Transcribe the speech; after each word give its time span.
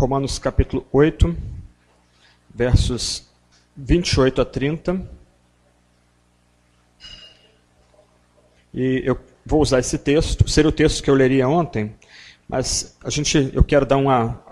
Romanos 0.00 0.38
capítulo 0.38 0.86
8, 0.90 1.36
versos 2.54 3.28
28 3.76 4.40
a 4.40 4.44
30. 4.46 5.06
E 8.72 9.02
eu 9.04 9.20
vou 9.44 9.60
usar 9.60 9.78
esse 9.78 9.98
texto, 9.98 10.48
seria 10.48 10.70
o 10.70 10.72
texto 10.72 11.02
que 11.02 11.10
eu 11.10 11.14
leria 11.14 11.46
ontem, 11.46 11.94
mas 12.48 12.96
a 13.04 13.10
gente, 13.10 13.50
eu 13.52 13.62
quero 13.62 13.84
dar 13.84 13.98
uma, 13.98 14.42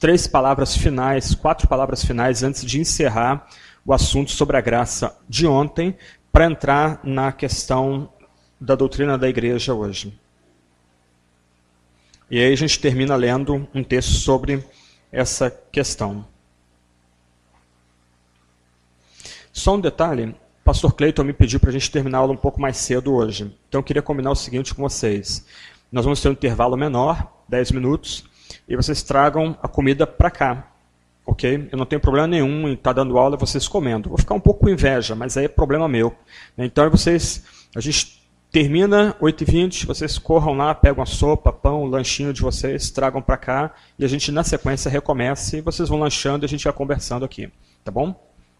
três 0.00 0.26
palavras 0.26 0.74
finais, 0.74 1.34
quatro 1.34 1.68
palavras 1.68 2.02
finais 2.02 2.42
antes 2.42 2.64
de 2.64 2.80
encerrar 2.80 3.46
o 3.84 3.92
assunto 3.92 4.30
sobre 4.30 4.56
a 4.56 4.62
graça 4.62 5.14
de 5.28 5.46
ontem, 5.46 5.94
para 6.32 6.46
entrar 6.46 7.00
na 7.04 7.32
questão 7.32 8.08
da 8.58 8.74
doutrina 8.74 9.18
da 9.18 9.28
igreja 9.28 9.74
hoje. 9.74 10.18
E 12.30 12.40
aí 12.40 12.50
a 12.50 12.56
gente 12.56 12.80
termina 12.80 13.14
lendo 13.14 13.68
um 13.74 13.84
texto 13.84 14.12
sobre 14.12 14.64
essa 15.16 15.50
questão. 15.50 16.26
Só 19.50 19.74
um 19.74 19.80
detalhe, 19.80 20.36
pastor 20.62 20.92
Cleiton 20.92 21.24
me 21.24 21.32
pediu 21.32 21.58
para 21.58 21.70
a 21.70 21.72
gente 21.72 21.90
terminar 21.90 22.18
a 22.18 22.20
aula 22.20 22.34
um 22.34 22.36
pouco 22.36 22.60
mais 22.60 22.76
cedo 22.76 23.14
hoje. 23.14 23.50
Então 23.66 23.78
eu 23.78 23.82
queria 23.82 24.02
combinar 24.02 24.30
o 24.30 24.36
seguinte 24.36 24.74
com 24.74 24.82
vocês. 24.82 25.46
Nós 25.90 26.04
vamos 26.04 26.20
ter 26.20 26.28
um 26.28 26.32
intervalo 26.32 26.76
menor, 26.76 27.32
10 27.48 27.72
minutos, 27.72 28.24
e 28.68 28.76
vocês 28.76 29.02
tragam 29.02 29.56
a 29.62 29.66
comida 29.66 30.06
para 30.06 30.30
cá. 30.30 30.72
Ok? 31.24 31.70
Eu 31.72 31.78
não 31.78 31.86
tenho 31.86 32.00
problema 32.00 32.26
nenhum 32.26 32.68
em 32.68 32.74
estar 32.74 32.92
tá 32.92 33.02
dando 33.02 33.16
aula 33.16 33.38
vocês 33.38 33.66
comendo. 33.66 34.10
Vou 34.10 34.18
ficar 34.18 34.34
um 34.34 34.40
pouco 34.40 34.60
com 34.60 34.68
inveja, 34.68 35.14
mas 35.14 35.36
aí 35.38 35.46
é 35.46 35.48
problema 35.48 35.88
meu. 35.88 36.14
Então 36.58 36.88
vocês, 36.90 37.42
a 37.74 37.80
gente 37.80 38.15
Termina 38.50 39.14
8h20, 39.20 39.86
vocês 39.86 40.18
corram 40.18 40.54
lá, 40.54 40.74
pegam 40.74 41.02
a 41.02 41.06
sopa, 41.06 41.52
pão, 41.52 41.84
lanchinho 41.84 42.32
de 42.32 42.40
vocês, 42.40 42.90
tragam 42.90 43.20
para 43.20 43.36
cá 43.36 43.74
e 43.98 44.04
a 44.04 44.08
gente 44.08 44.32
na 44.32 44.42
sequência 44.42 44.90
recomeça 44.90 45.58
e 45.58 45.60
vocês 45.60 45.88
vão 45.88 45.98
lanchando 45.98 46.44
e 46.44 46.46
a 46.46 46.48
gente 46.48 46.64
vai 46.64 46.72
conversando 46.72 47.24
aqui. 47.24 47.50
Tá 47.84 47.90
bom? 47.90 48.14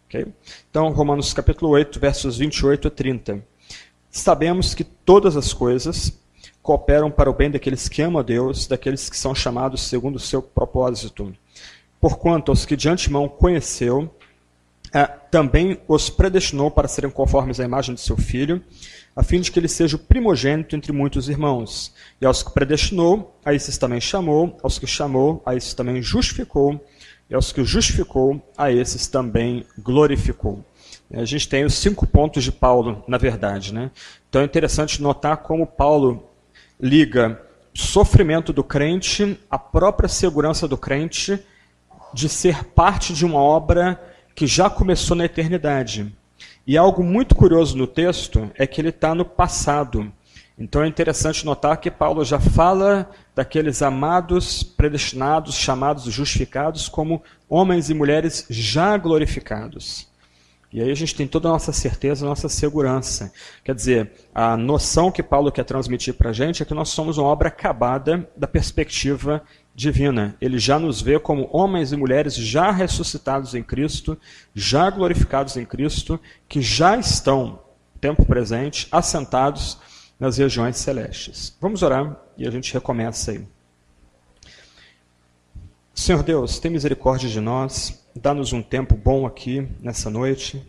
Okay? 0.06 0.26
Então, 0.70 0.90
Romanos 0.90 1.32
capítulo 1.32 1.70
8, 1.72 1.98
versos 1.98 2.38
28 2.38 2.88
a 2.88 2.90
30. 2.90 3.44
Sabemos 4.10 4.74
que 4.74 4.84
todas 4.84 5.36
as 5.36 5.52
coisas 5.52 6.18
cooperam 6.62 7.10
para 7.10 7.30
o 7.30 7.34
bem 7.34 7.50
daqueles 7.50 7.88
que 7.88 8.02
amam 8.02 8.20
a 8.20 8.22
Deus, 8.22 8.66
daqueles 8.66 9.08
que 9.08 9.16
são 9.16 9.34
chamados 9.34 9.82
segundo 9.82 10.16
o 10.16 10.20
seu 10.20 10.42
propósito. 10.42 11.32
Porquanto 12.00 12.50
aos 12.50 12.66
que 12.66 12.76
de 12.76 12.88
antemão 12.88 13.28
conheceu, 13.28 14.14
eh, 14.92 15.06
também 15.30 15.78
os 15.86 16.10
predestinou 16.10 16.70
para 16.70 16.88
serem 16.88 17.10
conformes 17.10 17.60
à 17.60 17.64
imagem 17.64 17.94
de 17.94 18.00
seu 18.00 18.16
filho, 18.16 18.62
a 19.16 19.22
fim 19.22 19.40
de 19.40 19.50
que 19.50 19.58
ele 19.58 19.68
seja 19.68 19.96
o 19.96 19.98
primogênito 19.98 20.76
entre 20.76 20.92
muitos 20.92 21.30
irmãos. 21.30 21.94
E 22.20 22.26
aos 22.26 22.42
que 22.42 22.52
predestinou, 22.52 23.34
a 23.42 23.54
esses 23.54 23.78
também 23.78 23.98
chamou, 23.98 24.58
aos 24.62 24.78
que 24.78 24.86
chamou, 24.86 25.42
a 25.46 25.54
esses 25.56 25.72
também 25.72 26.02
justificou, 26.02 26.78
e 27.30 27.34
aos 27.34 27.50
que 27.50 27.64
justificou, 27.64 28.40
a 28.56 28.70
esses 28.70 29.06
também 29.06 29.64
glorificou. 29.78 30.62
A 31.10 31.24
gente 31.24 31.48
tem 31.48 31.64
os 31.64 31.74
cinco 31.74 32.06
pontos 32.06 32.44
de 32.44 32.52
Paulo, 32.52 33.02
na 33.08 33.16
verdade. 33.16 33.72
Né? 33.72 33.90
Então 34.28 34.42
é 34.42 34.44
interessante 34.44 35.00
notar 35.00 35.38
como 35.38 35.66
Paulo 35.66 36.28
liga 36.78 37.40
sofrimento 37.72 38.52
do 38.52 38.64
crente, 38.64 39.38
a 39.50 39.58
própria 39.58 40.08
segurança 40.08 40.68
do 40.68 40.76
crente 40.76 41.38
de 42.12 42.28
ser 42.28 42.64
parte 42.64 43.12
de 43.12 43.24
uma 43.24 43.40
obra 43.40 44.00
que 44.34 44.46
já 44.46 44.68
começou 44.68 45.16
na 45.16 45.24
eternidade. 45.24 46.12
E 46.66 46.76
algo 46.76 47.02
muito 47.02 47.36
curioso 47.36 47.76
no 47.76 47.86
texto 47.86 48.50
é 48.56 48.66
que 48.66 48.80
ele 48.80 48.88
está 48.88 49.14
no 49.14 49.24
passado. 49.24 50.12
Então 50.58 50.82
é 50.82 50.88
interessante 50.88 51.46
notar 51.46 51.76
que 51.76 51.90
Paulo 51.90 52.24
já 52.24 52.40
fala 52.40 53.08
daqueles 53.34 53.82
amados, 53.82 54.64
predestinados, 54.64 55.54
chamados, 55.54 56.04
justificados 56.04 56.88
como 56.88 57.22
homens 57.48 57.88
e 57.88 57.94
mulheres 57.94 58.46
já 58.50 58.96
glorificados. 58.96 60.08
E 60.72 60.82
aí 60.82 60.90
a 60.90 60.94
gente 60.94 61.14
tem 61.14 61.26
toda 61.26 61.48
a 61.48 61.52
nossa 61.52 61.72
certeza, 61.72 62.26
a 62.26 62.28
nossa 62.28 62.48
segurança. 62.48 63.32
Quer 63.62 63.74
dizer, 63.74 64.10
a 64.34 64.56
noção 64.56 65.12
que 65.12 65.22
Paulo 65.22 65.52
quer 65.52 65.64
transmitir 65.64 66.14
para 66.14 66.30
a 66.30 66.32
gente 66.32 66.62
é 66.62 66.66
que 66.66 66.74
nós 66.74 66.88
somos 66.88 67.16
uma 67.16 67.28
obra 67.28 67.48
acabada 67.48 68.28
da 68.36 68.48
perspectiva 68.48 69.42
divina. 69.76 70.34
Ele 70.40 70.58
já 70.58 70.78
nos 70.78 71.02
vê 71.02 71.20
como 71.20 71.50
homens 71.52 71.92
e 71.92 71.96
mulheres 71.96 72.34
já 72.34 72.70
ressuscitados 72.70 73.54
em 73.54 73.62
Cristo, 73.62 74.18
já 74.54 74.88
glorificados 74.88 75.54
em 75.58 75.66
Cristo, 75.66 76.18
que 76.48 76.62
já 76.62 76.96
estão, 76.96 77.60
tempo 78.00 78.24
presente, 78.24 78.88
assentados 78.90 79.78
nas 80.18 80.38
regiões 80.38 80.78
celestes. 80.78 81.54
Vamos 81.60 81.82
orar 81.82 82.16
e 82.38 82.48
a 82.48 82.50
gente 82.50 82.72
recomeça 82.72 83.32
aí. 83.32 83.46
Senhor 85.94 86.22
Deus, 86.22 86.58
tem 86.58 86.70
misericórdia 86.70 87.28
de 87.28 87.40
nós, 87.40 88.02
dá-nos 88.14 88.54
um 88.54 88.62
tempo 88.62 88.96
bom 88.96 89.26
aqui 89.26 89.68
nessa 89.80 90.08
noite, 90.08 90.62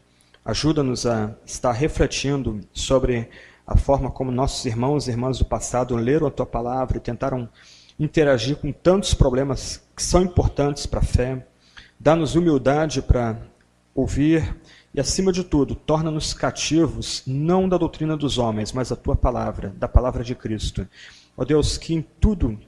ajuda-nos 0.44 1.06
a 1.06 1.34
estar 1.46 1.72
refletindo 1.72 2.60
sobre 2.74 3.30
a 3.66 3.78
forma 3.78 4.10
como 4.10 4.32
nossos 4.32 4.66
irmãos 4.66 5.08
e 5.08 5.12
irmãs 5.12 5.40
do 5.40 5.46
passado 5.46 5.96
leram 5.96 6.28
a 6.28 6.32
tua 6.32 6.46
palavra 6.46 6.98
e 6.98 7.02
tentaram 7.02 7.50
interagir 8.00 8.58
com 8.58 8.72
tantos 8.72 9.14
problemas 9.14 9.82
que 9.96 10.04
são 10.04 10.22
importantes 10.22 10.86
para 10.86 11.00
a 11.00 11.04
fé, 11.04 11.46
dá-nos 12.00 12.36
humildade 12.36 13.02
para 13.02 13.42
ouvir 13.94 14.56
e, 14.94 15.00
acima 15.00 15.32
de 15.32 15.44
tudo, 15.44 15.76
torna-nos 15.76 16.34
cativos 16.34 17.24
não 17.26 17.68
da 17.68 17.78
doutrina 17.78 18.16
dos 18.16 18.38
homens, 18.38 18.72
mas 18.72 18.90
da 18.90 18.96
tua 18.96 19.16
palavra, 19.16 19.74
da 19.78 19.88
palavra 19.88 20.24
de 20.24 20.36
Cristo. 20.36 20.88
Ó 21.36 21.44
Deus, 21.44 21.78
que 21.78 21.94
em 21.94 22.06
tudo 22.20 22.60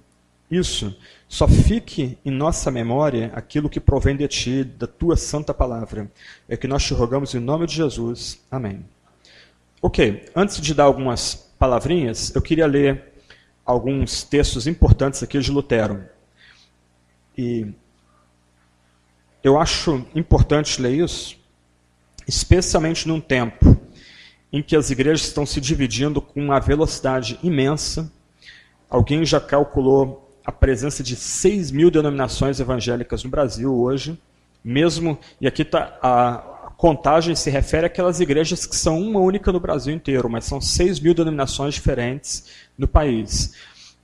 isso 0.50 0.96
só 1.28 1.48
fique 1.48 2.18
em 2.26 2.32
nossa 2.32 2.72
memória 2.72 3.32
aquilo 3.36 3.70
que 3.70 3.80
provém 3.80 4.18
de 4.18 4.28
ti, 4.28 4.64
da 4.64 4.88
tua 4.88 5.16
santa 5.16 5.54
palavra. 5.54 6.12
É 6.48 6.58
que 6.58 6.68
nós 6.68 6.84
te 6.84 6.94
rogamos 6.94 7.36
em 7.36 7.40
nome 7.40 7.68
de 7.68 7.76
Jesus. 7.76 8.40
Amém. 8.50 8.84
Ok, 9.82 10.26
antes 10.36 10.60
de 10.60 10.74
dar 10.74 10.86
algumas 10.86 11.36
palavrinhas, 11.60 12.34
eu 12.36 12.42
queria 12.42 12.66
ler 12.66 13.14
alguns 13.70 14.24
textos 14.24 14.66
importantes 14.66 15.22
aqui 15.22 15.38
de 15.38 15.52
Lutero. 15.52 16.04
E 17.38 17.68
eu 19.44 19.60
acho 19.60 20.04
importante 20.16 20.82
ler 20.82 20.96
isso, 21.04 21.38
especialmente 22.28 23.08
num 23.08 23.22
tempo 23.22 23.80
em 24.52 24.64
que 24.64 24.76
as 24.76 24.90
igrejas 24.90 25.28
estão 25.28 25.46
se 25.46 25.62
dividindo 25.62 26.20
com 26.20 26.44
uma 26.44 26.60
velocidade 26.60 27.40
imensa. 27.44 28.12
Alguém 28.90 29.24
já 29.24 29.40
calculou 29.40 30.36
a 30.44 30.52
presença 30.52 31.04
de 31.04 31.16
6 31.16 31.70
mil 31.70 31.92
denominações 31.92 32.60
evangélicas 32.60 33.24
no 33.24 33.30
Brasil 33.30 33.72
hoje, 33.72 34.20
mesmo, 34.64 35.16
e 35.40 35.46
aqui 35.46 35.62
está 35.62 36.49
contagem 36.80 37.36
se 37.36 37.50
refere 37.50 37.88
àquelas 37.88 38.22
igrejas 38.22 38.66
que 38.66 38.74
são 38.74 39.02
uma 39.02 39.20
única 39.20 39.52
no 39.52 39.60
Brasil 39.60 39.94
inteiro, 39.94 40.30
mas 40.30 40.46
são 40.46 40.62
6 40.62 41.02
mil 41.02 41.14
denominações 41.14 41.74
diferentes 41.74 42.46
no 42.78 42.88
país. 42.88 43.54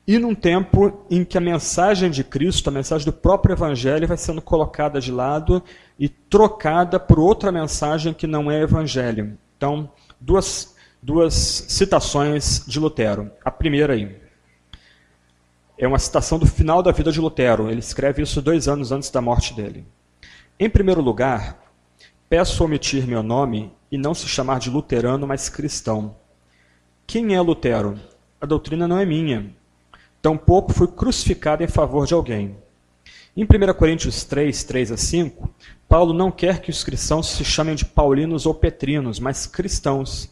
E 0.05 0.19
num 0.19 0.35
tempo 0.35 1.05
em 1.09 1.23
que 1.23 1.37
a 1.37 1.41
mensagem 1.41 2.11
de 2.11 2.21
Cristo, 2.21 2.67
a 2.67 2.73
mensagem 2.73 3.05
do 3.05 3.13
próprio 3.13 3.53
Evangelho, 3.53 4.05
vai 4.05 4.17
sendo 4.17 4.41
colocada 4.41 4.99
de 4.99 5.09
lado 5.09 5.63
e 5.97 6.09
trocada 6.09 6.99
por 6.99 7.17
outra 7.17 7.49
mensagem 7.49 8.13
que 8.13 8.27
não 8.27 8.51
é 8.51 8.61
Evangelho. 8.63 9.37
Então, 9.55 9.89
duas, 10.19 10.75
duas 11.01 11.33
citações 11.33 12.65
de 12.67 12.77
Lutero. 12.77 13.31
A 13.45 13.49
primeira 13.49 13.93
aí 13.93 14.17
é 15.77 15.87
uma 15.87 15.97
citação 15.97 16.37
do 16.37 16.45
final 16.45 16.83
da 16.83 16.91
vida 16.91 17.09
de 17.09 17.21
Lutero. 17.21 17.69
Ele 17.71 17.79
escreve 17.79 18.21
isso 18.21 18.41
dois 18.41 18.67
anos 18.67 18.91
antes 18.91 19.09
da 19.09 19.21
morte 19.21 19.53
dele. 19.53 19.85
Em 20.59 20.69
primeiro 20.69 21.01
lugar, 21.01 21.64
peço 22.29 22.63
omitir 22.63 23.07
meu 23.07 23.21
nome 23.21 23.71
e 23.91 23.97
não 23.97 24.13
se 24.13 24.27
chamar 24.27 24.59
de 24.59 24.69
luterano, 24.69 25.27
mas 25.27 25.49
cristão. 25.49 26.15
Quem 27.05 27.35
é 27.35 27.41
Lutero? 27.41 27.99
A 28.41 28.45
doutrina 28.45 28.87
não 28.87 28.99
é 28.99 29.05
minha. 29.05 29.53
Tampouco 30.21 30.73
fui 30.73 30.87
crucificado 30.87 31.63
em 31.63 31.67
favor 31.67 32.07
de 32.07 32.13
alguém. 32.13 32.57
Em 33.37 33.43
1 33.43 33.73
Coríntios 33.73 34.23
3, 34.23 34.63
3 34.63 34.91
a 34.93 34.97
5, 34.97 35.49
Paulo 35.87 36.13
não 36.13 36.31
quer 36.31 36.61
que 36.61 36.71
os 36.71 36.83
cristãos 36.83 37.27
se 37.27 37.43
chamem 37.43 37.75
de 37.75 37.85
paulinos 37.85 38.45
ou 38.45 38.55
petrinos, 38.55 39.19
mas 39.19 39.45
cristãos. 39.45 40.29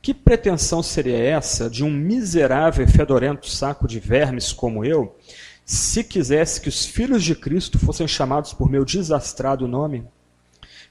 Que 0.00 0.14
pretensão 0.14 0.82
seria 0.82 1.18
essa 1.18 1.68
de 1.68 1.82
um 1.82 1.90
miserável 1.90 2.84
e 2.84 2.88
fedorento 2.88 3.48
saco 3.48 3.88
de 3.88 3.98
vermes 3.98 4.52
como 4.52 4.84
eu, 4.84 5.16
se 5.64 6.04
quisesse 6.04 6.60
que 6.60 6.68
os 6.68 6.86
filhos 6.86 7.24
de 7.24 7.34
Cristo 7.34 7.78
fossem 7.78 8.06
chamados 8.06 8.52
por 8.52 8.70
meu 8.70 8.84
desastrado 8.84 9.66
nome? 9.66 10.06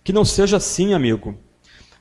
Que 0.05 0.13
não 0.13 0.23
seja 0.23 0.57
assim, 0.57 0.93
amigo. 0.93 1.35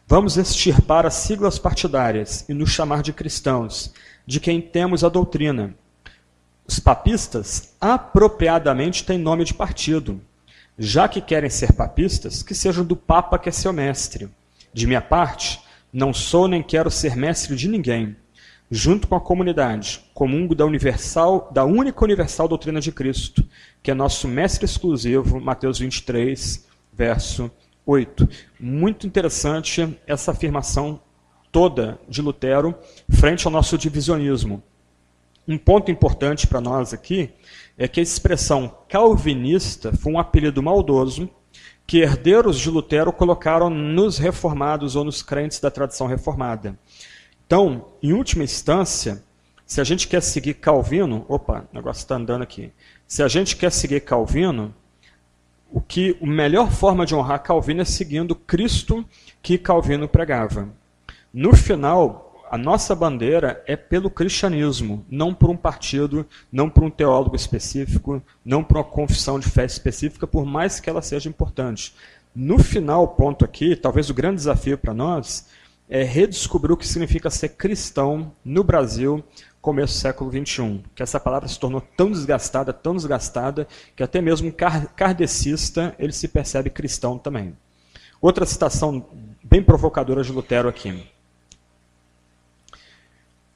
Vamos 0.06 0.36
extirpar 0.36 1.06
as 1.06 1.14
siglas 1.14 1.58
partidárias 1.58 2.44
e 2.46 2.52
nos 2.52 2.68
chamar 2.68 3.02
de 3.02 3.14
cristãos, 3.14 3.94
de 4.26 4.38
quem 4.38 4.60
temos 4.60 5.02
a 5.02 5.08
doutrina. 5.08 5.74
Os 6.68 6.78
papistas 6.78 7.74
apropriadamente 7.80 9.04
têm 9.04 9.16
nome 9.16 9.42
de 9.42 9.54
partido. 9.54 10.20
Já 10.78 11.08
que 11.08 11.18
querem 11.18 11.48
ser 11.48 11.72
papistas, 11.72 12.42
que 12.42 12.54
sejam 12.54 12.84
do 12.84 12.94
Papa 12.94 13.38
que 13.38 13.48
é 13.48 13.52
seu 13.52 13.72
mestre. 13.72 14.28
De 14.70 14.86
minha 14.86 15.00
parte, 15.00 15.62
não 15.90 16.12
sou 16.12 16.46
nem 16.46 16.62
quero 16.62 16.90
ser 16.90 17.16
mestre 17.16 17.56
de 17.56 17.68
ninguém. 17.68 18.14
Junto 18.70 19.08
com 19.08 19.14
a 19.16 19.20
comunidade, 19.20 20.04
comungo 20.12 20.54
da 20.54 20.66
universal, 20.66 21.50
da 21.54 21.64
única 21.64 22.04
universal 22.04 22.48
doutrina 22.48 22.82
de 22.82 22.92
Cristo, 22.92 23.42
que 23.82 23.90
é 23.90 23.94
nosso 23.94 24.28
mestre 24.28 24.66
exclusivo, 24.66 25.40
Mateus 25.40 25.78
23, 25.78 26.66
verso 26.92 27.50
8. 27.86 28.28
Muito 28.58 29.06
interessante 29.06 29.98
essa 30.06 30.30
afirmação 30.32 31.00
toda 31.52 32.00
de 32.08 32.20
Lutero 32.20 32.74
frente 33.10 33.46
ao 33.46 33.52
nosso 33.52 33.78
divisionismo. 33.78 34.62
Um 35.46 35.58
ponto 35.58 35.90
importante 35.90 36.46
para 36.46 36.60
nós 36.60 36.94
aqui 36.94 37.30
é 37.76 37.86
que 37.86 38.00
a 38.00 38.02
expressão 38.02 38.78
calvinista 38.88 39.92
foi 39.92 40.12
um 40.12 40.18
apelido 40.18 40.62
maldoso 40.62 41.28
que 41.86 41.98
herdeiros 41.98 42.58
de 42.58 42.70
Lutero 42.70 43.12
colocaram 43.12 43.68
nos 43.68 44.16
reformados 44.16 44.96
ou 44.96 45.04
nos 45.04 45.22
crentes 45.22 45.60
da 45.60 45.70
tradição 45.70 46.06
reformada. 46.06 46.78
Então, 47.46 47.86
em 48.02 48.12
última 48.14 48.42
instância, 48.42 49.22
se 49.66 49.80
a 49.80 49.84
gente 49.84 50.08
quer 50.08 50.22
seguir 50.22 50.54
Calvino, 50.54 51.24
opa, 51.28 51.68
o 51.70 51.74
negócio 51.74 52.00
está 52.00 52.16
andando 52.16 52.42
aqui. 52.42 52.72
Se 53.06 53.22
a 53.22 53.28
gente 53.28 53.54
quer 53.56 53.70
seguir 53.70 54.00
Calvino, 54.00 54.74
o 55.74 55.80
que 55.80 56.16
a 56.22 56.24
melhor 56.24 56.70
forma 56.70 57.04
de 57.04 57.16
honrar 57.16 57.42
Calvino 57.42 57.82
é 57.82 57.84
seguindo 57.84 58.36
Cristo 58.36 59.04
que 59.42 59.58
Calvino 59.58 60.06
pregava. 60.06 60.68
No 61.32 61.52
final, 61.56 62.46
a 62.48 62.56
nossa 62.56 62.94
bandeira 62.94 63.60
é 63.66 63.74
pelo 63.74 64.08
cristianismo, 64.08 65.04
não 65.10 65.34
por 65.34 65.50
um 65.50 65.56
partido, 65.56 66.24
não 66.52 66.70
por 66.70 66.84
um 66.84 66.90
teólogo 66.90 67.34
específico, 67.34 68.22
não 68.44 68.62
por 68.62 68.76
uma 68.76 68.84
confissão 68.84 69.36
de 69.40 69.50
fé 69.50 69.64
específica, 69.64 70.28
por 70.28 70.46
mais 70.46 70.78
que 70.78 70.88
ela 70.88 71.02
seja 71.02 71.28
importante. 71.28 71.92
No 72.32 72.56
final, 72.60 73.08
ponto 73.08 73.44
aqui, 73.44 73.74
talvez 73.74 74.08
o 74.08 74.14
grande 74.14 74.36
desafio 74.36 74.78
para 74.78 74.94
nós, 74.94 75.48
é 75.88 76.04
redescobrir 76.04 76.72
o 76.72 76.76
que 76.76 76.86
significa 76.86 77.28
ser 77.30 77.48
cristão 77.48 78.30
no 78.44 78.62
Brasil, 78.62 79.24
começo 79.64 79.94
do 79.94 80.00
século 80.00 80.30
XXI. 80.30 80.82
Que 80.94 81.02
essa 81.02 81.18
palavra 81.18 81.48
se 81.48 81.58
tornou 81.58 81.80
tão 81.80 82.12
desgastada, 82.12 82.70
tão 82.70 82.94
desgastada, 82.94 83.66
que 83.96 84.02
até 84.02 84.20
mesmo 84.20 84.48
um 84.48 84.52
kardecista 84.52 85.94
ele 85.98 86.12
se 86.12 86.28
percebe 86.28 86.68
cristão 86.68 87.18
também. 87.18 87.56
Outra 88.20 88.44
citação 88.44 89.06
bem 89.42 89.62
provocadora 89.62 90.22
de 90.22 90.30
Lutero 90.30 90.68
aqui. 90.68 91.08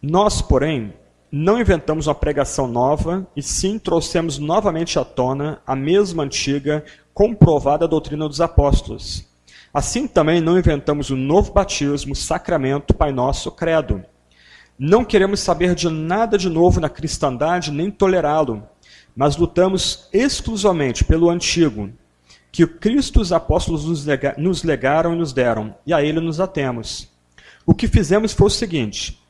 Nós, 0.00 0.40
porém, 0.40 0.94
não 1.30 1.60
inventamos 1.60 2.06
uma 2.06 2.14
pregação 2.14 2.66
nova, 2.66 3.26
e 3.36 3.42
sim 3.42 3.78
trouxemos 3.78 4.38
novamente 4.38 4.98
à 4.98 5.04
tona 5.04 5.60
a 5.66 5.76
mesma 5.76 6.22
antiga, 6.22 6.84
comprovada 7.12 7.86
doutrina 7.86 8.26
dos 8.26 8.40
apóstolos. 8.40 9.28
Assim 9.74 10.08
também 10.08 10.40
não 10.40 10.58
inventamos 10.58 11.10
o 11.10 11.16
novo 11.16 11.52
batismo, 11.52 12.16
sacramento, 12.16 12.94
Pai 12.94 13.12
Nosso, 13.12 13.50
credo. 13.50 14.02
Não 14.78 15.04
queremos 15.04 15.40
saber 15.40 15.74
de 15.74 15.90
nada 15.90 16.38
de 16.38 16.48
novo 16.48 16.78
na 16.78 16.88
cristandade, 16.88 17.72
nem 17.72 17.90
tolerá-lo, 17.90 18.62
mas 19.16 19.36
lutamos 19.36 20.08
exclusivamente 20.12 21.04
pelo 21.04 21.28
antigo, 21.28 21.90
que 22.52 22.64
Cristo 22.64 23.18
e 23.18 23.22
os 23.22 23.32
apóstolos 23.32 23.84
nos 24.38 24.62
legaram 24.62 25.14
e 25.14 25.18
nos 25.18 25.32
deram, 25.32 25.74
e 25.84 25.92
a 25.92 26.00
ele 26.02 26.20
nos 26.20 26.38
atemos. 26.38 27.08
O 27.66 27.74
que 27.74 27.88
fizemos 27.88 28.32
foi 28.32 28.46
o 28.46 28.50
seguinte: 28.50 29.20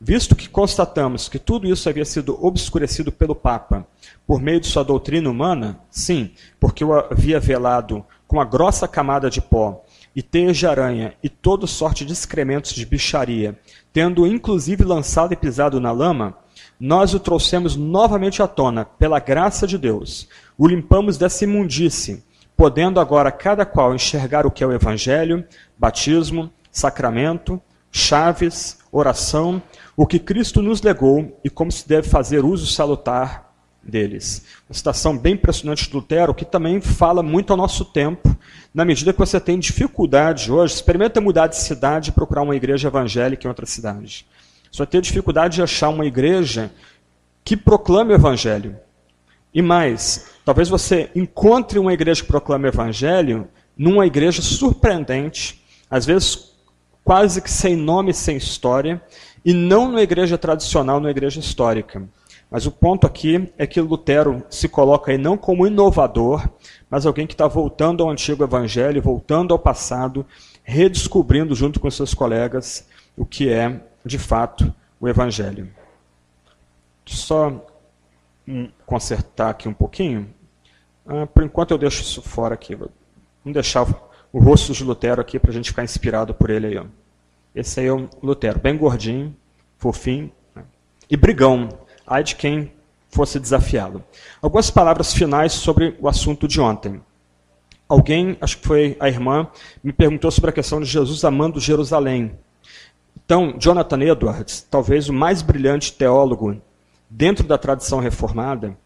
Visto 0.00 0.36
que 0.36 0.48
constatamos 0.48 1.28
que 1.28 1.40
tudo 1.40 1.66
isso 1.66 1.88
havia 1.88 2.04
sido 2.04 2.38
obscurecido 2.44 3.10
pelo 3.10 3.34
Papa 3.34 3.84
por 4.24 4.40
meio 4.40 4.60
de 4.60 4.68
sua 4.68 4.84
doutrina 4.84 5.28
humana, 5.28 5.80
sim, 5.90 6.30
porque 6.60 6.84
o 6.84 6.92
havia 6.92 7.40
velado 7.40 8.04
com 8.26 8.40
a 8.40 8.44
grossa 8.44 8.86
camada 8.86 9.28
de 9.28 9.40
pó 9.40 9.82
e 10.18 10.22
teias 10.22 10.56
de 10.56 10.66
aranha 10.66 11.14
e 11.22 11.28
toda 11.28 11.64
sorte 11.68 12.04
de 12.04 12.12
excrementos 12.12 12.72
de 12.72 12.84
bicharia, 12.84 13.56
tendo 13.92 14.26
inclusive 14.26 14.82
lançado 14.82 15.32
e 15.32 15.36
pisado 15.36 15.78
na 15.80 15.92
lama, 15.92 16.36
nós 16.80 17.14
o 17.14 17.20
trouxemos 17.20 17.76
novamente 17.76 18.42
à 18.42 18.48
tona, 18.48 18.84
pela 18.84 19.20
graça 19.20 19.64
de 19.64 19.78
Deus. 19.78 20.28
O 20.58 20.66
limpamos 20.66 21.16
dessa 21.16 21.44
imundície, 21.44 22.24
podendo 22.56 22.98
agora 22.98 23.30
cada 23.30 23.64
qual 23.64 23.94
enxergar 23.94 24.44
o 24.44 24.50
que 24.50 24.64
é 24.64 24.66
o 24.66 24.72
Evangelho, 24.72 25.44
batismo, 25.78 26.50
sacramento, 26.68 27.62
chaves, 27.92 28.80
oração, 28.90 29.62
o 29.96 30.04
que 30.04 30.18
Cristo 30.18 30.60
nos 30.60 30.82
legou 30.82 31.38
e 31.44 31.48
como 31.48 31.70
se 31.70 31.88
deve 31.88 32.08
fazer 32.08 32.44
uso 32.44 32.66
salutar 32.66 33.47
deles. 33.82 34.44
Uma 34.68 34.74
citação 34.74 35.16
bem 35.16 35.34
impressionante 35.34 35.88
de 35.88 35.94
Lutero, 35.94 36.34
que 36.34 36.44
também 36.44 36.80
fala 36.80 37.22
muito 37.22 37.50
ao 37.50 37.56
nosso 37.56 37.84
tempo, 37.84 38.36
na 38.74 38.84
medida 38.84 39.12
que 39.12 39.18
você 39.18 39.40
tem 39.40 39.58
dificuldade 39.58 40.52
hoje, 40.52 40.74
experimenta 40.74 41.20
mudar 41.20 41.46
de 41.46 41.56
cidade 41.56 42.10
e 42.10 42.12
procurar 42.12 42.42
uma 42.42 42.56
igreja 42.56 42.88
evangélica 42.88 43.46
em 43.46 43.48
outra 43.48 43.66
cidade. 43.66 44.26
Você 44.70 44.78
vai 44.78 44.86
ter 44.86 45.00
dificuldade 45.00 45.56
de 45.56 45.62
achar 45.62 45.88
uma 45.88 46.04
igreja 46.04 46.70
que 47.44 47.56
proclame 47.56 48.12
o 48.12 48.14
evangelho. 48.14 48.76
E 49.54 49.62
mais, 49.62 50.26
talvez 50.44 50.68
você 50.68 51.10
encontre 51.14 51.78
uma 51.78 51.92
igreja 51.92 52.22
que 52.22 52.28
proclame 52.28 52.66
o 52.66 52.68
evangelho 52.68 53.48
numa 53.76 54.06
igreja 54.06 54.42
surpreendente, 54.42 55.64
às 55.90 56.04
vezes 56.04 56.52
quase 57.02 57.40
que 57.40 57.50
sem 57.50 57.74
nome, 57.74 58.12
sem 58.12 58.36
história, 58.36 59.00
e 59.42 59.54
não 59.54 59.86
numa 59.86 60.02
igreja 60.02 60.36
tradicional, 60.36 61.00
numa 61.00 61.10
igreja 61.10 61.40
histórica. 61.40 62.06
Mas 62.50 62.66
o 62.66 62.70
ponto 62.70 63.06
aqui 63.06 63.52
é 63.58 63.66
que 63.66 63.80
Lutero 63.80 64.42
se 64.48 64.68
coloca 64.68 65.10
aí 65.10 65.18
não 65.18 65.36
como 65.36 65.66
inovador, 65.66 66.48
mas 66.88 67.04
alguém 67.04 67.26
que 67.26 67.34
está 67.34 67.46
voltando 67.46 68.02
ao 68.02 68.10
antigo 68.10 68.42
evangelho, 68.42 69.02
voltando 69.02 69.52
ao 69.52 69.58
passado, 69.58 70.24
redescobrindo 70.64 71.54
junto 71.54 71.78
com 71.78 71.90
seus 71.90 72.14
colegas 72.14 72.86
o 73.16 73.26
que 73.26 73.50
é, 73.50 73.80
de 74.04 74.18
fato, 74.18 74.72
o 74.98 75.08
evangelho. 75.08 75.68
Só 77.04 77.66
consertar 78.86 79.50
aqui 79.50 79.68
um 79.68 79.74
pouquinho. 79.74 80.28
Ah, 81.06 81.26
por 81.26 81.42
enquanto 81.42 81.72
eu 81.72 81.78
deixo 81.78 82.02
isso 82.02 82.22
fora 82.22 82.54
aqui. 82.54 82.74
Vamos 82.74 82.92
deixar 83.44 83.86
o 84.32 84.38
rosto 84.38 84.72
de 84.72 84.84
Lutero 84.84 85.20
aqui 85.20 85.38
para 85.38 85.50
a 85.50 85.54
gente 85.54 85.70
ficar 85.70 85.84
inspirado 85.84 86.34
por 86.34 86.50
ele 86.50 86.66
aí. 86.66 86.78
Ó. 86.78 86.84
Esse 87.54 87.80
aí 87.80 87.86
é 87.86 87.92
o 87.92 88.08
Lutero, 88.22 88.58
bem 88.58 88.76
gordinho, 88.76 89.34
fofinho 89.76 90.30
né? 90.54 90.64
e 91.10 91.16
brigão. 91.16 91.68
Ai 92.08 92.24
de 92.24 92.36
quem 92.36 92.72
fosse 93.10 93.38
desafiá-lo. 93.38 94.02
Algumas 94.40 94.70
palavras 94.70 95.12
finais 95.12 95.52
sobre 95.52 95.96
o 96.00 96.08
assunto 96.08 96.46
de 96.46 96.60
ontem. 96.60 97.00
Alguém, 97.88 98.36
acho 98.40 98.58
que 98.58 98.66
foi 98.66 98.96
a 99.00 99.08
irmã, 99.08 99.48
me 99.82 99.92
perguntou 99.92 100.30
sobre 100.30 100.50
a 100.50 100.52
questão 100.52 100.80
de 100.80 100.86
Jesus 100.86 101.24
amando 101.24 101.58
Jerusalém. 101.58 102.32
Então, 103.24 103.54
Jonathan 103.58 104.00
Edwards, 104.00 104.66
talvez 104.70 105.08
o 105.08 105.12
mais 105.12 105.42
brilhante 105.42 105.92
teólogo 105.92 106.60
dentro 107.08 107.46
da 107.46 107.56
tradição 107.56 107.98
reformada, 107.98 108.76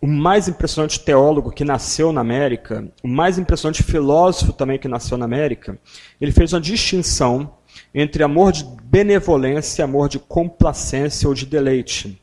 o 0.00 0.06
mais 0.06 0.48
impressionante 0.48 0.98
teólogo 0.98 1.50
que 1.50 1.64
nasceu 1.64 2.10
na 2.10 2.22
América, 2.22 2.90
o 3.02 3.08
mais 3.08 3.38
impressionante 3.38 3.82
filósofo 3.82 4.52
também 4.52 4.78
que 4.78 4.88
nasceu 4.88 5.18
na 5.18 5.26
América, 5.26 5.78
ele 6.18 6.32
fez 6.32 6.54
uma 6.54 6.60
distinção 6.60 7.52
entre 7.94 8.22
amor 8.22 8.52
de 8.52 8.64
benevolência 8.84 9.82
e 9.82 9.84
amor 9.84 10.08
de 10.08 10.18
complacência 10.18 11.28
ou 11.28 11.34
de 11.34 11.46
deleite. 11.46 12.20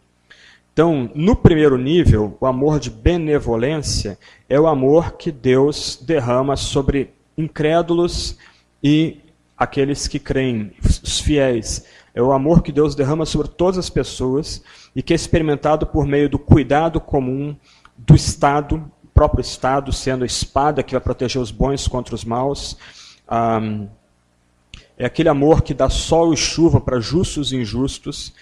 Então, 0.73 1.09
no 1.15 1.35
primeiro 1.35 1.77
nível, 1.77 2.37
o 2.39 2.45
amor 2.45 2.79
de 2.79 2.89
benevolência 2.89 4.17
é 4.47 4.59
o 4.59 4.67
amor 4.67 5.13
que 5.13 5.31
Deus 5.31 5.99
derrama 6.05 6.55
sobre 6.55 7.13
incrédulos 7.37 8.37
e 8.83 9.17
aqueles 9.57 10.07
que 10.07 10.19
creem, 10.19 10.71
os 10.83 11.19
fiéis. 11.19 11.85
É 12.13 12.21
o 12.21 12.31
amor 12.31 12.61
que 12.61 12.71
Deus 12.71 12.93
derrama 12.93 13.25
sobre 13.25 13.47
todas 13.47 13.79
as 13.79 13.89
pessoas 13.89 14.63
e 14.95 15.01
que 15.01 15.13
é 15.13 15.15
experimentado 15.15 15.87
por 15.87 16.05
meio 16.05 16.29
do 16.29 16.37
cuidado 16.37 16.99
comum 17.01 17.55
do 17.97 18.15
Estado, 18.15 18.91
próprio 19.15 19.41
Estado 19.41 19.91
sendo 19.91 20.23
a 20.23 20.27
espada 20.27 20.83
que 20.83 20.93
vai 20.93 21.01
proteger 21.01 21.41
os 21.41 21.49
bons 21.49 21.87
contra 21.87 22.13
os 22.13 22.23
maus. 22.23 22.77
É 24.97 25.05
aquele 25.05 25.29
amor 25.29 25.61
que 25.61 25.73
dá 25.73 25.89
sol 25.89 26.33
e 26.33 26.37
chuva 26.37 26.81
para 26.81 26.99
justos 26.99 27.51
e 27.51 27.57
injustos. 27.57 28.33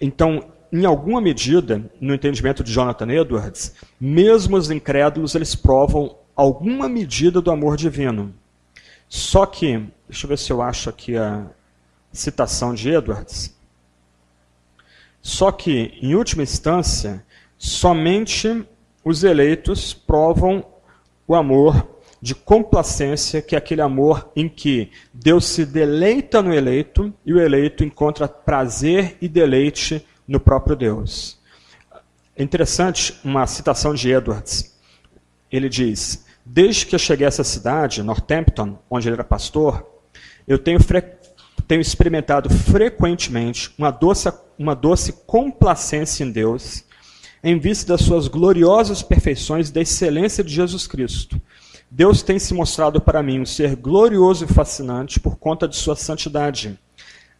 Então, 0.00 0.44
em 0.72 0.84
alguma 0.84 1.20
medida, 1.20 1.90
no 2.00 2.14
entendimento 2.14 2.62
de 2.62 2.72
Jonathan 2.72 3.10
Edwards, 3.10 3.74
mesmo 4.00 4.56
os 4.56 4.70
incrédulos 4.70 5.34
eles 5.34 5.54
provam 5.54 6.16
alguma 6.36 6.88
medida 6.88 7.40
do 7.40 7.50
amor 7.50 7.76
divino. 7.76 8.32
Só 9.08 9.44
que, 9.44 9.88
deixa 10.08 10.26
eu 10.26 10.28
ver 10.28 10.38
se 10.38 10.52
eu 10.52 10.62
acho 10.62 10.88
aqui 10.88 11.16
a 11.16 11.46
citação 12.12 12.74
de 12.74 12.90
Edwards. 12.90 13.56
Só 15.20 15.50
que, 15.50 15.98
em 16.00 16.14
última 16.14 16.42
instância, 16.42 17.24
somente 17.56 18.64
os 19.04 19.24
eleitos 19.24 19.92
provam 19.92 20.64
o 21.26 21.34
amor 21.34 21.97
de 22.20 22.34
complacência, 22.34 23.40
que 23.40 23.54
é 23.54 23.58
aquele 23.58 23.80
amor 23.80 24.30
em 24.34 24.48
que 24.48 24.90
Deus 25.12 25.44
se 25.46 25.64
deleita 25.64 26.42
no 26.42 26.52
eleito 26.52 27.12
e 27.24 27.32
o 27.32 27.40
eleito 27.40 27.84
encontra 27.84 28.26
prazer 28.26 29.16
e 29.20 29.28
deleite 29.28 30.04
no 30.26 30.40
próprio 30.40 30.76
Deus. 30.76 31.38
É 32.36 32.42
interessante 32.42 33.18
uma 33.24 33.46
citação 33.46 33.94
de 33.94 34.10
Edwards. 34.10 34.76
Ele 35.50 35.68
diz: 35.68 36.24
Desde 36.44 36.86
que 36.86 36.94
eu 36.94 36.98
cheguei 36.98 37.26
a 37.26 37.28
essa 37.28 37.44
cidade, 37.44 38.02
Northampton, 38.02 38.78
onde 38.90 39.08
ele 39.08 39.14
era 39.14 39.24
pastor, 39.24 39.86
eu 40.46 40.58
tenho 40.58 40.78
tenho 41.66 41.82
experimentado 41.82 42.48
frequentemente 42.48 43.70
uma 43.76 43.90
doce, 43.90 44.32
uma 44.58 44.74
doce 44.74 45.12
complacência 45.26 46.24
em 46.24 46.30
Deus, 46.30 46.82
em 47.44 47.58
vista 47.58 47.92
das 47.92 48.00
suas 48.00 48.26
gloriosas 48.26 49.02
perfeições 49.02 49.68
e 49.68 49.72
da 49.72 49.82
excelência 49.82 50.42
de 50.42 50.52
Jesus 50.52 50.86
Cristo. 50.86 51.38
Deus 51.90 52.22
tem 52.22 52.38
se 52.38 52.52
mostrado 52.52 53.00
para 53.00 53.22
mim 53.22 53.40
um 53.40 53.46
ser 53.46 53.74
glorioso 53.74 54.44
e 54.44 54.48
fascinante 54.48 55.18
por 55.18 55.36
conta 55.36 55.66
de 55.66 55.74
sua 55.74 55.96
santidade. 55.96 56.78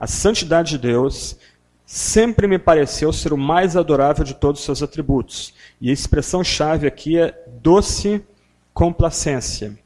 A 0.00 0.06
santidade 0.06 0.70
de 0.70 0.78
Deus 0.78 1.36
sempre 1.84 2.46
me 2.46 2.58
pareceu 2.58 3.12
ser 3.12 3.32
o 3.32 3.38
mais 3.38 3.76
adorável 3.76 4.24
de 4.24 4.34
todos 4.34 4.60
os 4.60 4.64
seus 4.64 4.82
atributos. 4.82 5.52
E 5.80 5.90
a 5.90 5.92
expressão-chave 5.92 6.86
aqui 6.86 7.18
é 7.18 7.34
doce 7.62 8.24
complacência. 8.72 9.78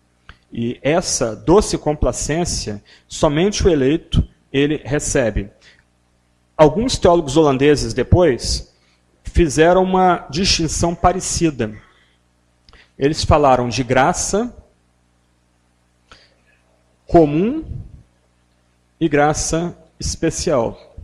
E 0.53 0.79
essa 0.83 1.35
doce 1.35 1.77
complacência, 1.77 2.83
somente 3.09 3.67
o 3.67 3.71
eleito 3.71 4.27
ele 4.53 4.81
recebe. 4.85 5.51
Alguns 6.57 6.99
teólogos 6.99 7.37
holandeses 7.37 7.95
depois 7.95 8.73
fizeram 9.25 9.83
uma 9.83 10.27
distinção 10.31 10.95
parecida. 10.95 11.73
Eles 12.99 13.25
falaram 13.25 13.69
de 13.69 13.83
graça 13.83 14.55
comum 17.07 17.65
e 19.01 19.09
graça 19.09 19.77
especial. 19.99 20.97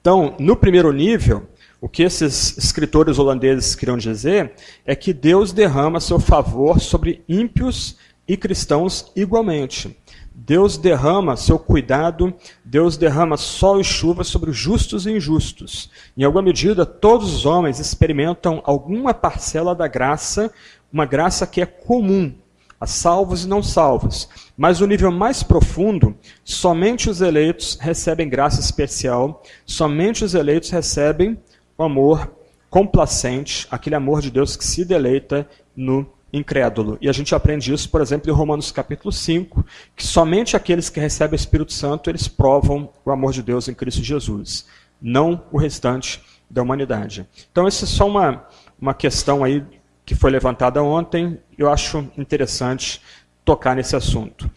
Então, 0.00 0.36
no 0.38 0.56
primeiro 0.56 0.92
nível, 0.92 1.48
o 1.80 1.88
que 1.88 2.02
esses 2.02 2.56
escritores 2.56 3.18
holandeses 3.18 3.74
queriam 3.74 3.98
dizer 3.98 4.54
é 4.84 4.94
que 4.94 5.12
Deus 5.12 5.52
derrama 5.52 6.00
seu 6.00 6.20
favor 6.20 6.80
sobre 6.80 7.24
ímpios 7.28 7.96
e 8.28 8.36
cristãos 8.36 9.10
igualmente. 9.16 9.96
Deus 10.38 10.76
derrama 10.76 11.34
seu 11.34 11.58
cuidado, 11.58 12.32
Deus 12.62 12.98
derrama 12.98 13.38
sol 13.38 13.80
e 13.80 13.84
chuva 13.84 14.22
sobre 14.22 14.50
os 14.50 14.56
justos 14.56 15.06
e 15.06 15.12
injustos. 15.12 15.90
Em 16.14 16.24
alguma 16.24 16.42
medida, 16.42 16.84
todos 16.84 17.32
os 17.32 17.46
homens 17.46 17.80
experimentam 17.80 18.60
alguma 18.66 19.14
parcela 19.14 19.74
da 19.74 19.88
graça, 19.88 20.52
uma 20.92 21.06
graça 21.06 21.46
que 21.46 21.62
é 21.62 21.66
comum 21.66 22.34
a 22.78 22.86
salvos 22.86 23.44
e 23.44 23.48
não 23.48 23.62
salvos. 23.62 24.28
Mas 24.54 24.82
o 24.82 24.86
nível 24.86 25.10
mais 25.10 25.42
profundo, 25.42 26.14
somente 26.44 27.08
os 27.08 27.22
eleitos 27.22 27.78
recebem 27.80 28.28
graça 28.28 28.60
especial, 28.60 29.42
somente 29.64 30.22
os 30.22 30.34
eleitos 30.34 30.68
recebem 30.68 31.40
o 31.78 31.82
amor 31.82 32.30
complacente, 32.68 33.66
aquele 33.70 33.96
amor 33.96 34.20
de 34.20 34.30
Deus 34.30 34.54
que 34.54 34.66
se 34.66 34.84
deleita 34.84 35.48
no 35.74 36.06
incrédulo. 36.32 36.98
E 37.00 37.08
a 37.08 37.12
gente 37.12 37.34
aprende 37.34 37.72
isso, 37.72 37.88
por 37.88 38.00
exemplo, 38.00 38.30
em 38.30 38.34
Romanos 38.34 38.70
capítulo 38.70 39.12
5, 39.12 39.64
que 39.94 40.06
somente 40.06 40.56
aqueles 40.56 40.88
que 40.90 41.00
recebem 41.00 41.34
o 41.34 41.40
Espírito 41.40 41.72
Santo, 41.72 42.10
eles 42.10 42.28
provam 42.28 42.90
o 43.04 43.10
amor 43.10 43.32
de 43.32 43.42
Deus 43.42 43.68
em 43.68 43.74
Cristo 43.74 44.02
Jesus, 44.02 44.66
não 45.00 45.42
o 45.52 45.58
restante 45.58 46.22
da 46.48 46.62
humanidade. 46.62 47.26
Então, 47.50 47.66
essa 47.66 47.84
é 47.84 47.88
só 47.88 48.06
uma, 48.06 48.46
uma 48.80 48.94
questão 48.94 49.42
aí 49.42 49.64
que 50.04 50.14
foi 50.14 50.30
levantada 50.30 50.82
ontem, 50.82 51.40
eu 51.58 51.68
acho 51.68 52.08
interessante 52.16 53.02
tocar 53.44 53.74
nesse 53.74 53.96
assunto. 53.96 54.48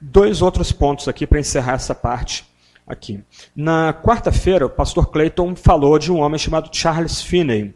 Dois 0.00 0.42
outros 0.42 0.72
pontos 0.72 1.06
aqui 1.06 1.26
para 1.26 1.38
encerrar 1.38 1.74
essa 1.74 1.94
parte 1.94 2.44
aqui. 2.86 3.22
Na 3.54 3.92
quarta-feira, 3.92 4.66
o 4.66 4.70
pastor 4.70 5.10
Clayton 5.10 5.54
falou 5.54 5.98
de 5.98 6.10
um 6.10 6.20
homem 6.20 6.38
chamado 6.38 6.74
Charles 6.74 7.22
Finney. 7.22 7.74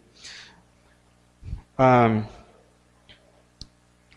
Ah, 1.78 2.23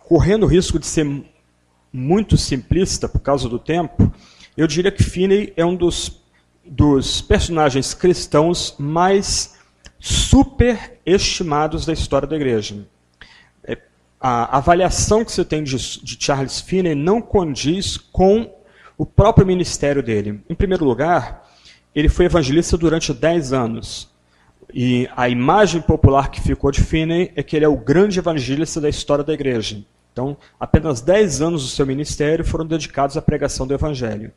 correndo 0.08 0.44
o 0.44 0.48
risco 0.48 0.80
de 0.80 0.86
ser 0.86 1.06
muito 1.92 2.38
simplista 2.38 3.08
por 3.08 3.20
causa 3.20 3.48
do 3.48 3.60
tempo, 3.60 4.12
eu 4.58 4.68
diria 4.68 4.92
que 4.92 5.04
Finney 5.04 5.54
é 5.56 5.66
um 5.66 5.76
dos, 5.76 6.22
dos 6.66 7.22
personagens 7.22 7.94
cristãos 7.94 8.76
mais 8.78 9.56
superestimados 10.00 11.86
da 11.86 11.94
história 11.94 12.28
da 12.28 12.36
igreja. 12.36 12.86
É, 13.64 13.78
a 14.20 14.58
avaliação 14.58 15.24
que 15.24 15.32
você 15.32 15.46
tem 15.46 15.64
de, 15.64 15.78
de 16.04 16.18
Charles 16.20 16.60
Finney 16.60 16.96
não 16.96 17.22
condiz 17.22 17.98
com 17.98 18.54
o 18.98 19.06
próprio 19.06 19.46
ministério 19.48 20.04
dele. 20.04 20.42
Em 20.50 20.56
primeiro 20.56 20.86
lugar, 20.86 21.50
ele 21.96 22.10
foi 22.10 22.26
evangelista 22.26 22.78
durante 22.78 23.14
10 23.14 23.54
anos. 23.54 24.10
E 24.74 25.10
a 25.16 25.28
imagem 25.30 25.82
popular 25.82 26.30
que 26.30 26.42
ficou 26.42 26.72
de 26.72 26.82
Finney 26.82 27.32
é 27.36 27.42
que 27.42 27.56
ele 27.56 27.66
é 27.66 27.68
o 27.68 27.78
grande 27.78 28.20
evangelista 28.20 28.80
da 28.80 28.90
história 28.90 29.24
da 29.24 29.34
igreja. 29.34 29.84
Então, 30.12 30.38
apenas 30.60 31.02
10 31.02 31.42
anos 31.42 31.64
do 31.64 31.70
seu 31.70 31.86
ministério 31.86 32.46
foram 32.46 32.66
dedicados 32.66 33.18
à 33.18 33.22
pregação 33.22 33.66
do 33.66 33.74
evangelho. 33.74 34.32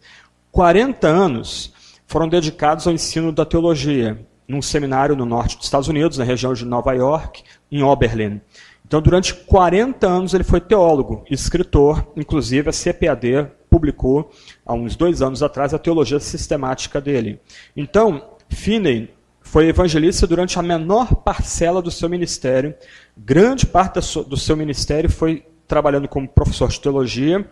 40 0.50 1.06
anos 1.06 1.72
foram 2.06 2.28
dedicados 2.28 2.86
ao 2.86 2.94
ensino 2.94 3.30
da 3.30 3.44
teologia, 3.44 4.18
num 4.48 4.62
seminário 4.62 5.14
no 5.14 5.26
norte 5.26 5.56
dos 5.56 5.66
Estados 5.66 5.88
Unidos, 5.88 6.16
na 6.16 6.24
região 6.24 6.54
de 6.54 6.64
Nova 6.64 6.94
York, 6.94 7.42
em 7.70 7.82
Oberlin. 7.82 8.40
Então, 8.86 9.02
durante 9.02 9.34
40 9.34 10.06
anos, 10.06 10.32
ele 10.32 10.44
foi 10.44 10.60
teólogo, 10.60 11.24
escritor, 11.28 12.06
inclusive 12.16 12.70
a 12.70 12.72
CPAD 12.72 13.48
publicou, 13.68 14.30
há 14.64 14.72
uns 14.72 14.96
dois 14.96 15.20
anos 15.20 15.42
atrás, 15.42 15.74
a 15.74 15.78
teologia 15.78 16.20
sistemática 16.20 17.00
dele. 17.00 17.40
Então, 17.76 18.22
Finney 18.48 19.10
foi 19.46 19.68
evangelista 19.68 20.26
durante 20.26 20.58
a 20.58 20.62
menor 20.62 21.14
parcela 21.14 21.80
do 21.80 21.90
seu 21.90 22.08
ministério. 22.08 22.74
Grande 23.16 23.64
parte 23.64 24.00
do 24.24 24.36
seu 24.36 24.56
ministério 24.56 25.08
foi 25.08 25.46
trabalhando 25.68 26.08
como 26.08 26.28
professor 26.28 26.68
de 26.68 26.80
teologia 26.80 27.48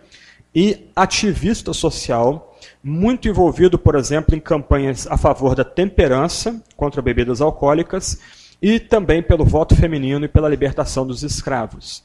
e 0.53 0.89
ativista 0.93 1.73
social, 1.73 2.53
muito 2.83 3.29
envolvido, 3.29 3.79
por 3.79 3.95
exemplo, 3.95 4.35
em 4.35 4.41
campanhas 4.41 5.07
a 5.07 5.17
favor 5.17 5.55
da 5.55 5.63
temperança 5.63 6.61
contra 6.75 7.01
bebidas 7.01 7.39
alcoólicas 7.39 8.19
e 8.61 8.77
também 8.77 9.23
pelo 9.23 9.45
voto 9.45 9.73
feminino 9.73 10.25
e 10.25 10.29
pela 10.29 10.49
libertação 10.49 11.07
dos 11.07 11.23
escravos. 11.23 12.03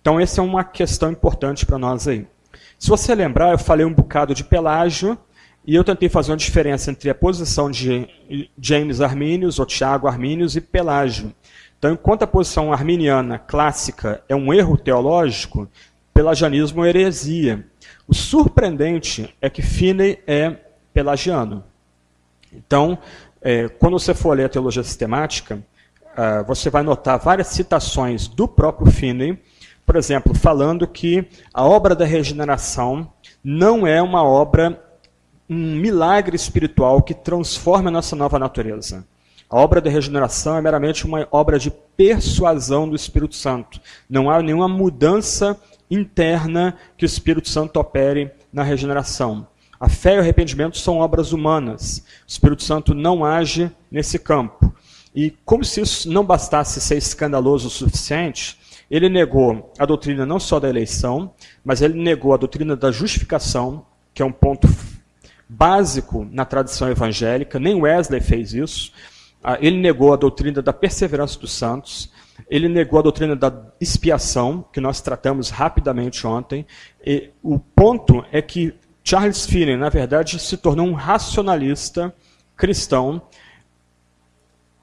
Então, 0.00 0.18
essa 0.18 0.40
é 0.40 0.44
uma 0.44 0.64
questão 0.64 1.12
importante 1.12 1.64
para 1.64 1.78
nós 1.78 2.08
aí. 2.08 2.26
Se 2.76 2.88
você 2.88 3.14
lembrar, 3.14 3.52
eu 3.52 3.58
falei 3.58 3.86
um 3.86 3.94
bocado 3.94 4.34
de 4.34 4.42
Pelágio 4.42 5.16
e 5.68 5.74
eu 5.74 5.84
tentei 5.84 6.08
fazer 6.08 6.30
uma 6.30 6.38
diferença 6.38 6.90
entre 6.90 7.10
a 7.10 7.14
posição 7.14 7.70
de 7.70 8.08
James 8.58 9.02
Arminius, 9.02 9.58
ou 9.58 9.66
Tiago 9.66 10.08
Arminius, 10.08 10.56
e 10.56 10.62
Pelágio. 10.62 11.30
Então, 11.78 11.92
enquanto 11.92 12.22
a 12.22 12.26
posição 12.26 12.72
arminiana 12.72 13.38
clássica 13.38 14.24
é 14.30 14.34
um 14.34 14.54
erro 14.54 14.78
teológico, 14.78 15.68
pelagianismo 16.14 16.86
é 16.86 16.88
heresia. 16.88 17.66
O 18.06 18.14
surpreendente 18.14 19.36
é 19.42 19.50
que 19.50 19.60
Finney 19.60 20.18
é 20.26 20.56
pelagiano. 20.94 21.62
Então, 22.50 22.96
é, 23.42 23.68
quando 23.68 23.98
você 23.98 24.14
for 24.14 24.34
ler 24.38 24.46
a 24.46 24.48
teologia 24.48 24.82
sistemática, 24.82 25.56
uh, 25.56 26.46
você 26.46 26.70
vai 26.70 26.82
notar 26.82 27.18
várias 27.18 27.48
citações 27.48 28.26
do 28.26 28.48
próprio 28.48 28.90
Finney, 28.90 29.38
por 29.84 29.96
exemplo, 29.96 30.34
falando 30.34 30.88
que 30.88 31.28
a 31.52 31.62
obra 31.62 31.94
da 31.94 32.06
regeneração 32.06 33.12
não 33.44 33.86
é 33.86 34.00
uma 34.00 34.24
obra, 34.24 34.87
um 35.48 35.76
milagre 35.76 36.36
espiritual 36.36 37.02
que 37.02 37.14
transforma 37.14 37.88
a 37.88 37.92
nossa 37.92 38.14
nova 38.14 38.38
natureza. 38.38 39.06
A 39.50 39.56
obra 39.56 39.80
da 39.80 39.88
regeneração 39.88 40.58
é 40.58 40.60
meramente 40.60 41.06
uma 41.06 41.26
obra 41.30 41.58
de 41.58 41.70
persuasão 41.70 42.86
do 42.86 42.94
Espírito 42.94 43.34
Santo. 43.34 43.80
Não 44.08 44.30
há 44.30 44.42
nenhuma 44.42 44.68
mudança 44.68 45.58
interna 45.90 46.76
que 46.98 47.04
o 47.04 47.06
Espírito 47.06 47.48
Santo 47.48 47.80
opere 47.80 48.30
na 48.52 48.62
regeneração. 48.62 49.46
A 49.80 49.88
fé 49.88 50.16
e 50.16 50.18
o 50.18 50.20
arrependimento 50.20 50.76
são 50.76 50.98
obras 50.98 51.32
humanas. 51.32 52.04
O 52.26 52.30
Espírito 52.30 52.62
Santo 52.62 52.94
não 52.94 53.24
age 53.24 53.70
nesse 53.90 54.18
campo. 54.18 54.74
E 55.14 55.30
como 55.46 55.64
se 55.64 55.80
isso 55.80 56.10
não 56.10 56.24
bastasse 56.24 56.78
ser 56.80 56.98
escandaloso 56.98 57.68
o 57.68 57.70
suficiente, 57.70 58.58
ele 58.90 59.08
negou 59.08 59.72
a 59.78 59.86
doutrina 59.86 60.26
não 60.26 60.38
só 60.38 60.60
da 60.60 60.68
eleição, 60.68 61.32
mas 61.64 61.80
ele 61.80 61.94
negou 61.94 62.34
a 62.34 62.36
doutrina 62.36 62.76
da 62.76 62.90
justificação, 62.90 63.86
que 64.12 64.20
é 64.20 64.24
um 64.26 64.32
ponto 64.32 64.68
básico 65.48 66.26
na 66.30 66.44
tradição 66.44 66.90
evangélica. 66.90 67.58
Nem 67.58 67.80
Wesley 67.80 68.20
fez 68.20 68.52
isso. 68.52 68.92
Ah, 69.42 69.56
ele 69.60 69.78
negou 69.78 70.12
a 70.12 70.16
doutrina 70.16 70.60
da 70.60 70.72
perseverança 70.72 71.38
dos 71.38 71.52
santos, 71.52 72.12
ele 72.50 72.68
negou 72.68 72.98
a 72.98 73.02
doutrina 73.02 73.36
da 73.36 73.52
expiação, 73.80 74.64
que 74.72 74.80
nós 74.80 75.00
tratamos 75.00 75.50
rapidamente 75.50 76.26
ontem. 76.26 76.66
E 77.04 77.30
o 77.42 77.58
ponto 77.58 78.24
é 78.32 78.42
que 78.42 78.74
Charles 79.02 79.46
Finney, 79.46 79.76
na 79.76 79.88
verdade, 79.88 80.38
se 80.38 80.56
tornou 80.56 80.86
um 80.86 80.92
racionalista 80.92 82.14
cristão, 82.56 83.22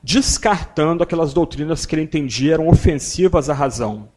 descartando 0.02 1.04
aquelas 1.04 1.34
doutrinas 1.34 1.86
que 1.86 1.96
ele 1.96 2.04
entendia 2.04 2.54
eram 2.54 2.68
ofensivas 2.68 3.50
à 3.50 3.54
razão. 3.54 4.08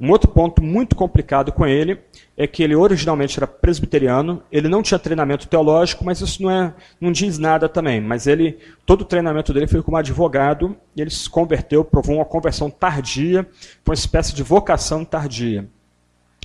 Um 0.00 0.10
outro 0.10 0.30
ponto 0.30 0.62
muito 0.62 0.96
complicado 0.96 1.52
com 1.52 1.66
ele 1.66 1.98
é 2.34 2.46
que 2.46 2.62
ele 2.62 2.74
originalmente 2.74 3.38
era 3.38 3.46
presbiteriano, 3.46 4.42
ele 4.50 4.66
não 4.66 4.82
tinha 4.82 4.98
treinamento 4.98 5.46
teológico, 5.46 6.06
mas 6.06 6.22
isso 6.22 6.42
não, 6.42 6.50
é, 6.50 6.74
não 6.98 7.12
diz 7.12 7.36
nada 7.36 7.68
também. 7.68 8.00
Mas 8.00 8.26
ele, 8.26 8.58
todo 8.86 9.02
o 9.02 9.04
treinamento 9.04 9.52
dele 9.52 9.66
foi 9.66 9.82
como 9.82 9.98
advogado, 9.98 10.74
e 10.96 11.02
ele 11.02 11.10
se 11.10 11.28
converteu, 11.28 11.84
provou 11.84 12.16
uma 12.16 12.24
conversão 12.24 12.70
tardia, 12.70 13.46
foi 13.84 13.92
uma 13.92 13.94
espécie 13.94 14.34
de 14.34 14.42
vocação 14.42 15.04
tardia. 15.04 15.68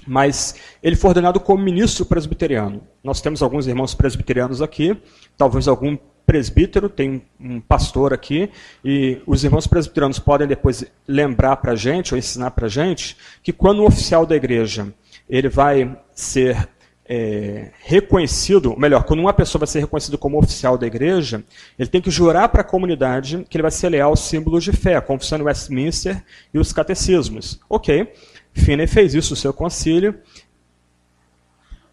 Mas 0.06 0.56
ele 0.84 0.98
foi 0.98 1.12
ordenado 1.12 1.40
como 1.40 1.64
ministro 1.64 2.06
presbiteriano. 2.06 2.82
Nós 3.02 3.22
temos 3.22 3.42
alguns 3.42 3.68
irmãos 3.68 3.96
presbiterianos 3.96 4.62
aqui, 4.62 4.98
talvez 5.38 5.66
algum 5.66 5.98
presbítero, 6.26 6.90
tem 6.90 7.22
um 7.40 7.60
pastor 7.60 8.14
aqui, 8.14 8.50
e 8.84 9.22
os 9.26 9.44
irmãos 9.44 9.68
presbiteranos 9.68 10.20
podem 10.20 10.48
depois 10.48 10.86
lembrar 11.08 11.58
para 11.58 11.74
a 11.74 11.76
gente, 11.76 12.14
ou 12.14 12.18
ensinar 12.18 12.52
para 12.52 12.66
a 12.66 12.70
gente, 12.70 13.16
que 13.44 13.54
quando 13.54 13.80
o 13.80 13.86
oficial 13.86 14.26
da 14.26 14.36
igreja 14.36 14.94
ele 15.30 15.50
vai 15.50 15.98
ser 16.14 16.68
é, 17.08 17.70
reconhecido, 17.84 18.76
melhor, 18.78 19.04
quando 19.04 19.20
uma 19.20 19.34
pessoa 19.34 19.60
vai 19.60 19.68
ser 19.68 19.80
reconhecida 19.80 20.18
como 20.18 20.40
oficial 20.40 20.78
da 20.78 20.88
igreja, 20.88 21.44
ele 21.78 21.90
tem 21.90 22.02
que 22.02 22.10
jurar 22.10 22.50
para 22.50 22.62
a 22.62 22.64
comunidade 22.64 23.46
que 23.50 23.58
ele 23.58 23.62
vai 23.62 23.72
ser 23.72 23.90
leal 23.90 24.10
aos 24.10 24.22
símbolos 24.22 24.64
de 24.64 24.72
fé, 24.72 24.96
a 24.96 25.02
confissão 25.02 25.38
de 25.38 25.44
Westminster 25.44 26.24
e 26.54 26.58
os 26.58 26.74
catecismos. 26.74 27.60
Ok, 27.70 28.12
Finney 28.54 28.88
fez 28.88 29.14
isso 29.14 29.34
no 29.34 29.36
seu 29.36 29.54
concílio, 29.54 30.16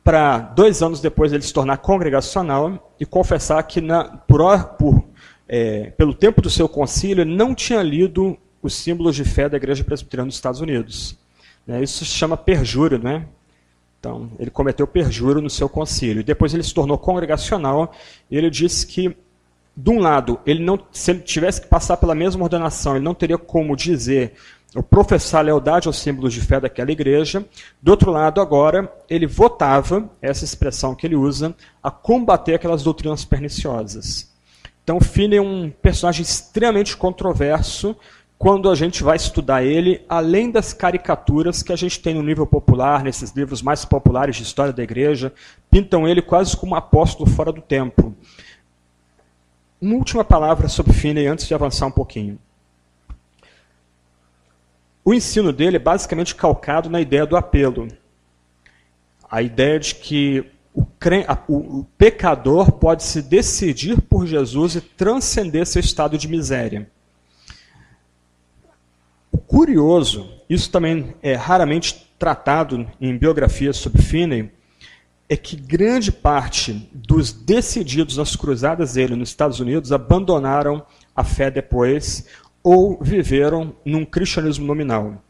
para 0.04 0.38
dois 0.38 0.82
anos 0.82 1.00
depois 1.00 1.32
ele 1.32 1.42
se 1.42 1.52
tornar 1.52 1.78
congregacional 1.78 2.92
e 2.99 3.06
confessar 3.06 3.62
que 3.62 3.80
na, 3.80 4.04
por, 4.04 4.64
por, 4.76 5.04
é, 5.49 5.90
pelo 5.97 6.14
tempo 6.14 6.42
do 6.42 6.50
seu 6.50 6.68
concílio 6.68 7.23
ele 7.23 7.35
não 7.35 7.54
tinha 7.54 7.82
lido 7.82 8.37
os 8.62 8.75
símbolos 8.75 9.16
de 9.16 9.25
fé 9.25 9.49
da 9.49 9.56
Igreja 9.56 9.85
Presbiteriana 9.85 10.28
dos 10.28 10.37
Estados 10.37 10.61
Unidos. 10.61 11.18
É, 11.66 11.82
isso 11.82 12.04
se 12.04 12.11
chama 12.11 12.37
perjúrio, 12.37 12.99
né? 12.99 13.26
Então, 13.99 14.32
ele 14.38 14.50
cometeu 14.50 14.85
perjúrio 14.87 15.40
no 15.40 15.49
seu 15.49 15.68
concílio. 15.68 16.25
Depois 16.25 16.52
ele 16.52 16.62
se 16.64 16.75
tornou 16.75 16.99
congregacional 16.99 17.92
e 18.28 18.37
ele 18.37 18.50
disse 18.50 18.85
que, 18.85 19.16
de 19.76 19.90
um 19.90 20.00
lado, 20.00 20.40
ele 20.44 20.64
não, 20.64 20.78
se 20.90 21.12
ele 21.12 21.21
tivesse 21.21 21.61
que 21.61 21.68
passar 21.68 21.97
pela 21.97 22.14
mesma 22.14 22.42
ordenação, 22.42 22.97
ele 22.97 23.04
não 23.04 23.14
teria 23.14 23.38
como 23.38 23.76
dizer 23.76 24.35
ou 24.74 24.82
professar 24.82 25.44
lealdade 25.44 25.86
aos 25.86 25.98
símbolos 25.98 26.32
de 26.32 26.40
fé 26.40 26.58
daquela 26.58 26.90
igreja. 26.90 27.44
Do 27.80 27.90
outro 27.90 28.10
lado, 28.10 28.40
agora, 28.40 28.92
ele 29.08 29.26
votava, 29.26 30.08
essa 30.20 30.44
expressão 30.44 30.94
que 30.94 31.06
ele 31.06 31.16
usa, 31.16 31.54
a 31.82 31.90
combater 31.90 32.54
aquelas 32.54 32.82
doutrinas 32.82 33.24
perniciosas. 33.24 34.30
Então, 34.82 35.00
Finney 35.00 35.38
é 35.38 35.42
um 35.42 35.70
personagem 35.70 36.22
extremamente 36.22 36.96
controverso 36.96 37.96
quando 38.42 38.68
a 38.68 38.74
gente 38.74 39.04
vai 39.04 39.14
estudar 39.14 39.62
ele, 39.62 40.04
além 40.08 40.50
das 40.50 40.72
caricaturas 40.72 41.62
que 41.62 41.72
a 41.72 41.76
gente 41.76 42.00
tem 42.00 42.14
no 42.14 42.24
nível 42.24 42.44
popular, 42.44 43.04
nesses 43.04 43.30
livros 43.30 43.62
mais 43.62 43.84
populares 43.84 44.34
de 44.34 44.42
história 44.42 44.72
da 44.72 44.82
igreja, 44.82 45.32
pintam 45.70 46.08
ele 46.08 46.20
quase 46.20 46.56
como 46.56 46.72
um 46.72 46.74
apóstolo 46.74 47.30
fora 47.30 47.52
do 47.52 47.60
tempo. 47.60 48.12
Uma 49.80 49.94
última 49.94 50.24
palavra 50.24 50.66
sobre 50.66 50.92
Finney 50.92 51.28
antes 51.28 51.46
de 51.46 51.54
avançar 51.54 51.86
um 51.86 51.92
pouquinho. 51.92 52.36
O 55.04 55.12
ensino 55.12 55.52
dele 55.52 55.76
é 55.76 55.80
basicamente 55.80 56.35
calcado 56.35 56.88
na 56.88 57.00
ideia 57.00 57.26
do 57.26 57.37
apelo. 57.37 57.88
A 59.28 59.42
ideia 59.42 59.78
de 59.80 59.97
que 59.97 60.44
o, 60.75 60.87
o, 61.49 61.85
pecador 61.99 62.73
pode 62.73 63.02
se 63.02 63.21
decidir 63.21 64.00
por 64.00 64.26
Jesus 64.26 64.76
e 64.76 64.80
transcender 64.80 65.66
seu 65.66 65.80
estado 65.80 66.16
de 66.16 66.28
miséria. 66.28 66.88
O 69.30 69.38
curioso, 69.38 70.30
isso 70.49 70.71
também 70.71 71.14
é 71.23 71.35
raramente 71.35 72.09
tratado 72.18 72.88
em 73.00 73.16
biografias 73.16 73.76
sobre 73.76 74.00
Finney, 74.00 74.50
é 75.28 75.37
que 75.37 75.56
grande 75.56 76.12
parte 76.12 76.88
dos 76.92 77.32
decididos 77.32 78.18
nas 78.18 78.37
cruzadas 78.37 78.94
dele 78.94 79.16
nos 79.16 79.30
Estados 79.30 79.61
Unidos 79.61 79.90
abandonaram 79.90 80.85
a 81.16 81.25
fé 81.25 81.50
depois 81.50 82.26
ou 82.62 82.99
viveram 83.00 83.75
num 83.85 84.04
cristianismo 84.04 84.64
nominal. 84.64 85.23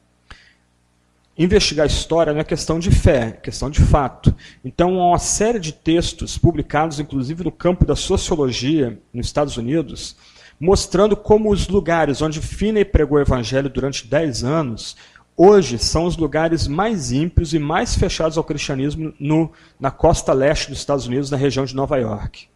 Investigar 1.36 1.84
a 1.84 1.86
história 1.86 2.32
não 2.32 2.40
é 2.40 2.44
questão 2.44 2.78
de 2.78 2.90
fé, 2.90 3.28
é 3.28 3.32
questão 3.32 3.70
de 3.70 3.80
fato. 3.80 4.34
Então, 4.62 5.00
há 5.00 5.08
uma 5.08 5.18
série 5.18 5.58
de 5.58 5.72
textos 5.72 6.36
publicados, 6.36 7.00
inclusive 7.00 7.42
no 7.42 7.50
campo 7.50 7.86
da 7.86 7.96
sociologia 7.96 9.00
nos 9.14 9.26
Estados 9.26 9.56
Unidos, 9.56 10.14
mostrando 10.60 11.16
como 11.16 11.50
os 11.50 11.68
lugares 11.68 12.20
onde 12.20 12.40
Finney 12.40 12.84
pregou 12.84 13.16
o 13.16 13.20
evangelho 13.20 13.70
durante 13.70 14.06
10 14.06 14.44
anos, 14.44 14.94
hoje 15.34 15.78
são 15.78 16.04
os 16.04 16.18
lugares 16.18 16.66
mais 16.68 17.10
ímpios 17.10 17.54
e 17.54 17.58
mais 17.58 17.96
fechados 17.96 18.36
ao 18.36 18.44
cristianismo 18.44 19.14
no, 19.18 19.50
na 19.80 19.90
costa 19.90 20.34
leste 20.34 20.68
dos 20.68 20.78
Estados 20.78 21.06
Unidos, 21.06 21.30
na 21.30 21.38
região 21.38 21.64
de 21.64 21.74
Nova 21.74 21.96
York. 21.96 22.46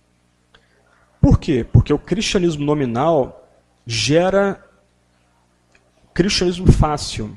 Por 1.18 1.40
quê? 1.40 1.64
Porque 1.72 1.92
o 1.94 1.98
cristianismo 1.98 2.64
nominal 2.64 3.48
gera 3.86 4.62
cristianismo 6.16 6.72
fácil. 6.72 7.36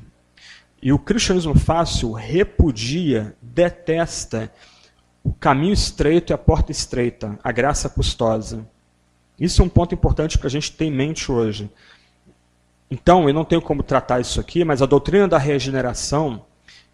E 0.82 0.94
o 0.94 0.98
cristianismo 0.98 1.54
fácil 1.54 2.14
repudia, 2.14 3.36
detesta 3.42 4.50
o 5.22 5.34
caminho 5.34 5.74
estreito 5.74 6.32
e 6.32 6.34
a 6.34 6.38
porta 6.38 6.72
estreita, 6.72 7.38
a 7.44 7.52
graça 7.52 7.90
custosa. 7.90 8.66
Isso 9.38 9.62
é 9.62 9.66
um 9.66 9.70
ponto 9.70 9.94
importante 9.94 10.38
para 10.38 10.48
a 10.48 10.50
gente 10.50 10.72
ter 10.72 10.86
em 10.86 10.92
mente 10.92 11.30
hoje. 11.30 11.70
Então, 12.90 13.28
eu 13.28 13.34
não 13.34 13.44
tenho 13.44 13.62
como 13.62 13.84
tratar 13.84 14.22
isso 14.22 14.40
aqui, 14.40 14.64
mas 14.64 14.82
a 14.82 14.86
doutrina 14.86 15.28
da 15.28 15.38
regeneração, 15.38 16.46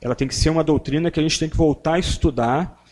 ela 0.01 0.15
tem 0.15 0.27
que 0.27 0.33
ser 0.33 0.49
uma 0.49 0.63
doutrina 0.63 1.11
que 1.11 1.19
a 1.19 1.23
gente 1.23 1.37
tem 1.37 1.47
que 1.47 1.55
voltar 1.55 1.93
a 1.93 1.99
estudar. 1.99 2.83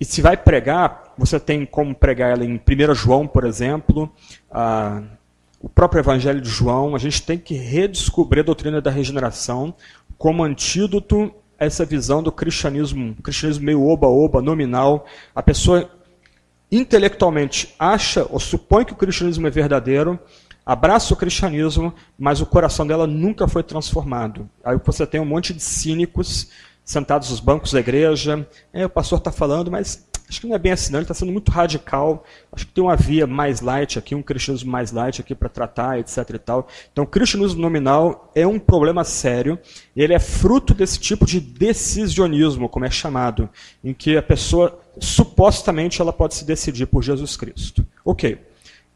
E 0.00 0.06
se 0.06 0.22
vai 0.22 0.38
pregar, 0.38 1.12
você 1.18 1.38
tem 1.38 1.66
como 1.66 1.94
pregar 1.94 2.30
ela 2.30 2.46
em 2.46 2.54
1 2.56 2.94
João, 2.94 3.26
por 3.26 3.44
exemplo, 3.44 4.10
o 5.62 5.68
próprio 5.68 6.00
Evangelho 6.00 6.40
de 6.40 6.48
João, 6.48 6.96
a 6.96 6.98
gente 6.98 7.22
tem 7.22 7.38
que 7.38 7.54
redescobrir 7.54 8.40
a 8.40 8.46
doutrina 8.46 8.80
da 8.80 8.90
regeneração 8.90 9.72
como 10.18 10.42
antídoto 10.42 11.32
a 11.58 11.64
essa 11.64 11.84
visão 11.84 12.20
do 12.20 12.32
cristianismo, 12.32 13.14
cristianismo 13.22 13.64
meio 13.64 13.86
oba-oba, 13.86 14.42
nominal. 14.42 15.06
A 15.32 15.40
pessoa 15.40 15.88
intelectualmente 16.70 17.74
acha 17.78 18.26
ou 18.28 18.40
supõe 18.40 18.84
que 18.84 18.92
o 18.92 18.96
cristianismo 18.96 19.46
é 19.46 19.50
verdadeiro, 19.50 20.18
abraça 20.66 21.14
o 21.14 21.16
cristianismo, 21.16 21.94
mas 22.18 22.40
o 22.40 22.46
coração 22.46 22.84
dela 22.84 23.06
nunca 23.06 23.46
foi 23.46 23.62
transformado. 23.62 24.50
Aí 24.64 24.76
você 24.84 25.06
tem 25.06 25.20
um 25.20 25.24
monte 25.24 25.54
de 25.54 25.62
cínicos 25.62 26.50
sentados 26.84 27.30
nos 27.30 27.38
bancos 27.38 27.72
da 27.72 27.78
igreja. 27.78 28.46
É, 28.72 28.84
o 28.84 28.90
pastor 28.90 29.18
está 29.18 29.30
falando, 29.30 29.70
mas 29.70 30.08
Acho 30.32 30.40
que 30.40 30.46
não 30.46 30.56
é 30.56 30.58
bem 30.58 30.72
assim, 30.72 30.90
não. 30.90 30.98
Ele 30.98 31.04
está 31.04 31.12
sendo 31.12 31.30
muito 31.30 31.52
radical. 31.52 32.24
Acho 32.50 32.66
que 32.66 32.72
tem 32.72 32.82
uma 32.82 32.96
via 32.96 33.26
mais 33.26 33.60
light 33.60 33.98
aqui, 33.98 34.14
um 34.14 34.22
cristianismo 34.22 34.72
mais 34.72 34.90
light 34.90 35.20
aqui 35.20 35.34
para 35.34 35.46
tratar, 35.46 35.98
etc. 35.98 36.16
e 36.30 36.38
tal. 36.38 36.68
Então, 36.90 37.04
o 37.04 37.06
cristianismo 37.06 37.60
nominal 37.60 38.32
é 38.34 38.46
um 38.46 38.58
problema 38.58 39.04
sério. 39.04 39.58
Ele 39.94 40.14
é 40.14 40.18
fruto 40.18 40.72
desse 40.72 40.98
tipo 40.98 41.26
de 41.26 41.38
decisionismo, 41.38 42.66
como 42.66 42.86
é 42.86 42.90
chamado, 42.90 43.46
em 43.84 43.92
que 43.92 44.16
a 44.16 44.22
pessoa 44.22 44.80
supostamente 44.98 46.00
ela 46.00 46.14
pode 46.14 46.34
se 46.34 46.46
decidir 46.46 46.86
por 46.86 47.02
Jesus 47.02 47.36
Cristo. 47.36 47.86
Ok. 48.02 48.38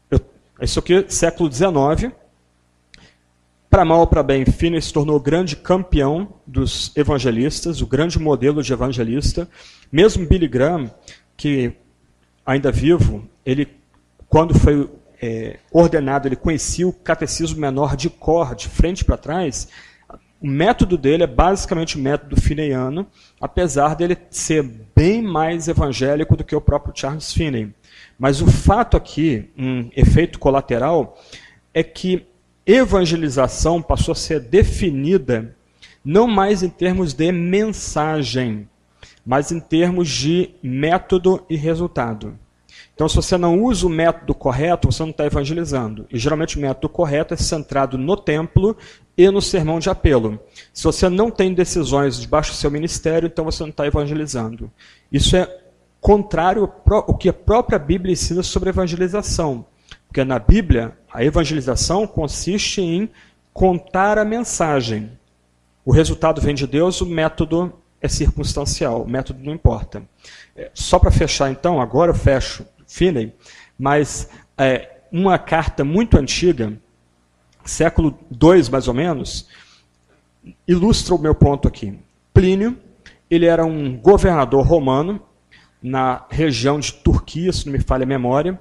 Eu, 0.09 0.19
isso 0.59 0.79
aqui, 0.79 1.05
século 1.07 1.51
XIX. 1.51 2.13
Para 3.69 3.85
mal 3.85 3.99
ou 3.99 4.07
para 4.07 4.23
bem, 4.23 4.43
Finney 4.43 4.81
se 4.81 4.91
tornou 4.91 5.17
o 5.17 5.19
grande 5.19 5.55
campeão 5.55 6.33
dos 6.47 6.91
evangelistas, 6.95 7.81
o 7.81 7.85
grande 7.85 8.17
modelo 8.17 8.63
de 8.63 8.71
evangelista. 8.73 9.47
Mesmo 9.91 10.25
Billy 10.25 10.47
Graham, 10.47 10.89
que, 11.37 11.71
ainda 12.45 12.71
vivo, 12.71 13.29
ele, 13.45 13.67
quando 14.27 14.57
foi 14.57 14.89
é, 15.21 15.59
ordenado, 15.71 16.27
ele 16.27 16.35
conhecia 16.35 16.87
o 16.87 16.91
catecismo 16.91 17.61
menor 17.61 17.95
de 17.95 18.09
cor, 18.09 18.55
de 18.55 18.67
frente 18.67 19.05
para 19.05 19.15
trás. 19.15 19.69
O 20.41 20.47
método 20.47 20.97
dele 20.97 21.23
é 21.23 21.27
basicamente 21.27 21.95
o 21.95 21.99
método 21.99 22.39
fineiano, 22.39 23.07
apesar 23.39 23.95
dele 23.95 24.17
ser 24.29 24.63
bem 24.95 25.21
mais 25.21 25.67
evangélico 25.67 26.35
do 26.35 26.43
que 26.43 26.55
o 26.55 26.61
próprio 26.61 26.93
Charles 26.95 27.31
Finney. 27.31 27.73
Mas 28.19 28.41
o 28.41 28.47
fato 28.47 28.97
aqui, 28.97 29.49
um 29.57 29.89
efeito 29.95 30.39
colateral, 30.39 31.17
é 31.73 31.83
que 31.83 32.25
evangelização 32.65 33.81
passou 33.81 34.11
a 34.11 34.15
ser 34.15 34.39
definida 34.39 35.55
não 36.03 36.27
mais 36.27 36.63
em 36.63 36.69
termos 36.69 37.13
de 37.13 37.31
mensagem, 37.31 38.69
mas 39.27 39.51
em 39.51 39.59
termos 39.59 40.07
de 40.07 40.51
método 40.63 41.43
e 41.49 41.57
resultado. 41.57 42.39
Então, 42.95 43.09
se 43.09 43.15
você 43.17 43.37
não 43.37 43.61
usa 43.61 43.85
o 43.85 43.89
método 43.89 44.33
correto, 44.33 44.89
você 44.89 45.03
não 45.03 45.09
está 45.09 45.25
evangelizando. 45.25 46.07
E 46.09 46.17
geralmente 46.17 46.57
o 46.57 46.61
método 46.61 46.87
correto 46.87 47.33
é 47.33 47.37
centrado 47.37 47.97
no 47.97 48.15
templo 48.15 48.77
e 49.17 49.29
no 49.29 49.41
sermão 49.41 49.79
de 49.79 49.89
apelo. 49.89 50.39
Se 50.73 50.85
você 50.85 51.09
não 51.09 51.29
tem 51.29 51.53
decisões 51.53 52.21
debaixo 52.21 52.51
do 52.51 52.55
seu 52.55 52.71
ministério, 52.71 53.27
então 53.27 53.43
você 53.43 53.63
não 53.63 53.69
está 53.69 53.85
evangelizando. 53.85 54.71
Isso 55.11 55.35
é 55.35 55.61
contrário 55.99 56.71
ao 56.89 57.17
que 57.17 57.27
a 57.27 57.33
própria 57.33 57.77
Bíblia 57.77 58.13
ensina 58.13 58.41
sobre 58.41 58.69
evangelização. 58.69 59.65
Porque 60.07 60.23
na 60.23 60.39
Bíblia, 60.39 60.97
a 61.13 61.21
evangelização 61.21 62.07
consiste 62.07 62.81
em 62.81 63.09
contar 63.51 64.17
a 64.17 64.23
mensagem. 64.23 65.11
O 65.83 65.91
resultado 65.91 66.39
vem 66.39 66.55
de 66.55 66.65
Deus, 66.65 67.01
o 67.01 67.05
método 67.05 67.73
é 68.01 68.07
circunstancial, 68.07 69.03
o 69.03 69.09
método 69.09 69.43
não 69.43 69.53
importa. 69.53 70.03
É, 70.55 70.69
só 70.73 70.99
para 70.99 71.11
fechar, 71.11 71.51
então, 71.51 71.81
agora 71.81 72.11
eu 72.11 72.15
fecho 72.15 72.65
Finney, 72.87 73.33
mas 73.77 74.29
é, 74.57 74.97
uma 75.11 75.37
carta 75.37 75.83
muito 75.83 76.17
antiga, 76.17 76.73
século 77.65 78.17
II 78.31 78.69
mais 78.71 78.87
ou 78.87 78.93
menos, 78.93 79.47
ilustra 80.67 81.15
o 81.15 81.19
meu 81.19 81.35
ponto 81.35 81.67
aqui. 81.67 81.97
Plínio, 82.33 82.77
ele 83.29 83.45
era 83.45 83.65
um 83.65 83.97
governador 83.97 84.65
romano 84.65 85.21
na 85.81 86.25
região 86.29 86.79
de 86.79 86.93
Turquia, 86.93 87.51
se 87.51 87.65
não 87.65 87.73
me 87.73 87.79
falha 87.79 88.03
a 88.03 88.07
memória, 88.07 88.59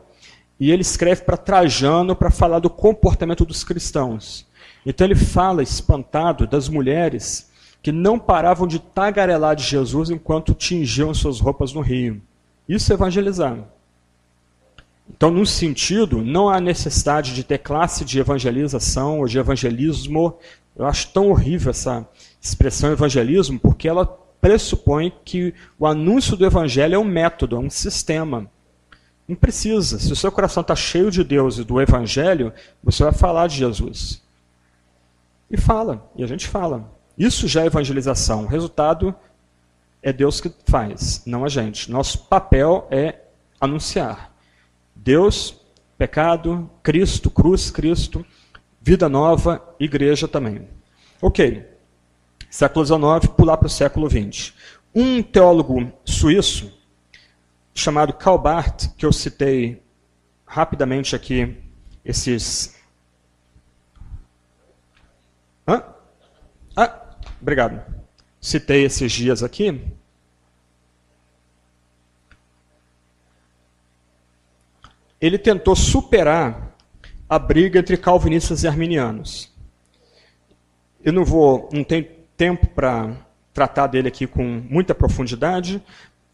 e 0.58 0.70
ele 0.70 0.82
escreve 0.82 1.22
para 1.22 1.36
Trajano 1.36 2.16
para 2.16 2.30
falar 2.30 2.58
do 2.58 2.70
comportamento 2.70 3.44
dos 3.44 3.62
cristãos. 3.62 4.46
Então 4.84 5.06
ele 5.06 5.14
fala, 5.14 5.62
espantado, 5.62 6.46
das 6.46 6.68
mulheres 6.68 7.50
que 7.86 7.92
não 7.92 8.18
paravam 8.18 8.66
de 8.66 8.80
tagarelar 8.80 9.54
de 9.54 9.62
Jesus 9.62 10.10
enquanto 10.10 10.52
tingiam 10.52 11.14
suas 11.14 11.38
roupas 11.38 11.72
no 11.72 11.80
rio. 11.80 12.20
Isso 12.68 12.92
é 12.92 12.94
evangelizar. 12.96 13.58
Então, 15.08 15.30
num 15.30 15.46
sentido, 15.46 16.20
não 16.20 16.48
há 16.48 16.60
necessidade 16.60 17.32
de 17.32 17.44
ter 17.44 17.58
classe 17.58 18.04
de 18.04 18.18
evangelização 18.18 19.20
ou 19.20 19.26
de 19.26 19.38
evangelismo. 19.38 20.36
Eu 20.74 20.84
acho 20.84 21.12
tão 21.12 21.30
horrível 21.30 21.70
essa 21.70 22.04
expressão 22.42 22.90
evangelismo, 22.90 23.56
porque 23.56 23.86
ela 23.86 24.04
pressupõe 24.40 25.12
que 25.24 25.54
o 25.78 25.86
anúncio 25.86 26.36
do 26.36 26.44
evangelho 26.44 26.96
é 26.96 26.98
um 26.98 27.04
método, 27.04 27.54
é 27.54 27.60
um 27.60 27.70
sistema. 27.70 28.50
Não 29.28 29.36
precisa. 29.36 30.00
Se 30.00 30.12
o 30.12 30.16
seu 30.16 30.32
coração 30.32 30.62
está 30.62 30.74
cheio 30.74 31.08
de 31.08 31.22
Deus 31.22 31.56
e 31.58 31.62
do 31.62 31.80
evangelho, 31.80 32.52
você 32.82 33.04
vai 33.04 33.12
falar 33.12 33.46
de 33.46 33.58
Jesus. 33.58 34.20
E 35.48 35.56
fala, 35.56 36.10
e 36.16 36.24
a 36.24 36.26
gente 36.26 36.48
fala. 36.48 36.95
Isso 37.16 37.48
já 37.48 37.62
é 37.62 37.66
evangelização. 37.66 38.44
O 38.44 38.46
resultado 38.46 39.14
é 40.02 40.12
Deus 40.12 40.40
que 40.40 40.52
faz, 40.66 41.22
não 41.26 41.44
a 41.44 41.48
gente. 41.48 41.90
Nosso 41.90 42.26
papel 42.26 42.86
é 42.90 43.20
anunciar. 43.60 44.34
Deus, 44.94 45.60
pecado, 45.96 46.70
Cristo, 46.82 47.30
cruz, 47.30 47.70
Cristo, 47.70 48.24
vida 48.80 49.08
nova, 49.08 49.74
igreja 49.80 50.28
também. 50.28 50.68
Ok. 51.20 51.66
Século 52.50 52.84
XIX, 52.84 53.32
pular 53.36 53.56
para 53.56 53.66
o 53.66 53.70
século 53.70 54.08
XX. 54.08 54.54
Um 54.94 55.22
teólogo 55.22 55.92
suíço, 56.04 56.72
chamado 57.74 58.12
Karl 58.12 58.38
Barth, 58.38 58.94
que 58.96 59.04
eu 59.04 59.12
citei 59.12 59.82
rapidamente 60.46 61.16
aqui, 61.16 61.56
esses. 62.04 62.76
Hã? 65.66 65.82
Ah, 66.76 67.16
obrigado. 67.46 67.80
Citei 68.40 68.84
esses 68.84 69.12
dias 69.12 69.40
aqui. 69.40 69.80
Ele 75.20 75.38
tentou 75.38 75.76
superar 75.76 76.76
a 77.28 77.38
briga 77.38 77.78
entre 77.78 77.96
calvinistas 77.96 78.64
e 78.64 78.68
arminianos. 78.68 79.54
Eu 81.04 81.12
não 81.12 81.24
vou, 81.24 81.68
não 81.72 81.84
tenho 81.84 82.04
tempo 82.36 82.66
para 82.66 83.16
tratar 83.54 83.86
dele 83.86 84.08
aqui 84.08 84.26
com 84.26 84.42
muita 84.68 84.92
profundidade. 84.92 85.80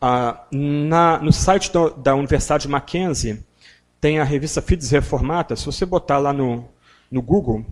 Ah, 0.00 0.46
na, 0.50 1.18
no 1.18 1.30
site 1.30 1.70
do, 1.70 1.90
da 1.90 2.14
Universidade 2.14 2.66
Mackenzie 2.66 3.44
tem 4.00 4.18
a 4.18 4.24
revista 4.24 4.62
Fides 4.62 4.90
Reformata. 4.90 5.54
Se 5.56 5.66
você 5.66 5.84
botar 5.84 6.16
lá 6.16 6.32
no, 6.32 6.66
no 7.10 7.20
Google, 7.20 7.66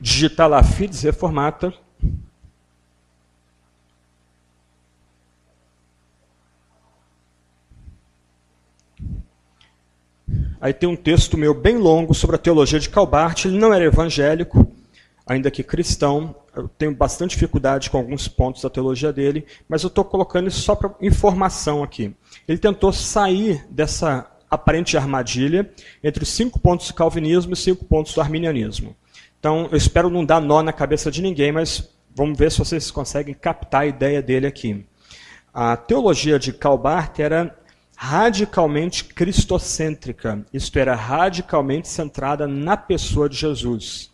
digitar 0.00 0.48
lá 0.48 0.62
Fides 0.62 1.02
Reformata, 1.02 1.72
Aí 10.60 10.72
tem 10.72 10.88
um 10.88 10.96
texto 10.96 11.36
meu 11.36 11.54
bem 11.54 11.76
longo 11.76 12.14
sobre 12.14 12.34
a 12.34 12.38
teologia 12.38 12.80
de 12.80 12.88
Calbart. 12.88 13.44
Ele 13.44 13.58
não 13.58 13.72
era 13.72 13.84
evangélico, 13.84 14.66
ainda 15.26 15.50
que 15.50 15.62
cristão. 15.62 16.34
Eu 16.54 16.68
tenho 16.68 16.94
bastante 16.94 17.32
dificuldade 17.32 17.90
com 17.90 17.98
alguns 17.98 18.26
pontos 18.26 18.62
da 18.62 18.70
teologia 18.70 19.12
dele, 19.12 19.44
mas 19.68 19.82
eu 19.82 19.88
estou 19.88 20.04
colocando 20.04 20.48
isso 20.48 20.60
só 20.60 20.74
para 20.74 20.94
informação 21.00 21.82
aqui. 21.82 22.14
Ele 22.48 22.58
tentou 22.58 22.92
sair 22.92 23.64
dessa 23.70 24.28
aparente 24.50 24.96
armadilha 24.96 25.70
entre 26.02 26.22
os 26.22 26.30
cinco 26.30 26.58
pontos 26.58 26.88
do 26.88 26.94
calvinismo 26.94 27.52
e 27.52 27.54
os 27.54 27.62
cinco 27.62 27.84
pontos 27.84 28.14
do 28.14 28.20
arminianismo. 28.20 28.96
Então, 29.38 29.68
eu 29.70 29.76
espero 29.76 30.10
não 30.10 30.24
dar 30.24 30.40
nó 30.40 30.62
na 30.62 30.72
cabeça 30.72 31.10
de 31.10 31.22
ninguém, 31.22 31.52
mas 31.52 31.88
vamos 32.14 32.38
ver 32.38 32.50
se 32.50 32.58
vocês 32.58 32.90
conseguem 32.90 33.34
captar 33.34 33.82
a 33.82 33.86
ideia 33.86 34.22
dele 34.22 34.46
aqui. 34.46 34.84
A 35.52 35.76
teologia 35.76 36.38
de 36.38 36.52
Calbart 36.52 37.18
era 37.18 37.56
radicalmente 37.96 39.04
cristocêntrica, 39.04 40.44
isto 40.52 40.78
era, 40.78 40.94
radicalmente 40.94 41.88
centrada 41.88 42.46
na 42.46 42.76
pessoa 42.76 43.28
de 43.28 43.36
Jesus. 43.36 44.10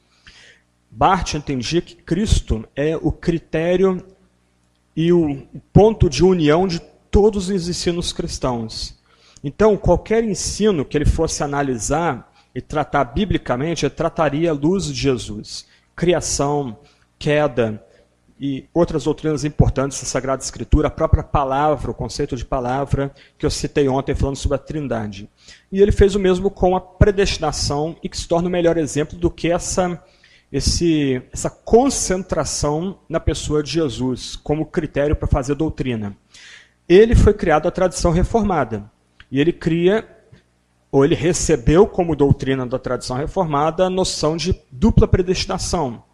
Barth 0.88 1.35
entendia 1.35 1.80
que 1.80 1.96
Cristo 1.96 2.68
é 2.76 2.96
o 2.96 3.11
critério 3.11 4.04
e 4.94 5.12
o 5.12 5.42
ponto 5.72 6.08
de 6.08 6.22
união 6.22 6.68
de 6.68 6.80
todos 7.11 7.48
os 7.48 7.68
ensinos 7.68 8.12
cristãos. 8.12 9.00
Então, 9.42 9.76
qualquer 9.76 10.22
ensino 10.22 10.85
que 10.85 10.96
ele 10.96 11.06
fosse 11.06 11.42
analisar 11.42 12.32
e 12.54 12.60
tratar 12.60 13.04
biblicamente, 13.04 13.84
ele 13.84 13.94
trataria 13.94 14.50
a 14.50 14.54
luz 14.54 14.86
de 14.86 14.94
Jesus. 14.94 15.66
Criação, 15.94 16.78
queda 17.18 17.82
e 18.40 18.64
outras 18.74 19.04
doutrinas 19.04 19.44
importantes 19.44 20.00
da 20.00 20.06
Sagrada 20.06 20.42
Escritura, 20.42 20.88
a 20.88 20.90
própria 20.90 21.22
palavra, 21.22 21.92
o 21.92 21.94
conceito 21.94 22.36
de 22.36 22.44
palavra 22.44 23.14
que 23.38 23.46
eu 23.46 23.50
citei 23.50 23.88
ontem 23.88 24.16
falando 24.16 24.36
sobre 24.36 24.56
a 24.56 24.58
Trindade. 24.58 25.28
E 25.70 25.80
ele 25.80 25.92
fez 25.92 26.16
o 26.16 26.18
mesmo 26.18 26.50
com 26.50 26.74
a 26.74 26.80
predestinação 26.80 27.96
e 28.02 28.08
que 28.08 28.18
se 28.18 28.26
torna 28.26 28.48
o 28.48 28.50
melhor 28.50 28.76
exemplo 28.76 29.16
do 29.16 29.30
que 29.30 29.48
essa 29.48 30.02
esse, 30.52 31.22
essa 31.32 31.48
concentração 31.48 32.98
na 33.08 33.18
pessoa 33.18 33.62
de 33.62 33.70
Jesus 33.70 34.36
como 34.36 34.66
critério 34.66 35.16
para 35.16 35.26
fazer 35.26 35.54
doutrina. 35.54 36.14
Ele 36.86 37.14
foi 37.14 37.32
criado 37.32 37.66
a 37.66 37.70
tradição 37.70 38.10
reformada. 38.10 38.90
E 39.30 39.40
ele 39.40 39.52
cria, 39.52 40.06
ou 40.92 41.07
ele 41.07 41.14
recebeu 41.14 41.87
como 41.87 42.14
doutrina 42.14 42.66
da 42.66 42.78
tradição 42.78 43.16
reformada, 43.16 43.87
a 43.87 43.90
noção 43.90 44.37
de 44.37 44.55
dupla 44.70 45.09
predestinação. 45.09 46.05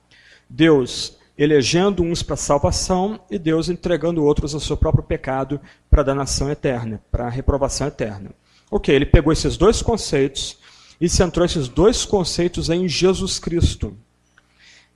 Deus 0.49 1.19
elegendo 1.37 2.03
uns 2.03 2.23
para 2.23 2.37
salvação 2.37 3.21
e 3.31 3.39
Deus 3.39 3.69
entregando 3.69 4.25
outros 4.25 4.55
ao 4.55 4.61
seu 4.61 4.77
próprio 4.77 5.05
pecado 5.05 5.61
para 5.91 6.03
a 6.03 6.05
danação 6.05 6.51
eterna, 6.51 7.03
para 7.11 7.27
a 7.27 7.31
reprovação 7.31 7.87
eterna. 7.87 8.31
Ok, 8.71 8.95
ele 8.95 9.07
pegou 9.07 9.33
esses 9.33 9.57
dois 9.57 9.83
conceitos 9.83 10.59
e 11.01 11.09
centrou 11.09 11.45
esses 11.45 11.69
dois 11.69 12.05
conceitos 12.05 12.71
em 12.71 12.89
Jesus 12.89 13.39
Cristo. 13.39 13.97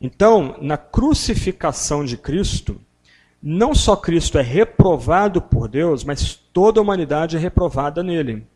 Então, 0.01 0.57
na 0.61 0.77
crucificação 0.77 2.05
de 2.05 2.16
Cristo, 2.16 2.81
não 3.40 3.73
só 3.73 3.95
Cristo 3.95 4.37
é 4.37 4.42
reprovado 4.42 5.40
por 5.40 5.68
Deus, 5.68 6.03
mas 6.03 6.35
toda 6.53 6.81
a 6.81 6.83
humanidade 6.83 7.37
é 7.37 7.40
reprovada 7.40 8.03
nele. 8.03 8.47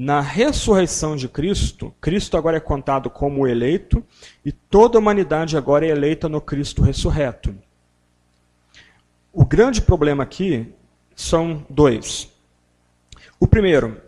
Na 0.00 0.20
ressurreição 0.20 1.16
de 1.16 1.28
Cristo, 1.28 1.92
Cristo 2.00 2.36
agora 2.36 2.58
é 2.58 2.60
contado 2.60 3.10
como 3.10 3.48
eleito 3.48 4.00
e 4.44 4.52
toda 4.52 4.96
a 4.96 5.00
humanidade 5.00 5.56
agora 5.56 5.84
é 5.84 5.88
eleita 5.88 6.28
no 6.28 6.40
Cristo 6.40 6.82
ressurreto. 6.82 7.52
O 9.32 9.44
grande 9.44 9.82
problema 9.82 10.22
aqui 10.22 10.72
são 11.16 11.66
dois. 11.68 12.32
O 13.40 13.46
primeiro 13.48 14.00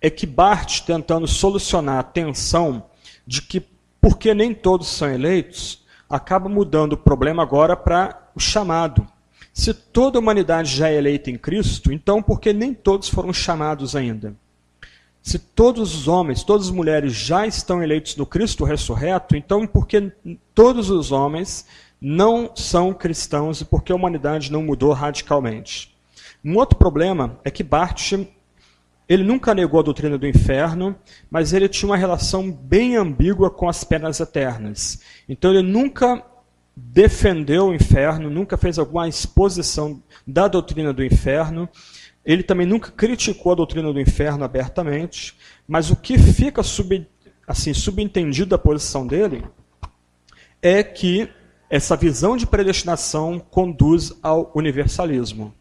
é 0.00 0.10
que 0.10 0.26
Bart 0.26 0.80
tentando 0.80 1.28
solucionar 1.28 2.00
a 2.00 2.02
tensão 2.02 2.86
de 3.24 3.42
que 3.42 3.64
porque 4.00 4.34
nem 4.34 4.52
todos 4.52 4.88
são 4.88 5.08
eleitos, 5.08 5.86
acaba 6.10 6.48
mudando 6.48 6.94
o 6.94 6.98
problema 6.98 7.44
agora 7.44 7.76
para 7.76 8.28
o 8.34 8.40
chamado. 8.40 9.06
Se 9.52 9.74
toda 9.74 10.18
a 10.18 10.20
humanidade 10.20 10.74
já 10.74 10.88
é 10.88 10.96
eleita 10.96 11.30
em 11.30 11.36
Cristo, 11.36 11.92
então 11.92 12.22
por 12.22 12.40
que 12.40 12.52
nem 12.52 12.72
todos 12.72 13.08
foram 13.08 13.32
chamados 13.32 13.94
ainda? 13.94 14.34
Se 15.20 15.38
todos 15.38 15.94
os 15.94 16.08
homens, 16.08 16.42
todas 16.42 16.66
as 16.66 16.72
mulheres 16.72 17.12
já 17.12 17.46
estão 17.46 17.82
eleitos 17.82 18.16
no 18.16 18.26
Cristo 18.26 18.64
ressurreto, 18.64 19.36
então 19.36 19.66
por 19.66 19.86
que 19.86 20.10
todos 20.54 20.90
os 20.90 21.12
homens 21.12 21.66
não 22.00 22.50
são 22.56 22.92
cristãos 22.92 23.60
e 23.60 23.64
por 23.64 23.82
que 23.82 23.92
a 23.92 23.94
humanidade 23.94 24.50
não 24.50 24.62
mudou 24.62 24.92
radicalmente? 24.92 25.94
Um 26.44 26.56
outro 26.56 26.76
problema 26.76 27.38
é 27.44 27.50
que 27.50 27.62
Barth 27.62 28.14
ele 29.08 29.22
nunca 29.22 29.54
negou 29.54 29.78
a 29.78 29.82
doutrina 29.82 30.16
do 30.16 30.26
inferno, 30.26 30.96
mas 31.30 31.52
ele 31.52 31.68
tinha 31.68 31.90
uma 31.90 31.96
relação 31.96 32.50
bem 32.50 32.96
ambígua 32.96 33.50
com 33.50 33.68
as 33.68 33.84
penas 33.84 34.18
eternas. 34.18 35.00
Então 35.28 35.50
ele 35.52 35.62
nunca 35.62 36.24
defendeu 36.76 37.68
o 37.68 37.74
inferno, 37.74 38.30
nunca 38.30 38.56
fez 38.56 38.78
alguma 38.78 39.08
exposição 39.08 40.02
da 40.26 40.48
doutrina 40.48 40.92
do 40.92 41.04
inferno. 41.04 41.68
Ele 42.24 42.42
também 42.42 42.66
nunca 42.66 42.90
criticou 42.90 43.52
a 43.52 43.56
doutrina 43.56 43.92
do 43.92 44.00
inferno 44.00 44.44
abertamente, 44.44 45.36
mas 45.66 45.90
o 45.90 45.96
que 45.96 46.18
fica 46.18 46.62
sub, 46.62 47.06
assim, 47.46 47.74
subentendido 47.74 48.50
da 48.50 48.58
posição 48.58 49.06
dele 49.06 49.44
é 50.60 50.82
que 50.82 51.28
essa 51.68 51.96
visão 51.96 52.36
de 52.36 52.46
predestinação 52.46 53.38
conduz 53.38 54.12
ao 54.22 54.52
universalismo. 54.54 55.54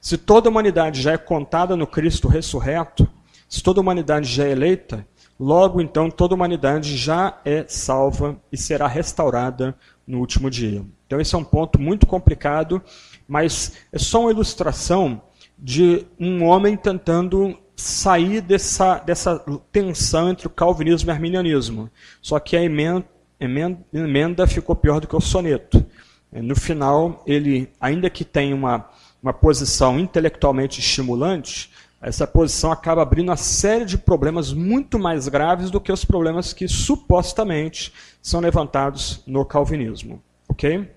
Se 0.00 0.18
toda 0.18 0.48
a 0.48 0.50
humanidade 0.50 1.00
já 1.00 1.12
é 1.12 1.18
contada 1.18 1.76
no 1.76 1.86
Cristo 1.86 2.26
ressurreto, 2.26 3.08
se 3.48 3.62
toda 3.62 3.78
a 3.78 3.82
humanidade 3.82 4.26
já 4.28 4.46
é 4.46 4.50
eleita, 4.50 5.06
logo 5.38 5.80
então 5.80 6.10
toda 6.10 6.34
a 6.34 6.36
humanidade 6.36 6.96
já 6.96 7.38
é 7.44 7.64
salva 7.68 8.40
e 8.50 8.56
será 8.56 8.86
restaurada 8.88 9.76
no 10.06 10.18
último 10.18 10.50
dia. 10.50 10.84
Então 11.06 11.20
esse 11.20 11.34
é 11.34 11.38
um 11.38 11.44
ponto 11.44 11.80
muito 11.80 12.06
complicado, 12.06 12.82
mas 13.26 13.72
é 13.92 13.98
só 13.98 14.22
uma 14.22 14.30
ilustração 14.30 15.22
de 15.58 16.06
um 16.18 16.44
homem 16.44 16.76
tentando 16.76 17.56
sair 17.76 18.40
dessa, 18.40 18.98
dessa 18.98 19.38
tensão 19.70 20.30
entre 20.30 20.46
o 20.46 20.50
calvinismo 20.50 21.08
e 21.08 21.10
o 21.10 21.14
arminianismo. 21.14 21.90
Só 22.20 22.38
que 22.38 22.56
a 22.56 22.62
emenda, 22.62 23.04
emenda, 23.40 24.46
ficou 24.46 24.74
pior 24.74 25.00
do 25.00 25.08
que 25.08 25.16
o 25.16 25.20
soneto. 25.20 25.84
No 26.32 26.56
final, 26.56 27.22
ele, 27.26 27.70
ainda 27.80 28.08
que 28.08 28.24
tenha 28.24 28.54
uma, 28.54 28.88
uma 29.22 29.32
posição 29.32 29.98
intelectualmente 29.98 30.80
estimulante, 30.80 31.70
essa 32.02 32.26
posição 32.26 32.72
acaba 32.72 33.00
abrindo 33.00 33.28
uma 33.28 33.36
série 33.36 33.84
de 33.84 33.96
problemas 33.96 34.52
muito 34.52 34.98
mais 34.98 35.28
graves 35.28 35.70
do 35.70 35.80
que 35.80 35.92
os 35.92 36.04
problemas 36.04 36.52
que 36.52 36.66
supostamente 36.66 37.94
são 38.20 38.40
levantados 38.40 39.22
no 39.24 39.44
calvinismo. 39.44 40.20
Ok? 40.48 40.90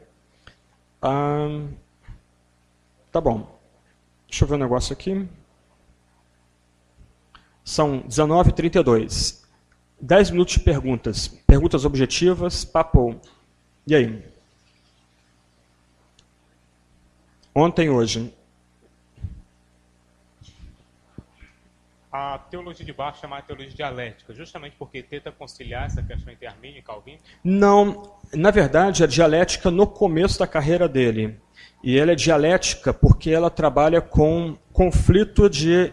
Ah, 1.00 1.62
tá 3.12 3.22
bom. 3.22 3.56
Deixa 4.28 4.44
eu 4.44 4.48
ver 4.48 4.56
um 4.56 4.60
negócio 4.60 4.94
aqui. 4.94 5.28
São 7.64 8.02
19h32. 8.02 9.44
10 10.02 10.32
minutos 10.32 10.56
de 10.56 10.60
perguntas. 10.62 11.28
Perguntas 11.28 11.86
objetivas, 11.86 12.66
papo. 12.66 13.16
E 13.86 13.94
aí? 13.94 14.26
Ontem 17.54 17.92
hoje. 17.92 18.34
A 22.16 22.38
teologia 22.38 22.86
de 22.86 22.94
Barth 22.94 23.18
é 23.18 23.22
chamada 23.22 23.42
teologia 23.42 23.74
dialética, 23.74 24.34
justamente 24.34 24.76
porque 24.80 25.04
tenta 25.04 25.32
conciliar 25.32 25.86
essa 25.86 26.02
questão 26.02 26.32
entre 26.32 26.48
Arminio 26.48 26.80
e 26.80 26.82
Calvino? 26.82 27.20
Não, 27.44 28.18
na 28.34 28.52
verdade, 28.52 29.04
a 29.04 29.08
dialética 29.08 29.70
no 29.70 29.86
começo 29.86 30.40
da 30.40 30.48
carreira 30.48 30.88
dele. 30.88 31.38
E 31.84 32.00
ela 32.00 32.14
é 32.14 32.16
dialética 32.16 32.94
porque 32.94 33.30
ela 33.30 33.50
trabalha 33.50 34.00
com 34.02 34.58
conflito 34.72 35.50
de. 35.50 35.92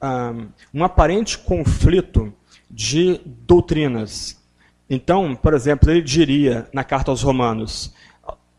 Um, 0.00 0.48
um 0.74 0.84
aparente 0.84 1.38
conflito 1.38 2.32
de 2.70 3.20
doutrinas. 3.24 4.40
Então, 4.88 5.34
por 5.34 5.54
exemplo, 5.54 5.90
ele 5.90 6.02
diria 6.02 6.68
na 6.72 6.84
carta 6.84 7.10
aos 7.10 7.22
Romanos: 7.22 7.92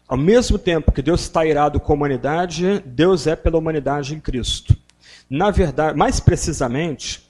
ao 0.08 0.18
mesmo 0.18 0.58
tempo 0.60 0.92
que 0.92 1.02
Deus 1.02 1.22
está 1.22 1.46
irado 1.46 1.80
com 1.80 1.94
a 1.94 1.96
humanidade, 1.96 2.80
Deus 2.86 3.26
é 3.26 3.36
pela 3.36 3.58
humanidade 3.58 4.14
em 4.14 4.20
Cristo. 4.20 4.76
Na 5.30 5.52
verdade, 5.52 5.98
mais 5.98 6.20
precisamente, 6.20 7.28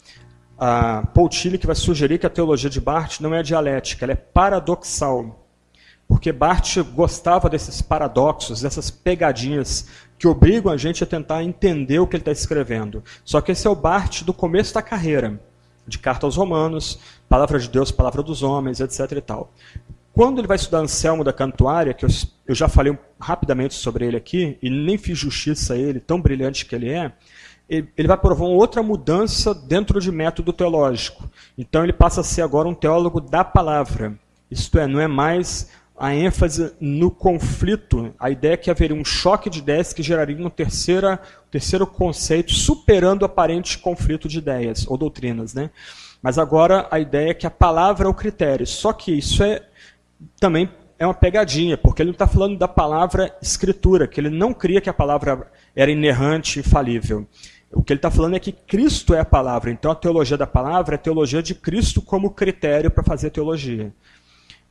a 0.57 1.03
Paul 1.13 1.29
Tillich 1.29 1.65
vai 1.65 1.75
sugerir 1.75 2.19
que 2.19 2.25
a 2.25 2.29
teologia 2.29 2.69
de 2.69 2.79
Barth 2.79 3.19
não 3.19 3.33
é 3.33 3.41
dialética, 3.41 4.05
ela 4.05 4.13
é 4.13 4.15
paradoxal. 4.15 5.43
Porque 6.07 6.31
Barth 6.31 6.77
gostava 6.93 7.49
desses 7.49 7.81
paradoxos, 7.81 8.61
dessas 8.61 8.89
pegadinhas 8.89 9.87
que 10.17 10.27
obrigam 10.27 10.71
a 10.71 10.77
gente 10.77 11.03
a 11.03 11.07
tentar 11.07 11.43
entender 11.43 11.99
o 11.99 12.07
que 12.07 12.15
ele 12.15 12.21
está 12.21 12.31
escrevendo. 12.31 13.03
Só 13.25 13.41
que 13.41 13.51
esse 13.51 13.67
é 13.67 13.69
o 13.69 13.75
Barth 13.75 14.23
do 14.23 14.33
começo 14.33 14.73
da 14.73 14.81
carreira, 14.81 15.39
de 15.85 15.99
Carta 15.99 16.25
aos 16.25 16.37
Romanos, 16.37 16.99
Palavra 17.27 17.59
de 17.59 17.69
Deus, 17.69 17.91
Palavra 17.91 18.23
dos 18.23 18.41
Homens, 18.41 18.79
etc. 18.79 19.11
e 19.11 19.21
tal. 19.21 19.51
Quando 20.13 20.39
ele 20.39 20.47
vai 20.47 20.55
estudar 20.55 20.79
Anselmo 20.79 21.23
da 21.23 21.33
Cantuária, 21.33 21.93
que 21.93 22.05
eu, 22.05 22.09
eu 22.47 22.55
já 22.55 22.67
falei 22.67 22.97
rapidamente 23.19 23.75
sobre 23.75 24.05
ele 24.05 24.17
aqui, 24.17 24.57
e 24.61 24.69
nem 24.69 24.97
fiz 24.97 25.17
justiça 25.17 25.73
a 25.73 25.77
ele, 25.77 25.99
tão 25.99 26.19
brilhante 26.19 26.65
que 26.65 26.73
ele 26.73 26.89
é, 26.89 27.11
ele 27.69 28.07
vai 28.07 28.17
provar 28.17 28.45
uma 28.45 28.55
outra 28.55 28.81
mudança 28.81 29.53
dentro 29.53 29.99
de 29.99 30.11
método 30.11 30.53
teológico. 30.53 31.29
Então 31.57 31.83
ele 31.83 31.93
passa 31.93 32.21
a 32.21 32.23
ser 32.23 32.41
agora 32.41 32.67
um 32.67 32.73
teólogo 32.73 33.19
da 33.19 33.43
palavra. 33.43 34.17
Isto 34.49 34.79
é, 34.79 34.87
não 34.87 34.99
é 34.99 35.07
mais 35.07 35.69
a 35.97 36.13
ênfase 36.13 36.73
no 36.79 37.09
conflito, 37.09 38.13
a 38.19 38.29
ideia 38.29 38.53
é 38.53 38.57
que 38.57 38.69
haveria 38.69 38.95
um 38.95 39.03
choque 39.03 39.49
de 39.49 39.57
ideias 39.57 39.93
que 39.93 40.03
geraria 40.03 40.37
um 40.37 40.49
terceira, 40.49 41.19
terceiro 41.49 41.87
conceito, 41.87 42.53
superando 42.53 43.23
o 43.23 43.25
aparente 43.25 43.79
conflito 43.79 44.27
de 44.27 44.37
ideias 44.37 44.85
ou 44.87 44.95
doutrinas. 44.95 45.55
Né? 45.55 45.71
Mas 46.21 46.37
agora 46.37 46.87
a 46.91 46.99
ideia 46.99 47.31
é 47.31 47.33
que 47.33 47.47
a 47.47 47.51
palavra 47.51 48.05
é 48.05 48.09
o 48.09 48.13
critério. 48.13 48.67
Só 48.67 48.93
que 48.93 49.11
isso 49.11 49.43
é 49.43 49.63
também 50.39 50.69
é 50.99 51.05
uma 51.05 51.13
pegadinha, 51.13 51.77
porque 51.77 52.01
ele 52.01 52.09
não 52.09 52.13
está 52.13 52.27
falando 52.27 52.57
da 52.57 52.67
palavra 52.67 53.35
escritura, 53.41 54.07
que 54.07 54.19
ele 54.19 54.29
não 54.29 54.53
cria 54.53 54.81
que 54.81 54.89
a 54.89 54.93
palavra 54.93 55.51
era 55.75 55.91
inerrante 55.91 56.59
e 56.59 56.63
falível. 56.63 57.27
O 57.71 57.83
que 57.83 57.93
ele 57.93 57.97
está 57.97 58.09
falando 58.09 58.35
é 58.35 58.39
que 58.39 58.51
Cristo 58.51 59.13
é 59.13 59.19
a 59.19 59.25
palavra. 59.25 59.69
Então 59.71 59.91
a 59.91 59.95
teologia 59.95 60.37
da 60.37 60.47
palavra 60.47 60.95
é 60.95 60.97
a 60.97 61.01
teologia 61.01 61.43
de 61.43 61.53
Cristo 61.53 62.01
como 62.01 62.31
critério 62.31 62.89
para 62.89 63.03
fazer 63.03 63.29
teologia. 63.29 63.93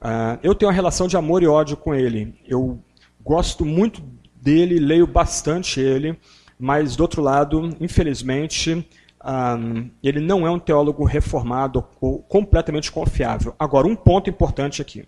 Uh, 0.00 0.38
eu 0.42 0.54
tenho 0.54 0.68
uma 0.70 0.74
relação 0.74 1.06
de 1.06 1.16
amor 1.16 1.42
e 1.42 1.46
ódio 1.46 1.76
com 1.76 1.94
ele. 1.94 2.34
Eu 2.46 2.78
gosto 3.22 3.64
muito 3.64 4.02
dele, 4.34 4.78
leio 4.78 5.06
bastante 5.06 5.80
ele, 5.80 6.18
mas 6.58 6.96
do 6.96 7.02
outro 7.02 7.20
lado, 7.20 7.76
infelizmente, 7.80 8.86
ah, 9.20 9.58
ele 10.02 10.20
não 10.20 10.46
é 10.46 10.50
um 10.50 10.58
teólogo 10.58 11.04
reformado 11.04 11.84
ou 12.00 12.20
completamente 12.20 12.92
confiável. 12.92 13.54
Agora, 13.58 13.88
um 13.88 13.96
ponto 13.96 14.30
importante 14.30 14.80
aqui. 14.80 15.04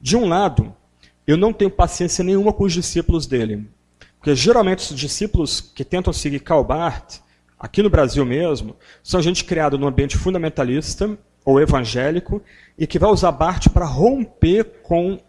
De 0.00 0.16
um 0.16 0.26
lado, 0.26 0.74
eu 1.24 1.36
não 1.36 1.52
tenho 1.52 1.70
paciência 1.70 2.24
nenhuma 2.24 2.52
com 2.52 2.64
os 2.64 2.72
discípulos 2.72 3.26
dele. 3.26 3.68
Porque 4.26 4.34
geralmente 4.34 4.92
os 4.92 4.98
discípulos 4.98 5.60
que 5.60 5.84
tentam 5.84 6.12
seguir 6.12 6.40
Karl 6.40 6.64
Barth, 6.64 7.20
aqui 7.56 7.80
no 7.80 7.88
Brasil 7.88 8.26
mesmo, 8.26 8.74
são 9.00 9.22
gente 9.22 9.44
criada 9.44 9.78
num 9.78 9.86
ambiente 9.86 10.18
fundamentalista 10.18 11.16
ou 11.44 11.60
evangélico 11.60 12.42
e 12.76 12.88
que 12.88 12.98
vai 12.98 13.08
usar 13.08 13.30
Barth 13.30 13.68
para 13.68 13.84
romper 13.86 14.80
com 14.82 15.20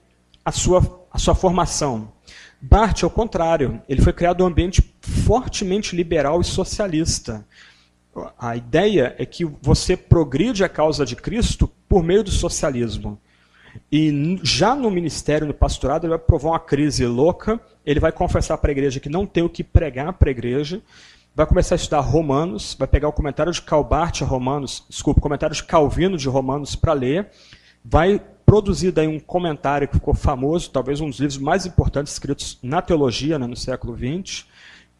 a 0.43 0.51
sua, 0.51 1.05
a 1.12 1.19
sua 1.19 1.36
formação. 1.36 2.12
Barth, 2.60 3.03
ao 3.03 3.12
contrário, 3.12 3.79
ele 3.88 4.01
foi 4.01 4.13
criado 4.13 4.39
num 4.39 4.47
ambiente 4.47 4.81
fortemente 4.99 5.95
liberal 5.95 6.41
e 6.41 6.43
socialista. 6.43 7.45
A 8.36 8.55
ideia 8.55 9.13
é 9.19 9.27
que 9.27 9.45
você 9.62 9.95
progride 9.95 10.63
a 10.63 10.69
causa 10.69 11.05
de 11.05 11.15
Cristo 11.15 11.69
por 11.88 12.01
meio 12.01 12.23
do 12.23 12.31
socialismo. 12.31 13.21
E 13.91 14.39
já 14.43 14.75
no 14.75 14.89
ministério, 14.91 15.47
no 15.47 15.53
pastorado, 15.53 16.03
ele 16.03 16.09
vai 16.09 16.19
provar 16.19 16.49
uma 16.49 16.59
crise 16.59 17.05
louca, 17.05 17.59
ele 17.85 17.99
vai 17.99 18.11
confessar 18.11 18.57
para 18.57 18.71
a 18.71 18.73
igreja 18.73 18.99
que 18.99 19.09
não 19.09 19.25
tem 19.25 19.43
o 19.43 19.49
que 19.49 19.63
pregar 19.63 20.13
para 20.13 20.29
a 20.29 20.31
igreja, 20.31 20.81
vai 21.35 21.45
começar 21.45 21.75
a 21.75 21.77
estudar 21.77 21.99
Romanos, 21.99 22.75
vai 22.77 22.87
pegar 22.87 23.07
o 23.07 23.13
comentário 23.13 23.51
de 23.51 23.61
Calbart 23.61 24.21
a 24.21 24.25
Romanos, 24.25 24.83
desculpa, 24.89 25.19
o 25.19 25.23
comentário 25.23 25.55
de 25.55 25.63
Calvino 25.63 26.17
de 26.17 26.27
Romanos 26.27 26.75
para 26.75 26.93
ler, 26.93 27.29
vai 27.83 28.21
produzir 28.45 28.91
daí 28.91 29.07
um 29.07 29.19
comentário 29.19 29.87
que 29.87 29.95
ficou 29.95 30.13
famoso, 30.13 30.71
talvez 30.71 30.99
um 30.99 31.09
dos 31.09 31.19
livros 31.19 31.37
mais 31.37 31.65
importantes 31.65 32.13
escritos 32.13 32.57
na 32.63 32.81
teologia 32.81 33.37
né, 33.37 33.45
no 33.45 33.55
século 33.55 33.95
XX, 33.95 34.45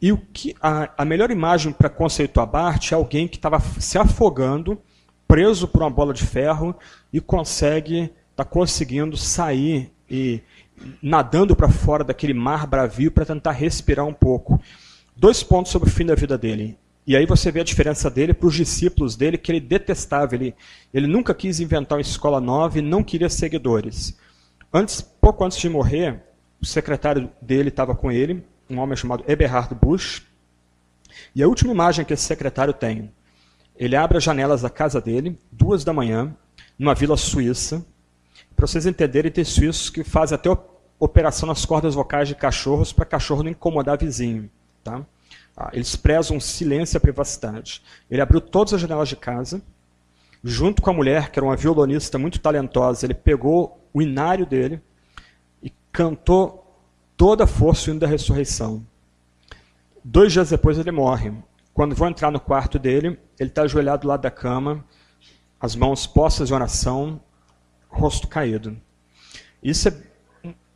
e 0.02 0.12
o 0.12 0.18
que 0.18 0.56
a, 0.62 0.92
a 0.98 1.04
melhor 1.04 1.32
imagem 1.32 1.72
para 1.72 1.90
conceituar 1.90 2.46
Barth 2.46 2.92
é 2.92 2.96
alguém 2.96 3.28
que 3.28 3.38
estava 3.38 3.60
se 3.60 3.98
afogando, 3.98 4.80
preso 5.28 5.68
por 5.68 5.82
uma 5.82 5.90
bola 5.90 6.14
de 6.14 6.24
ferro, 6.24 6.76
e 7.12 7.20
consegue 7.20 8.12
está 8.38 8.46
conseguindo 8.46 9.18
sair 9.18 9.92
e 10.08 10.42
nadando 11.02 11.56
para 11.56 11.70
fora 11.70 12.04
daquele 12.04 12.36
mar 12.36 12.68
bravio 12.68 13.12
para 13.12 13.26
tentar 13.26 13.52
respirar 13.52 14.06
um 14.06 14.14
pouco. 14.14 14.62
Dois 15.16 15.42
pontos 15.42 15.72
sobre 15.72 15.90
o 15.90 15.92
fim 15.92 16.06
da 16.06 16.14
vida 16.14 16.38
dele. 16.38 16.78
E 17.08 17.16
aí 17.16 17.26
você 17.26 17.52
vê 17.52 17.62
a 17.62 17.64
diferença 17.64 18.12
dele 18.12 18.36
para 18.36 18.48
os 18.48 18.54
discípulos 18.54 19.16
dele, 19.16 19.40
que 19.40 19.52
ele 19.52 19.60
detestava. 19.60 20.36
Ele, 20.36 20.54
ele 20.94 21.08
nunca 21.08 21.34
quis 21.34 21.60
inventar 21.60 21.98
uma 21.98 22.02
escola 22.02 22.40
nova 22.40 22.78
e 22.78 22.82
não 22.82 23.04
queria 23.04 23.28
seguidores. 23.28 24.16
Antes, 24.72 25.02
pouco 25.02 25.44
antes 25.44 25.58
de 25.58 25.68
morrer, 25.68 26.22
o 26.62 26.66
secretário 26.66 27.32
dele 27.42 27.70
estava 27.70 27.96
com 27.96 28.12
ele, 28.12 28.44
um 28.70 28.78
homem 28.78 28.96
chamado 28.96 29.24
Eberhard 29.28 29.74
Busch. 29.74 30.22
E 31.34 31.42
a 31.42 31.48
última 31.48 31.74
imagem 31.74 32.06
que 32.06 32.14
esse 32.14 32.26
secretário 32.26 32.74
tem, 32.74 33.12
ele 33.76 33.96
abre 33.96 34.20
as 34.20 34.24
janelas 34.24 34.62
da 34.62 34.70
casa 34.70 35.02
dele, 35.02 35.40
duas 35.52 35.84
da 35.84 35.92
manhã, 35.92 36.36
numa 36.78 36.94
vila 36.94 37.18
suíça, 37.18 37.84
para 38.58 38.66
vocês 38.66 38.88
entenderem, 38.88 39.32
tem 39.32 39.44
suíços 39.44 39.92
que 39.92 40.04
fazem 40.04 40.34
até 40.34 40.50
operação 41.00 41.48
nas 41.48 41.64
cordas 41.64 41.94
vocais 41.94 42.28
de 42.28 42.34
cachorros 42.34 42.92
para 42.92 43.06
cachorro 43.06 43.44
não 43.44 43.52
incomodar 43.52 44.00
vizinho. 44.00 44.50
Tá? 44.84 45.06
Ah, 45.56 45.70
eles 45.74 45.96
prezam 45.96 46.40
silêncio 46.40 46.98
e 46.98 47.00
privacidade. 47.00 47.84
Ele 48.10 48.20
abriu 48.20 48.42
todas 48.42 48.74
as 48.74 48.82
janelas 48.82 49.08
de 49.08 49.16
casa, 49.16 49.62
junto 50.44 50.82
com 50.82 50.90
a 50.90 50.94
mulher, 50.94 51.30
que 51.30 51.38
era 51.38 51.46
uma 51.46 51.56
violonista 51.56 52.18
muito 52.18 52.40
talentosa, 52.40 53.06
ele 53.06 53.14
pegou 53.14 53.88
o 53.94 54.02
inário 54.02 54.46
dele 54.46 54.82
e 55.62 55.72
cantou 55.92 56.84
toda 57.16 57.44
a 57.44 57.48
força 57.48 57.90
o 57.90 57.92
hino 57.92 58.00
da 58.00 58.08
ressurreição. 58.08 58.84
Dois 60.04 60.34
dias 60.34 60.50
depois 60.50 60.80
ele 60.80 60.92
morre. 60.92 61.32
Quando 61.76 61.96
vão 61.96 62.10
entrar 62.10 62.32
no 62.32 62.40
quarto 62.40 62.80
dele, 62.80 63.20
ele 63.40 63.50
está 63.50 63.62
ajoelhado 63.62 64.02
do 64.02 64.08
lado 64.08 64.22
da 64.22 64.32
cama, 64.32 64.84
as 65.60 65.76
mãos 65.76 66.08
postas 66.08 66.50
em 66.50 66.54
oração, 66.56 67.22
rosto 67.90 68.28
caído. 68.28 68.78
Isso 69.62 69.90
é 69.90 69.94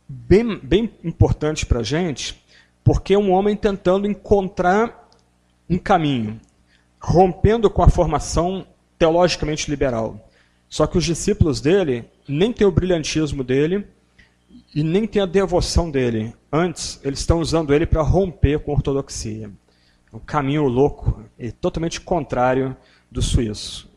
bem, 0.08 0.58
bem 0.58 0.92
importante 1.04 1.64
para 1.64 1.80
a 1.80 1.84
gente, 1.84 2.42
porque 2.84 3.14
é 3.14 3.18
um 3.18 3.30
homem 3.30 3.56
tentando 3.56 4.06
encontrar 4.06 5.08
um 5.68 5.78
caminho, 5.78 6.40
rompendo 7.00 7.70
com 7.70 7.82
a 7.82 7.88
formação 7.88 8.66
teologicamente 8.98 9.70
liberal. 9.70 10.28
Só 10.68 10.86
que 10.86 10.98
os 10.98 11.04
discípulos 11.04 11.60
dele 11.60 12.04
nem 12.26 12.52
têm 12.52 12.66
o 12.66 12.72
brilhantismo 12.72 13.44
dele 13.44 13.86
e 14.74 14.82
nem 14.82 15.06
têm 15.06 15.22
a 15.22 15.26
devoção 15.26 15.90
dele. 15.90 16.34
Antes, 16.50 17.00
eles 17.02 17.20
estão 17.20 17.40
usando 17.40 17.72
ele 17.74 17.86
para 17.86 18.02
romper 18.02 18.58
com 18.60 18.72
a 18.72 18.74
ortodoxia. 18.74 19.50
Um 20.12 20.18
caminho 20.18 20.64
louco, 20.64 21.24
e 21.38 21.50
totalmente 21.50 22.00
contrário 22.00 22.76
do 23.10 23.22
suíço. 23.22 23.90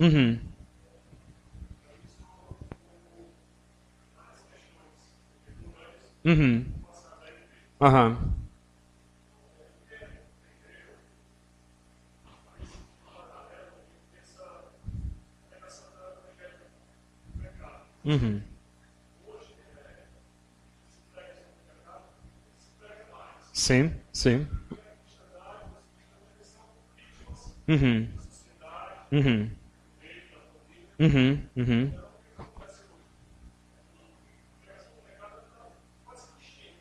Uhum. 0.00 0.40
Uhum. 6.24 6.66
Aham. 7.80 8.34
Uhum. 18.04 18.42
Sim, 23.52 23.90
sim. 24.12 24.46
Uhum. 27.68 28.08
Uhum. 29.12 29.50
Uhum. 30.98 31.42
Uhum. 31.56 31.92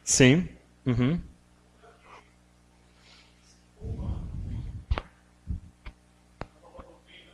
Sim. 0.04 0.48
Uhum. 0.86 1.20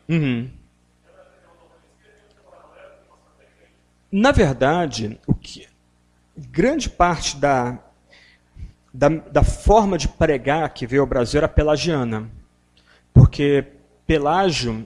Uhum. 0.10 0.52
Na 4.12 4.32
verdade, 4.32 5.20
o 5.26 5.34
que 5.34 5.67
grande 6.36 6.89
parte 6.89 7.38
da, 7.38 7.80
da, 8.94 9.08
da 9.08 9.44
forma 9.44 9.98
de 9.98 10.08
pregar 10.08 10.74
que 10.74 10.88
veio 10.88 11.02
ao 11.02 11.08
Brasil 11.08 11.38
era 11.38 11.48
pelagiana. 11.48 12.30
Porque 13.13 13.67
Pelágio, 14.06 14.86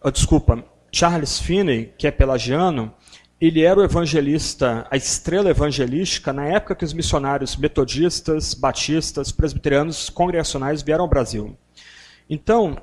oh, 0.00 0.10
desculpa, 0.10 0.64
Charles 0.92 1.38
Finney, 1.38 1.92
que 1.96 2.06
é 2.06 2.10
pelagiano, 2.10 2.92
ele 3.40 3.62
era 3.62 3.80
o 3.80 3.82
evangelista, 3.82 4.86
a 4.90 4.96
estrela 4.96 5.50
evangelística 5.50 6.32
na 6.32 6.44
época 6.44 6.76
que 6.76 6.84
os 6.84 6.92
missionários 6.92 7.56
metodistas, 7.56 8.54
batistas, 8.54 9.32
presbiterianos, 9.32 10.10
congregacionais 10.10 10.82
vieram 10.82 11.02
ao 11.02 11.08
Brasil. 11.08 11.56
Então, 12.30 12.76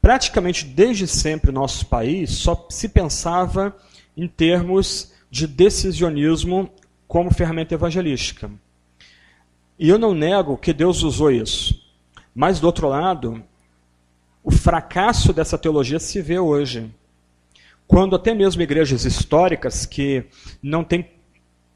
praticamente 0.00 0.64
desde 0.64 1.06
sempre 1.06 1.52
no 1.52 1.60
nosso 1.60 1.84
país 1.86 2.30
só 2.30 2.66
se 2.70 2.88
pensava 2.88 3.76
em 4.16 4.26
termos 4.26 5.12
de 5.30 5.46
decisionismo 5.46 6.70
como 7.06 7.34
ferramenta 7.34 7.74
evangelística. 7.74 8.50
E 9.78 9.88
eu 9.88 9.98
não 9.98 10.14
nego 10.14 10.56
que 10.56 10.72
Deus 10.72 11.02
usou 11.02 11.30
isso. 11.30 11.82
Mas, 12.34 12.60
do 12.60 12.66
outro 12.66 12.88
lado, 12.88 13.44
o 14.42 14.50
fracasso 14.50 15.32
dessa 15.32 15.56
teologia 15.56 15.98
se 15.98 16.20
vê 16.20 16.38
hoje 16.38 16.90
quando 17.92 18.16
até 18.16 18.34
mesmo 18.34 18.62
igrejas 18.62 19.04
históricas 19.04 19.84
que 19.84 20.24
não 20.62 20.82
têm, 20.82 21.06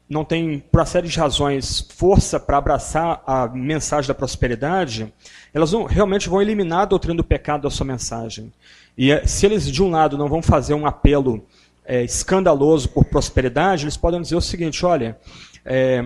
não 0.09 0.25
têm 0.25 0.59
por 0.71 0.79
uma 0.79 0.85
série 0.85 1.07
de 1.07 1.19
razões, 1.19 1.85
força 1.95 2.39
para 2.39 2.57
abraçar 2.57 3.21
a 3.27 3.47
mensagem 3.47 4.07
da 4.07 4.15
prosperidade, 4.15 5.13
elas 5.53 5.71
não, 5.71 5.83
realmente 5.83 6.27
vão 6.27 6.41
eliminar 6.41 6.81
a 6.81 6.85
doutrina 6.85 7.17
do 7.17 7.23
pecado 7.23 7.61
da 7.61 7.69
sua 7.69 7.85
mensagem. 7.85 8.51
E 8.97 9.11
eh, 9.11 9.27
se 9.27 9.45
eles, 9.45 9.69
de 9.69 9.83
um 9.83 9.91
lado, 9.91 10.17
não 10.17 10.27
vão 10.27 10.41
fazer 10.41 10.73
um 10.73 10.87
apelo 10.87 11.45
é, 11.85 12.03
escandaloso 12.03 12.89
por 12.89 13.05
prosperidade, 13.05 13.83
eles 13.83 13.95
podem 13.95 14.19
dizer 14.19 14.35
o 14.35 14.41
seguinte: 14.41 14.83
olha, 14.85 15.17
é, 15.63 16.03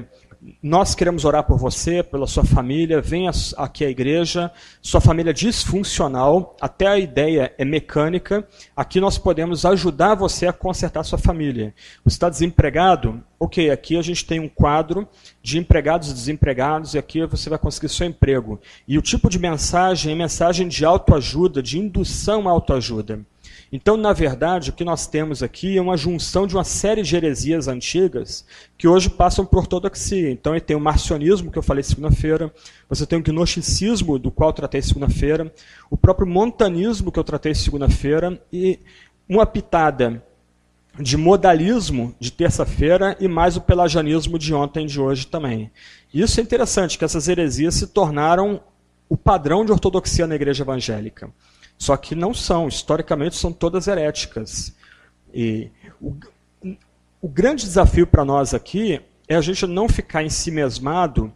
nós 0.62 0.96
queremos 0.96 1.24
orar 1.24 1.44
por 1.44 1.58
você, 1.58 2.02
pela 2.02 2.26
sua 2.26 2.44
família, 2.44 3.00
venha 3.00 3.30
aqui 3.58 3.86
à 3.86 3.90
igreja, 3.90 4.52
sua 4.82 5.00
família 5.00 5.32
disfuncional, 5.32 6.56
até 6.60 6.88
a 6.88 6.98
ideia 6.98 7.54
é 7.60 7.64
mecânica, 7.64 8.48
aqui 8.76 9.00
nós 9.00 9.20
podemos 9.20 9.66
ajudar 9.66 10.16
você 10.16 10.48
a 10.48 10.54
consertar 10.54 11.04
sua 11.04 11.20
família. 11.20 11.76
Você 12.04 12.16
está 12.16 12.28
desempregado? 12.28 13.24
Ok, 13.40 13.70
aqui 13.70 13.98
a 13.98 14.02
gente 14.02 14.26
tem 14.26 14.40
um 14.40 14.50
quadro 14.50 15.08
de 15.44 15.60
empregados 15.60 16.10
e 16.10 16.14
desempregados, 16.14 16.96
e 16.96 16.98
aqui 16.98 17.24
você 17.26 17.48
vai 17.48 17.60
conseguir 17.60 17.90
seu 17.90 18.08
emprego. 18.08 18.60
E 18.88 18.98
o 18.98 19.02
tipo 19.02 19.30
de 19.30 19.38
mensagem 19.38 20.14
é 20.14 20.16
mensagem 20.16 20.68
de 20.68 20.84
autoajuda, 20.84 21.62
de 21.62 21.78
indução 21.78 22.48
à 22.48 22.52
autoajuda. 22.52 23.20
Então, 23.72 23.96
na 23.96 24.12
verdade, 24.12 24.70
o 24.70 24.74
que 24.74 24.84
nós 24.84 25.08
temos 25.08 25.42
aqui 25.42 25.78
é 25.78 25.82
uma 25.82 25.96
junção 25.96 26.46
de 26.46 26.56
uma 26.56 26.64
série 26.64 27.04
de 27.04 27.16
heresias 27.16 27.70
antigas 27.70 28.46
que 28.78 28.86
hoje 28.86 29.10
passam 29.10 29.46
por 29.46 29.60
ortodoxia. 29.60 30.30
Então, 30.30 30.60
tem 30.60 30.76
o 30.76 30.80
marcionismo, 30.80 31.50
que 31.50 31.58
eu 31.58 31.64
falei 31.64 31.82
segunda-feira, 31.82 32.54
você 32.90 33.06
tem 33.06 33.20
o 33.20 33.24
gnosticismo, 33.24 34.20
do 34.20 34.30
qual 34.30 34.50
eu 34.50 34.54
tratei 34.54 34.82
segunda-feira, 34.82 35.54
o 35.90 35.96
próprio 35.96 36.28
montanismo, 36.28 37.12
que 37.12 37.20
eu 37.20 37.24
tratei 37.24 37.56
segunda-feira, 37.56 38.42
e 38.52 38.78
uma 39.30 39.46
pitada 39.46 40.22
de 41.00 41.16
modalismo 41.16 42.14
de 42.20 42.30
terça-feira 42.30 43.16
e 43.22 43.28
mais 43.28 43.56
o 43.56 43.62
pelagianismo 43.62 44.38
de 44.38 44.54
ontem 44.54 44.84
e 44.84 44.88
de 44.88 45.00
hoje 45.00 45.26
também. 45.26 45.72
Isso 46.14 46.42
é 46.42 46.44
interessante, 46.44 46.98
que 46.98 47.06
essas 47.06 47.30
heresias 47.30 47.76
se 47.76 47.88
tornaram 47.88 48.62
o 49.08 49.16
padrão 49.16 49.64
de 49.64 49.72
ortodoxia 49.72 50.28
na 50.28 50.36
igreja 50.36 50.64
evangélica. 50.64 51.30
Só 51.82 51.98
que 51.98 52.14
não 52.14 52.32
são, 52.32 52.68
historicamente 52.68 53.36
são 53.36 53.52
todas 53.52 53.88
heréticas. 53.88 54.72
E 55.34 55.72
o, 56.00 56.16
o 57.20 57.28
grande 57.28 57.64
desafio 57.64 58.06
para 58.06 58.24
nós 58.24 58.54
aqui 58.54 59.02
é 59.28 59.36
a 59.36 59.42
gente 59.42 59.66
não 59.66 59.90
ficar 59.90 60.22
em 60.22 60.30
si 60.30 60.52
mesmado 60.52 61.34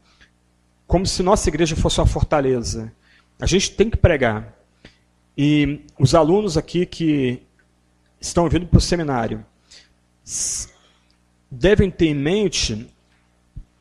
como 0.85 1.03
se 1.03 1.23
nossa 1.23 1.49
igreja 1.49 1.75
fosse 1.75 1.99
uma 1.99 2.05
fortaleza. 2.05 2.93
A 3.41 3.47
gente 3.47 3.71
tem 3.71 3.89
que 3.89 3.97
pregar. 3.97 4.53
E 5.35 5.81
os 5.97 6.13
alunos 6.13 6.57
aqui 6.57 6.85
que 6.85 7.41
estão 8.21 8.47
vindo 8.47 8.67
para 8.67 8.77
o 8.77 8.81
seminário 8.81 9.43
devem 11.49 11.89
ter 11.89 12.05
em 12.05 12.13
mente 12.13 12.87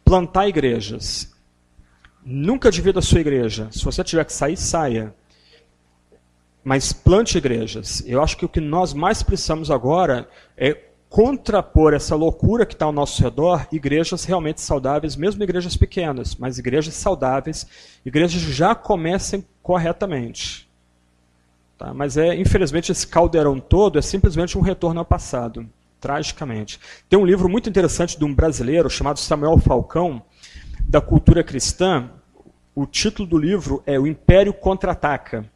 plantar 0.02 0.48
igrejas. 0.48 1.30
Nunca 2.24 2.70
divida 2.70 3.00
a 3.00 3.02
sua 3.02 3.20
igreja. 3.20 3.68
Se 3.70 3.84
você 3.84 4.02
tiver 4.02 4.24
que 4.24 4.32
sair, 4.32 4.56
saia 4.56 5.14
mas 6.64 6.92
plante 6.92 7.36
igrejas. 7.36 8.02
Eu 8.06 8.22
acho 8.22 8.36
que 8.36 8.44
o 8.44 8.48
que 8.48 8.60
nós 8.60 8.94
mais 8.94 9.22
precisamos 9.22 9.70
agora 9.70 10.26
é 10.56 10.74
contrapor 11.14 11.94
essa 11.94 12.16
loucura 12.16 12.66
que 12.66 12.72
está 12.72 12.86
ao 12.86 12.92
nosso 12.92 13.22
redor, 13.22 13.68
igrejas 13.70 14.24
realmente 14.24 14.60
saudáveis, 14.60 15.14
mesmo 15.14 15.44
igrejas 15.44 15.76
pequenas, 15.76 16.34
mas 16.34 16.58
igrejas 16.58 16.94
saudáveis, 16.94 17.66
igrejas 18.04 18.40
já 18.40 18.74
comecem 18.74 19.46
corretamente. 19.62 20.68
Tá? 21.78 21.94
Mas 21.94 22.16
é, 22.16 22.34
infelizmente, 22.34 22.90
esse 22.90 23.06
caldeirão 23.06 23.60
todo 23.60 23.96
é 23.98 24.02
simplesmente 24.02 24.58
um 24.58 24.60
retorno 24.60 24.98
ao 24.98 25.06
passado, 25.06 25.68
tragicamente. 26.00 26.80
Tem 27.08 27.16
um 27.16 27.26
livro 27.26 27.48
muito 27.48 27.68
interessante 27.68 28.18
de 28.18 28.24
um 28.24 28.34
brasileiro 28.34 28.90
chamado 28.90 29.20
Samuel 29.20 29.58
Falcão, 29.58 30.20
da 30.80 31.00
cultura 31.00 31.44
cristã. 31.44 32.10
O 32.74 32.86
título 32.86 33.28
do 33.28 33.38
livro 33.38 33.82
é 33.86 34.00
O 34.00 34.06
Império 34.06 34.52
Contra-Ataca. 34.52 35.48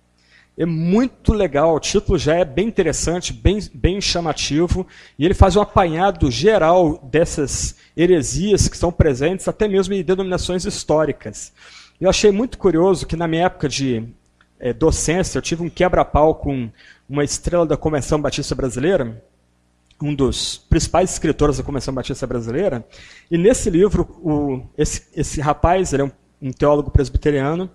É 0.60 0.66
muito 0.66 1.32
legal, 1.32 1.76
o 1.76 1.78
título 1.78 2.18
já 2.18 2.34
é 2.34 2.44
bem 2.44 2.66
interessante, 2.66 3.32
bem, 3.32 3.60
bem 3.72 4.00
chamativo, 4.00 4.84
e 5.16 5.24
ele 5.24 5.32
faz 5.32 5.54
um 5.54 5.60
apanhado 5.60 6.28
geral 6.32 6.98
dessas 7.12 7.76
heresias 7.96 8.66
que 8.66 8.74
estão 8.74 8.90
presentes, 8.90 9.46
até 9.46 9.68
mesmo 9.68 9.94
em 9.94 10.02
denominações 10.02 10.64
históricas. 10.64 11.52
Eu 12.00 12.10
achei 12.10 12.32
muito 12.32 12.58
curioso 12.58 13.06
que 13.06 13.14
na 13.14 13.28
minha 13.28 13.44
época 13.44 13.68
de 13.68 14.02
é, 14.58 14.72
docência, 14.72 15.38
eu 15.38 15.42
tive 15.42 15.62
um 15.62 15.70
quebra-pau 15.70 16.34
com 16.34 16.68
uma 17.08 17.22
estrela 17.22 17.64
da 17.64 17.76
Convenção 17.76 18.20
Batista 18.20 18.56
Brasileira, 18.56 19.22
um 20.02 20.12
dos 20.12 20.58
principais 20.58 21.12
escritores 21.12 21.58
da 21.58 21.62
Convenção 21.62 21.94
Batista 21.94 22.26
Brasileira, 22.26 22.84
e 23.30 23.38
nesse 23.38 23.70
livro, 23.70 24.02
o, 24.20 24.66
esse, 24.76 25.06
esse 25.14 25.40
rapaz, 25.40 25.92
ele 25.92 26.02
é 26.02 26.04
um, 26.06 26.10
um 26.42 26.50
teólogo 26.50 26.90
presbiteriano, 26.90 27.70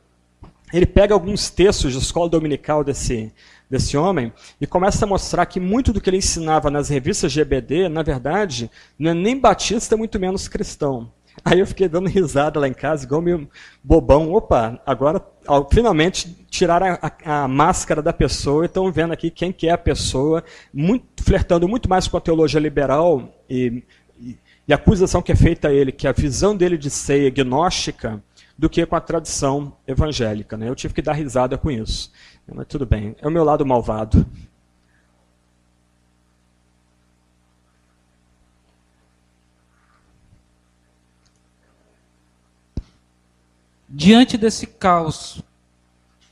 ele 0.73 0.87
pega 0.87 1.13
alguns 1.13 1.49
textos 1.51 1.93
da 1.93 1.99
escola 1.99 2.27
dominical 2.27 2.83
desse, 2.83 3.31
desse 3.69 3.95
homem 3.95 4.33
e 4.59 4.65
começa 4.65 5.05
a 5.05 5.07
mostrar 5.07 5.45
que 5.45 5.59
muito 5.59 5.93
do 5.93 6.01
que 6.01 6.09
ele 6.09 6.17
ensinava 6.17 6.71
nas 6.71 6.89
revistas 6.89 7.31
GBD, 7.31 7.87
na 7.87 8.01
verdade, 8.01 8.69
não 8.97 9.11
é 9.11 9.13
nem 9.13 9.39
batista, 9.39 9.95
muito 9.95 10.19
menos 10.19 10.47
cristão. 10.47 11.11
Aí 11.45 11.59
eu 11.59 11.67
fiquei 11.67 11.87
dando 11.87 12.07
risada 12.07 12.59
lá 12.59 12.67
em 12.67 12.73
casa, 12.73 13.05
igual 13.05 13.21
meio 13.21 13.49
bobão. 13.83 14.31
Opa, 14.31 14.79
agora 14.85 15.21
finalmente 15.71 16.45
tiraram 16.49 16.97
a, 17.01 17.11
a, 17.25 17.43
a, 17.43 17.47
máscara 17.47 18.01
da 18.01 18.13
pessoa 18.13 18.63
e 18.63 18.67
estão 18.67 18.91
vendo 18.91 19.13
aqui 19.13 19.29
quem 19.29 19.51
que 19.51 19.67
é 19.67 19.71
a 19.71 19.77
pessoa, 19.77 20.43
muito, 20.73 21.23
flertando 21.23 21.67
muito 21.67 21.89
mais 21.89 22.07
com 22.07 22.17
a 22.17 22.21
teologia 22.21 22.59
liberal 22.59 23.33
e, 23.49 23.83
e, 24.19 24.37
e 24.67 24.73
a 24.73 24.75
acusação 24.75 25.21
que 25.21 25.31
é 25.31 25.35
feita 25.35 25.69
a 25.69 25.73
ele, 25.73 25.91
que 25.91 26.07
a 26.07 26.11
visão 26.11 26.55
dele 26.55 26.77
de 26.77 26.89
ser 26.89 27.31
gnóstica, 27.31 28.23
do 28.57 28.69
que 28.69 28.85
com 28.85 28.95
a 28.95 29.01
tradição 29.01 29.75
evangélica. 29.87 30.55
Né? 30.55 30.69
Eu 30.69 30.75
tive 30.75 30.93
que 30.93 31.01
dar 31.01 31.13
risada 31.13 31.57
com 31.57 31.71
isso. 31.71 32.11
Mas 32.47 32.67
tudo 32.67 32.85
bem, 32.85 33.15
é 33.21 33.27
o 33.27 33.31
meu 33.31 33.43
lado 33.43 33.65
malvado. 33.65 34.25
Diante 43.89 44.37
desse 44.37 44.65
caos 44.65 45.41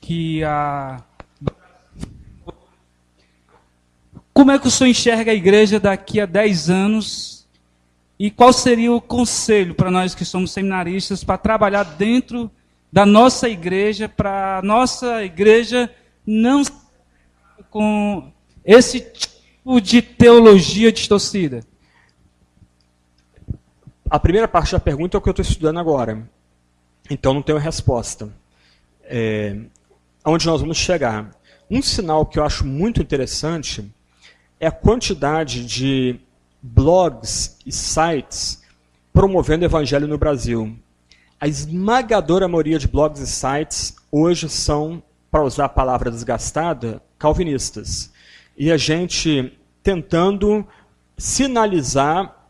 que 0.00 0.42
a 0.42 1.00
como 4.34 4.50
é 4.50 4.58
que 4.58 4.66
o 4.66 4.70
senhor 4.70 4.90
enxerga 4.90 5.30
a 5.30 5.34
igreja 5.34 5.78
daqui 5.78 6.18
a 6.18 6.26
10 6.26 6.70
anos 6.70 7.31
e 8.22 8.30
qual 8.30 8.52
seria 8.52 8.92
o 8.92 9.00
conselho 9.00 9.74
para 9.74 9.90
nós 9.90 10.14
que 10.14 10.24
somos 10.24 10.52
seminaristas 10.52 11.24
para 11.24 11.36
trabalhar 11.36 11.82
dentro 11.82 12.48
da 12.92 13.04
nossa 13.04 13.48
igreja, 13.48 14.08
para 14.08 14.58
a 14.58 14.62
nossa 14.62 15.24
igreja 15.24 15.92
não 16.24 16.62
com 17.68 18.32
esse 18.64 19.00
tipo 19.00 19.80
de 19.80 20.00
teologia 20.00 20.92
distorcida? 20.92 21.64
A 24.08 24.20
primeira 24.20 24.46
parte 24.46 24.70
da 24.70 24.78
pergunta 24.78 25.16
é 25.16 25.18
o 25.18 25.20
que 25.20 25.28
eu 25.28 25.32
estou 25.32 25.42
estudando 25.42 25.80
agora. 25.80 26.30
Então 27.10 27.34
não 27.34 27.42
tenho 27.42 27.58
resposta. 27.58 28.32
É, 29.02 29.58
nós 30.24 30.60
vamos 30.60 30.76
chegar? 30.76 31.32
Um 31.68 31.82
sinal 31.82 32.24
que 32.24 32.38
eu 32.38 32.44
acho 32.44 32.64
muito 32.64 33.02
interessante 33.02 33.92
é 34.60 34.68
a 34.68 34.70
quantidade 34.70 35.66
de 35.66 36.20
blogs 36.62 37.58
e 37.66 37.72
sites 37.72 38.62
promovendo 39.12 39.64
o 39.64 39.66
evangelho 39.66 40.06
no 40.06 40.16
Brasil. 40.16 40.76
A 41.40 41.48
esmagadora 41.48 42.46
maioria 42.46 42.78
de 42.78 42.86
blogs 42.86 43.20
e 43.20 43.26
sites 43.26 43.96
hoje 44.10 44.48
são, 44.48 45.02
para 45.30 45.42
usar 45.42 45.64
a 45.64 45.68
palavra 45.68 46.10
desgastada, 46.10 47.02
calvinistas. 47.18 48.12
E 48.56 48.70
a 48.70 48.76
gente 48.76 49.58
tentando 49.82 50.64
sinalizar 51.18 52.46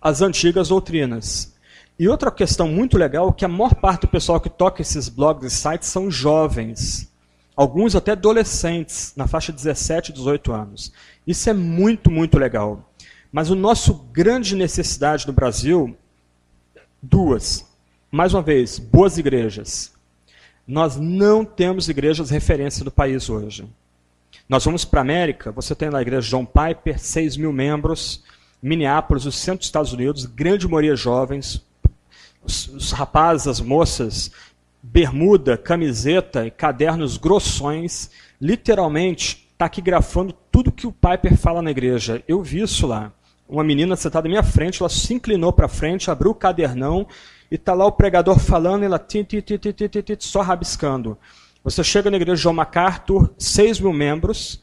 as 0.00 0.20
antigas 0.20 0.68
doutrinas. 0.68 1.54
E 1.98 2.08
outra 2.08 2.30
questão 2.30 2.68
muito 2.68 2.98
legal 2.98 3.30
é 3.30 3.32
que 3.32 3.44
a 3.44 3.48
maior 3.48 3.74
parte 3.74 4.02
do 4.02 4.08
pessoal 4.08 4.40
que 4.40 4.50
toca 4.50 4.82
esses 4.82 5.08
blogs 5.08 5.50
e 5.50 5.56
sites 5.56 5.88
são 5.88 6.10
jovens. 6.10 7.10
Alguns 7.56 7.94
até 7.94 8.12
adolescentes, 8.12 9.14
na 9.16 9.26
faixa 9.26 9.52
de 9.52 9.56
17 9.56 10.10
e 10.10 10.14
18 10.14 10.52
anos. 10.52 10.92
Isso 11.26 11.48
é 11.48 11.52
muito, 11.52 12.10
muito 12.10 12.38
legal. 12.38 12.90
Mas 13.34 13.50
o 13.50 13.56
nosso 13.56 13.94
grande 14.12 14.54
necessidade 14.54 15.26
no 15.26 15.32
Brasil, 15.32 15.96
duas. 17.02 17.68
Mais 18.08 18.32
uma 18.32 18.40
vez, 18.40 18.78
boas 18.78 19.18
igrejas. 19.18 19.92
Nós 20.64 20.94
não 20.94 21.44
temos 21.44 21.88
igrejas 21.88 22.30
referência 22.30 22.84
no 22.84 22.92
país 22.92 23.28
hoje. 23.28 23.68
Nós 24.48 24.64
vamos 24.64 24.84
para 24.84 25.00
a 25.00 25.02
América, 25.02 25.50
você 25.50 25.74
tem 25.74 25.90
lá 25.90 25.98
a 25.98 26.02
igreja 26.02 26.28
John 26.28 26.46
Piper, 26.46 26.96
6 26.96 27.36
mil 27.36 27.52
membros, 27.52 28.22
Minneapolis, 28.62 29.26
o 29.26 29.32
centro 29.32 29.58
dos 29.58 29.66
Estados 29.66 29.92
Unidos, 29.92 30.26
grande 30.26 30.68
maioria 30.68 30.94
jovens, 30.94 31.60
os, 32.40 32.68
os 32.68 32.92
rapazes, 32.92 33.48
as 33.48 33.60
moças, 33.60 34.30
bermuda, 34.80 35.58
camiseta 35.58 36.46
e 36.46 36.52
cadernos 36.52 37.16
grossões, 37.16 38.12
literalmente 38.40 39.52
taquigrafando 39.58 40.32
tudo 40.52 40.70
que 40.70 40.86
o 40.86 40.92
Piper 40.92 41.36
fala 41.36 41.60
na 41.60 41.72
igreja. 41.72 42.22
Eu 42.28 42.40
vi 42.40 42.60
isso 42.60 42.86
lá. 42.86 43.12
Uma 43.48 43.62
menina 43.62 43.94
sentada 43.94 44.26
à 44.26 44.30
minha 44.30 44.42
frente, 44.42 44.82
ela 44.82 44.88
se 44.88 45.12
inclinou 45.12 45.52
para 45.52 45.68
frente, 45.68 46.10
abriu 46.10 46.30
o 46.30 46.34
cadernão 46.34 47.06
e 47.50 47.56
está 47.56 47.74
lá 47.74 47.84
o 47.84 47.92
pregador 47.92 48.38
falando 48.38 48.82
e 48.82 48.86
ela 48.86 48.98
só 50.24 50.40
rabiscando. 50.40 51.18
Você 51.62 51.84
chega 51.84 52.10
na 52.10 52.16
igreja 52.16 52.36
de 52.36 52.42
João 52.42 52.54
MacArthur, 52.54 53.32
6 53.38 53.80
mil 53.80 53.92
membros, 53.92 54.62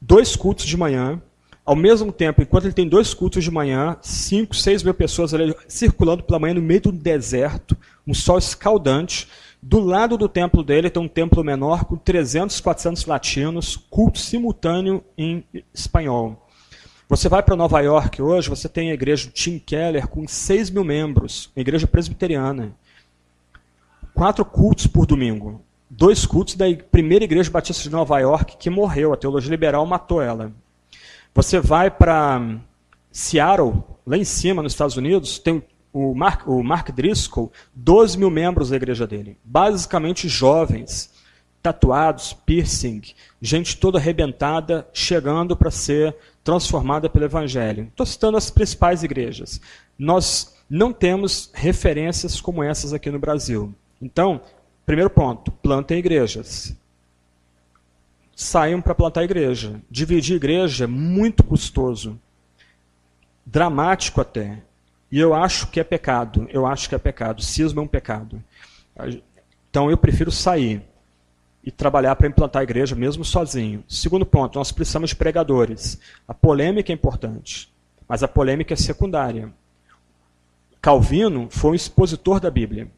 dois 0.00 0.36
cultos 0.36 0.66
de 0.66 0.76
manhã, 0.76 1.20
ao 1.64 1.76
mesmo 1.76 2.10
tempo, 2.10 2.42
enquanto 2.42 2.64
ele 2.64 2.74
tem 2.74 2.88
dois 2.88 3.14
cultos 3.14 3.44
de 3.44 3.50
manhã, 3.50 3.96
5, 4.02 4.54
6 4.54 4.82
mil 4.82 4.94
pessoas 4.94 5.32
ali 5.32 5.54
circulando 5.68 6.24
pela 6.24 6.38
manhã 6.38 6.54
no 6.54 6.62
meio 6.62 6.80
do 6.80 6.92
deserto, 6.92 7.76
um 8.06 8.12
sol 8.12 8.36
escaldante, 8.36 9.28
do 9.62 9.78
lado 9.78 10.18
do 10.18 10.28
templo 10.28 10.64
dele 10.64 10.90
tem 10.90 11.00
um 11.00 11.06
templo 11.06 11.44
menor 11.44 11.84
com 11.84 11.96
300, 11.96 12.60
400 12.60 13.06
latinos, 13.06 13.76
culto 13.76 14.18
simultâneo 14.18 15.04
em 15.16 15.44
espanhol. 15.72 16.48
Você 17.12 17.28
vai 17.28 17.42
para 17.42 17.54
Nova 17.54 17.78
York 17.78 18.22
hoje, 18.22 18.48
você 18.48 18.70
tem 18.70 18.90
a 18.90 18.94
igreja 18.94 19.26
do 19.26 19.32
Tim 19.32 19.58
Keller 19.58 20.08
com 20.08 20.26
6 20.26 20.70
mil 20.70 20.82
membros, 20.82 21.50
uma 21.54 21.60
igreja 21.60 21.86
presbiteriana. 21.86 22.74
Quatro 24.14 24.42
cultos 24.46 24.86
por 24.86 25.04
domingo. 25.04 25.60
Dois 25.90 26.24
cultos 26.24 26.54
da 26.54 26.64
primeira 26.90 27.22
igreja 27.22 27.50
batista 27.50 27.82
de 27.82 27.90
Nova 27.90 28.18
York 28.18 28.56
que 28.56 28.70
morreu, 28.70 29.12
a 29.12 29.16
teologia 29.18 29.50
liberal 29.50 29.84
matou 29.84 30.22
ela. 30.22 30.52
Você 31.34 31.60
vai 31.60 31.90
para 31.90 32.58
Seattle, 33.10 33.84
lá 34.06 34.16
em 34.16 34.24
cima, 34.24 34.62
nos 34.62 34.72
Estados 34.72 34.96
Unidos, 34.96 35.38
tem 35.38 35.62
o 35.92 36.14
Mark, 36.14 36.48
o 36.48 36.62
Mark 36.62 36.92
Driscoll, 36.92 37.52
12 37.74 38.16
mil 38.16 38.30
membros 38.30 38.70
da 38.70 38.76
igreja 38.76 39.06
dele. 39.06 39.36
Basicamente 39.44 40.30
jovens, 40.30 41.12
tatuados, 41.62 42.32
piercing, 42.32 43.02
gente 43.38 43.76
toda 43.76 43.98
arrebentada, 43.98 44.88
chegando 44.94 45.54
para 45.54 45.70
ser 45.70 46.16
transformada 46.44 47.08
pelo 47.08 47.24
Evangelho. 47.24 47.84
Estou 47.84 48.06
citando 48.06 48.36
as 48.36 48.50
principais 48.50 49.02
igrejas. 49.02 49.60
Nós 49.98 50.54
não 50.68 50.92
temos 50.92 51.50
referências 51.54 52.40
como 52.40 52.62
essas 52.62 52.92
aqui 52.92 53.10
no 53.10 53.18
Brasil. 53.18 53.74
Então, 54.00 54.40
primeiro 54.84 55.10
ponto, 55.10 55.50
plantem 55.50 55.98
igrejas. 55.98 56.76
Saiam 58.34 58.80
para 58.80 58.94
plantar 58.94 59.22
igreja. 59.22 59.80
Dividir 59.90 60.36
igreja 60.36 60.84
é 60.84 60.86
muito 60.88 61.44
custoso. 61.44 62.18
Dramático 63.44 64.20
até. 64.20 64.58
E 65.10 65.18
eu 65.18 65.34
acho 65.34 65.68
que 65.68 65.78
é 65.78 65.84
pecado. 65.84 66.48
Eu 66.50 66.66
acho 66.66 66.88
que 66.88 66.94
é 66.94 66.98
pecado. 66.98 67.42
Cisma 67.42 67.82
é 67.82 67.84
um 67.84 67.88
pecado. 67.88 68.42
Então 69.70 69.90
eu 69.90 69.96
prefiro 69.96 70.32
sair 70.32 70.82
e 71.64 71.70
trabalhar 71.70 72.16
para 72.16 72.26
implantar 72.26 72.60
a 72.60 72.64
igreja 72.64 72.94
mesmo 72.94 73.24
sozinho. 73.24 73.84
Segundo 73.88 74.26
ponto, 74.26 74.58
nós 74.58 74.72
precisamos 74.72 75.10
de 75.10 75.16
pregadores. 75.16 75.98
A 76.26 76.34
polêmica 76.34 76.92
é 76.92 76.94
importante, 76.94 77.72
mas 78.08 78.22
a 78.22 78.28
polêmica 78.28 78.74
é 78.74 78.76
secundária. 78.76 79.52
Calvino 80.80 81.48
foi 81.50 81.70
um 81.70 81.74
expositor 81.74 82.40
da 82.40 82.50
Bíblia. 82.50 82.90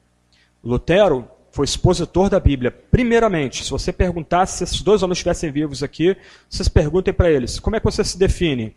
Lutero 0.63 1.29
foi 1.53 1.67
expositor 1.67 2.31
da 2.31 2.41
Bíblia. 2.41 2.71
Primeiramente, 2.71 3.63
se 3.63 3.71
você 3.71 3.93
perguntasse 3.93 4.59
se 4.59 4.65
esses 4.65 4.83
dois 4.83 5.03
homens 5.03 5.19
estivessem 5.19 5.53
vivos 5.53 5.83
aqui, 5.83 6.17
vocês 6.49 6.69
perguntem 6.69 7.13
para 7.13 7.31
eles: 7.31 7.61
como 7.61 7.77
é 7.77 7.81
que 7.81 7.85
você 7.85 8.03
se 8.03 8.19
define? 8.19 8.75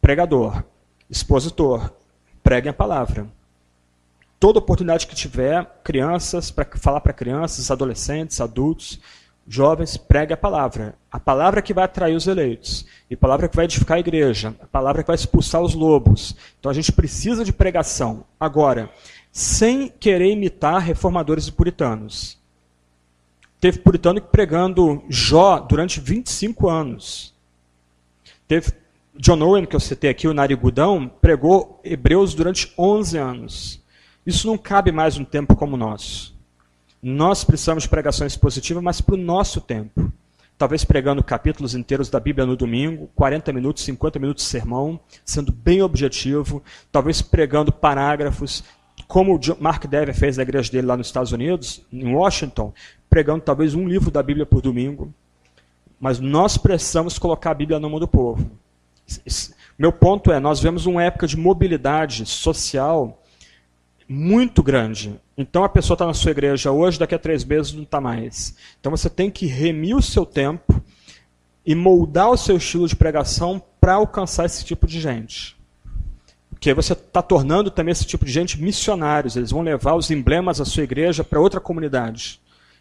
Pregador, 0.00 0.64
expositor, 1.08 1.92
preguem 2.42 2.70
a 2.70 2.74
palavra. 2.74 3.26
Toda 4.40 4.58
oportunidade 4.58 5.06
que 5.06 5.14
tiver, 5.14 5.64
crianças, 5.84 6.50
para 6.50 6.66
falar 6.76 7.00
para 7.00 7.12
crianças, 7.12 7.70
adolescentes, 7.70 8.40
adultos, 8.40 8.98
jovens, 9.50 9.96
pregue 9.96 10.32
a 10.32 10.36
palavra. 10.36 10.94
A 11.10 11.18
palavra 11.18 11.60
que 11.60 11.74
vai 11.74 11.84
atrair 11.84 12.14
os 12.14 12.28
eleitos. 12.28 12.86
E 13.10 13.14
a 13.14 13.16
palavra 13.16 13.48
que 13.48 13.56
vai 13.56 13.64
edificar 13.64 13.96
a 13.96 14.00
igreja. 14.00 14.54
A 14.60 14.66
palavra 14.66 15.02
que 15.02 15.08
vai 15.08 15.16
expulsar 15.16 15.60
os 15.60 15.74
lobos. 15.74 16.36
Então 16.58 16.70
a 16.70 16.74
gente 16.74 16.92
precisa 16.92 17.44
de 17.44 17.52
pregação. 17.52 18.24
Agora, 18.38 18.88
sem 19.32 19.88
querer 19.88 20.30
imitar 20.30 20.80
reformadores 20.80 21.48
e 21.48 21.52
puritanos. 21.52 22.38
Teve 23.60 23.80
puritano 23.80 24.20
pregando 24.22 25.02
Jó 25.08 25.58
durante 25.58 26.00
25 26.00 26.68
anos. 26.68 27.34
Teve 28.46 28.72
John 29.16 29.42
Owen, 29.42 29.66
que 29.66 29.74
eu 29.74 29.80
citei 29.80 30.10
aqui, 30.10 30.28
o 30.28 30.32
narigudão, 30.32 31.08
pregou 31.20 31.80
Hebreus 31.82 32.34
durante 32.34 32.72
11 32.78 33.18
anos. 33.18 33.82
Isso 34.24 34.46
não 34.46 34.56
cabe 34.56 34.92
mais 34.92 35.18
um 35.18 35.24
tempo 35.24 35.56
como 35.56 35.74
o 35.74 35.78
nosso. 35.78 36.29
Nós 37.02 37.44
precisamos 37.44 37.84
de 37.84 37.88
pregações 37.88 38.36
positivas, 38.36 38.82
mas 38.82 39.00
para 39.00 39.14
o 39.14 39.18
nosso 39.18 39.60
tempo. 39.60 40.12
Talvez 40.58 40.84
pregando 40.84 41.24
capítulos 41.24 41.74
inteiros 41.74 42.10
da 42.10 42.20
Bíblia 42.20 42.44
no 42.44 42.54
domingo, 42.54 43.08
40 43.14 43.50
minutos, 43.50 43.82
50 43.84 44.18
minutos 44.18 44.44
de 44.44 44.50
sermão, 44.50 45.00
sendo 45.24 45.50
bem 45.50 45.80
objetivo. 45.80 46.62
Talvez 46.92 47.22
pregando 47.22 47.72
parágrafos, 47.72 48.62
como 49.08 49.34
o 49.34 49.40
Mark 49.58 49.86
Dever 49.86 50.14
fez 50.14 50.36
na 50.36 50.42
igreja 50.42 50.70
dele 50.70 50.86
lá 50.86 50.98
nos 50.98 51.06
Estados 51.06 51.32
Unidos, 51.32 51.82
em 51.90 52.14
Washington, 52.14 52.74
pregando 53.08 53.40
talvez 53.40 53.74
um 53.74 53.88
livro 53.88 54.10
da 54.10 54.22
Bíblia 54.22 54.44
por 54.44 54.60
domingo. 54.60 55.14
Mas 55.98 56.20
nós 56.20 56.58
precisamos 56.58 57.18
colocar 57.18 57.52
a 57.52 57.54
Bíblia 57.54 57.80
na 57.80 57.88
mão 57.88 57.98
do 57.98 58.06
povo. 58.06 58.50
Meu 59.78 59.92
ponto 59.92 60.30
é, 60.30 60.38
nós 60.38 60.60
vemos 60.60 60.84
uma 60.84 61.02
época 61.02 61.26
de 61.26 61.38
mobilidade 61.38 62.26
social 62.26 63.19
muito 64.12 64.60
grande. 64.60 65.14
Então 65.38 65.62
a 65.62 65.68
pessoa 65.68 65.94
está 65.94 66.04
na 66.04 66.12
sua 66.12 66.32
igreja 66.32 66.72
hoje, 66.72 66.98
daqui 66.98 67.14
a 67.14 67.18
três 67.18 67.44
meses 67.44 67.72
não 67.72 67.84
está 67.84 68.00
mais. 68.00 68.56
Então 68.80 68.90
você 68.90 69.08
tem 69.08 69.30
que 69.30 69.46
remir 69.46 69.96
o 69.96 70.02
seu 70.02 70.26
tempo 70.26 70.82
e 71.64 71.76
moldar 71.76 72.28
o 72.28 72.36
seu 72.36 72.56
estilo 72.56 72.88
de 72.88 72.96
pregação 72.96 73.62
para 73.80 73.94
alcançar 73.94 74.46
esse 74.46 74.64
tipo 74.64 74.84
de 74.84 75.00
gente. 75.00 75.56
Porque 76.50 76.74
você 76.74 76.92
está 76.92 77.22
tornando 77.22 77.70
também 77.70 77.92
esse 77.92 78.04
tipo 78.04 78.24
de 78.24 78.32
gente 78.32 78.60
missionários. 78.60 79.36
Eles 79.36 79.52
vão 79.52 79.62
levar 79.62 79.94
os 79.94 80.10
emblemas 80.10 80.58
da 80.58 80.64
sua 80.64 80.82
igreja 80.82 81.22
para 81.22 81.40
outra 81.40 81.60
comunidade. 81.60 82.40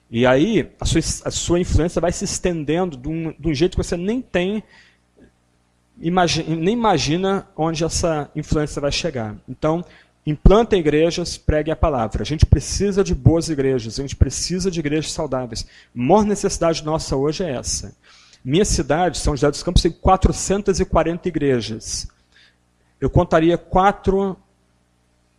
E 0.09 0.25
aí 0.25 0.71
a 0.82 0.86
sua, 0.86 0.99
a 1.25 1.32
sua 1.32 1.59
influência 1.59 2.01
vai 2.01 2.11
se 2.11 2.25
estendendo 2.25 2.97
de 2.97 3.07
um, 3.07 3.36
de 3.38 3.47
um 3.47 3.53
jeito 3.53 3.77
que 3.77 3.84
você 3.84 3.95
nem 3.95 4.19
tem 4.19 4.63
imagina, 6.01 6.55
nem 6.55 6.73
imagina 6.73 7.47
onde 7.55 7.84
essa 7.84 8.32
influência 8.36 8.82
vai 8.82 8.91
chegar. 8.91 9.36
Então, 9.47 9.86
Implantem 10.30 10.80
igrejas, 10.80 11.39
pregue 11.39 11.71
a 11.71 11.75
palavra. 11.75 12.21
A 12.21 12.25
gente 12.25 12.45
precisa 12.45 13.03
de 13.03 13.15
boas 13.15 13.49
igrejas, 13.49 13.97
a 13.97 14.03
gente 14.03 14.15
precisa 14.15 14.69
de 14.69 14.80
igrejas 14.80 15.11
saudáveis. 15.11 15.65
A 15.65 15.99
maior 15.99 16.23
necessidade 16.23 16.86
nossa 16.86 17.15
hoje 17.15 17.43
é 17.43 17.55
essa. 17.55 17.95
Minha 18.45 18.63
cidade, 18.63 19.17
São 19.17 19.36
José 19.36 19.49
dos 19.49 19.63
Campos, 19.63 19.82
tem 19.82 19.91
440 19.91 21.27
igrejas. 21.27 22.07
Eu 23.01 23.09
contaria 23.09 23.57
quatro, 23.57 24.38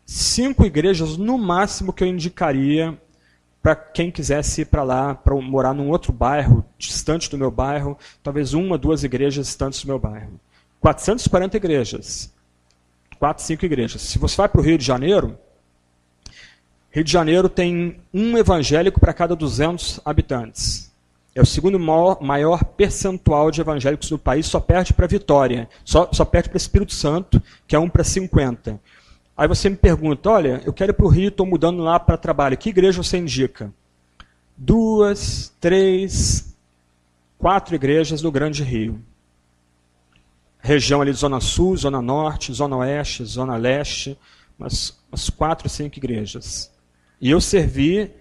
cinco 0.05 0.64
igrejas 0.64 1.16
no 1.16 1.38
máximo 1.38 1.93
que 1.93 2.03
eu 2.03 2.09
indicaria 2.09 3.01
para 3.62 3.76
quem 3.76 4.11
quisesse 4.11 4.62
ir 4.62 4.64
para 4.64 4.82
lá, 4.82 5.14
para 5.14 5.36
morar 5.36 5.72
num 5.72 5.88
outro 5.88 6.12
bairro, 6.12 6.64
distante 6.76 7.30
do 7.30 7.38
meu 7.38 7.53
bairro, 7.53 7.97
talvez 8.24 8.55
uma, 8.55 8.76
duas 8.76 9.05
igrejas 9.05 9.47
distantes 9.47 9.84
do 9.84 9.86
meu 9.86 10.01
bairro. 10.01 10.41
440 10.80 11.57
igrejas. 11.57 12.32
Quatro, 13.21 13.45
cinco 13.45 13.66
igrejas. 13.66 14.01
Se 14.01 14.18
você 14.18 14.35
vai 14.35 14.49
para 14.49 14.62
o 14.62 14.64
Rio 14.64 14.79
de 14.79 14.85
Janeiro, 14.85 15.39
Rio 16.91 17.05
de 17.05 17.12
Janeiro 17.12 17.51
tem 17.51 18.01
um 18.14 18.39
evangélico 18.39 18.99
para 18.99 19.12
cada 19.12 19.37
200 19.37 20.01
habitantes. 20.07 20.91
É 21.35 21.43
o 21.43 21.45
segundo 21.45 21.79
maior, 21.79 22.23
maior 22.23 22.64
percentual 22.64 23.51
de 23.51 23.61
evangélicos 23.61 24.09
do 24.09 24.18
país, 24.18 24.47
só 24.47 24.59
perde 24.59 24.95
para 24.95 25.07
Vitória, 25.07 25.68
só, 25.85 26.09
só 26.11 26.25
perde 26.25 26.49
para 26.49 26.57
Espírito 26.57 26.95
Santo, 26.95 27.43
que 27.68 27.77
é 27.77 27.79
um 27.79 27.91
para 27.91 28.03
50. 28.03 28.81
Aí 29.37 29.47
você 29.47 29.68
me 29.68 29.77
pergunta, 29.77 30.31
olha, 30.31 30.62
eu 30.64 30.73
quero 30.73 30.93
ir 30.93 30.95
para 30.95 31.05
o 31.05 31.11
Rio, 31.11 31.29
estou 31.29 31.45
mudando 31.45 31.83
lá 31.83 32.01
para 32.01 32.16
trabalho. 32.16 32.57
Que 32.57 32.71
igreja 32.71 33.03
você 33.03 33.18
indica? 33.18 33.71
Duas, 34.57 35.55
três, 35.61 36.57
quatro 37.39 37.75
igrejas 37.75 38.23
do 38.23 38.33
Grande 38.33 38.64
Rio. 38.64 38.99
Região 40.63 41.01
ali 41.01 41.13
de 41.13 41.19
Zona 41.19 41.41
Sul, 41.41 41.77
Zona 41.77 42.03
Norte, 42.03 42.53
Zona 42.53 42.77
Oeste, 42.77 43.25
Zona 43.25 43.57
Leste, 43.57 44.19
umas, 44.59 44.99
umas 45.11 45.31
quatro, 45.31 45.69
cinco 45.69 45.99
igrejas. 45.99 46.71
E 47.21 47.31
eu 47.31 47.41
servi 47.41 48.13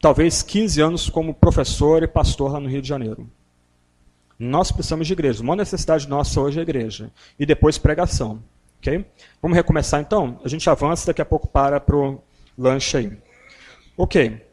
talvez 0.00 0.42
15 0.42 0.80
anos 0.80 1.10
como 1.10 1.34
professor 1.34 2.02
e 2.02 2.08
pastor 2.08 2.52
lá 2.52 2.60
no 2.60 2.68
Rio 2.68 2.82
de 2.82 2.88
Janeiro. 2.88 3.28
Nós 4.38 4.70
precisamos 4.70 5.06
de 5.06 5.12
igreja. 5.12 5.42
Uma 5.42 5.56
necessidade 5.56 6.08
nossa 6.08 6.40
hoje 6.40 6.58
é 6.58 6.62
igreja. 6.62 7.10
E 7.38 7.46
depois 7.46 7.78
pregação. 7.78 8.42
Ok? 8.78 9.04
Vamos 9.40 9.56
recomeçar 9.56 10.00
então? 10.00 10.38
A 10.44 10.48
gente 10.48 10.68
avança, 10.68 11.06
daqui 11.06 11.22
a 11.22 11.24
pouco 11.24 11.48
para 11.48 11.80
para 11.80 11.96
o 11.96 12.22
lanche 12.56 12.96
aí. 12.96 13.18
Ok. 13.96 14.45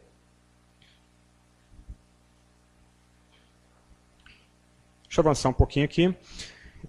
Deixa 5.13 5.21
eu 5.21 5.29
avançar 5.29 5.49
um 5.49 5.53
pouquinho 5.53 5.85
aqui. 5.85 6.11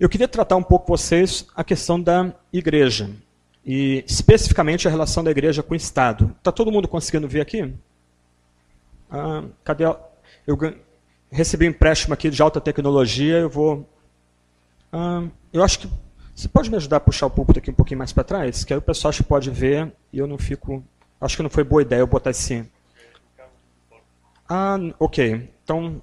Eu 0.00 0.08
queria 0.08 0.26
tratar 0.26 0.56
um 0.56 0.62
pouco 0.62 0.86
com 0.86 0.96
vocês 0.96 1.46
a 1.54 1.62
questão 1.62 2.00
da 2.00 2.32
igreja. 2.50 3.10
E 3.62 4.02
especificamente 4.08 4.88
a 4.88 4.90
relação 4.90 5.22
da 5.22 5.30
igreja 5.30 5.62
com 5.62 5.74
o 5.74 5.76
Estado. 5.76 6.34
Está 6.38 6.50
todo 6.50 6.72
mundo 6.72 6.88
conseguindo 6.88 7.28
ver 7.28 7.42
aqui? 7.42 7.74
Ah, 9.10 9.44
cadê? 9.62 9.84
A... 9.84 9.98
Eu 10.46 10.58
recebi 11.30 11.66
um 11.66 11.68
empréstimo 11.68 12.14
aqui 12.14 12.30
de 12.30 12.40
alta 12.40 12.62
tecnologia. 12.62 13.40
Eu 13.40 13.50
vou. 13.50 13.86
Ah, 14.90 15.24
eu 15.52 15.62
acho 15.62 15.80
que 15.80 15.88
você 16.34 16.48
pode 16.48 16.70
me 16.70 16.76
ajudar 16.76 16.96
a 16.96 17.00
puxar 17.00 17.26
o 17.26 17.30
púlpito 17.30 17.58
aqui 17.58 17.70
um 17.70 17.74
pouquinho 17.74 17.98
mais 17.98 18.10
para 18.10 18.24
trás? 18.24 18.64
Que 18.64 18.72
aí 18.72 18.78
o 18.78 18.82
pessoal 18.82 19.10
acho 19.10 19.22
que 19.22 19.28
pode 19.28 19.50
ver 19.50 19.92
e 20.10 20.18
eu 20.18 20.26
não 20.26 20.38
fico. 20.38 20.82
Acho 21.20 21.36
que 21.36 21.42
não 21.42 21.50
foi 21.50 21.62
boa 21.62 21.82
ideia 21.82 22.00
eu 22.00 22.06
botar 22.06 22.30
esse. 22.30 22.64
Ah, 24.48 24.78
ok. 24.98 25.50
Então, 25.62 26.00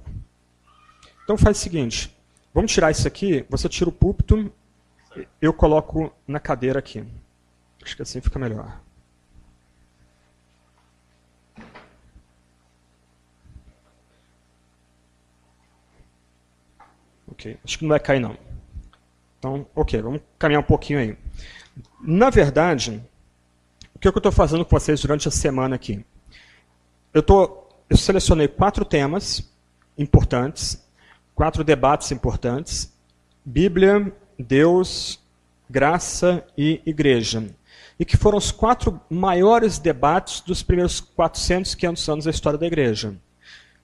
então 1.32 1.38
faz 1.38 1.58
o 1.58 1.62
seguinte. 1.62 2.14
Vamos 2.54 2.74
tirar 2.74 2.92
isso 2.92 3.08
aqui. 3.08 3.46
Você 3.50 3.70
tira 3.70 3.90
o 3.90 3.94
púlpito. 3.94 4.52
Eu 5.42 5.54
coloco 5.54 6.14
na 6.28 6.42
cadeira 6.42 6.80
aqui. 6.80 7.06
Acho 7.82 7.96
que 7.96 8.02
assim 8.02 8.20
fica 8.20 8.38
melhor. 8.38 8.82
Ok. 17.32 17.58
Acho 17.64 17.78
que 17.78 17.86
não 17.86 17.90
vai 17.90 18.00
cair 18.02 18.20
não. 18.20 18.38
Então, 19.40 19.66
ok, 19.74 20.02
vamos 20.02 20.22
caminhar 20.38 20.62
um 20.62 20.66
pouquinho 20.66 21.00
aí. 21.00 21.18
Na 22.02 22.30
verdade, 22.30 23.02
o 23.96 24.00
que, 24.00 24.08
eu 24.10 24.12
estou 24.12 24.34
fazendo 24.34 24.66
com 24.66 24.78
vocês 24.78 25.00
durante 25.00 25.30
a 25.30 25.32
semana 25.32 25.76
aqui? 25.76 26.06
Eu, 27.14 27.24
tô, 27.24 27.70
eu 27.90 27.96
selecionei 27.96 28.50
quatro 28.50 28.84
temas 28.84 29.50
importantes, 29.98 30.91
quatro 31.36 31.64
debates 31.64 32.12
importantes: 32.12 32.92
Bíblia, 33.44 34.12
Deus, 34.38 35.20
graça 35.70 36.46
e 36.58 36.82
igreja. 36.86 37.46
E 38.00 38.06
que 38.06 38.18
foram 38.18 38.38
os 38.38 38.52
quatro 38.52 39.00
maiores 39.10 39.78
debates 39.78 40.42
dos 40.42 40.64
primeiros 40.64 41.00
400, 41.00 41.76
500 41.76 42.10
anos 42.10 42.26
da 42.26 42.32
história 42.32 42.58
da 42.58 42.66
igreja. 42.66 43.16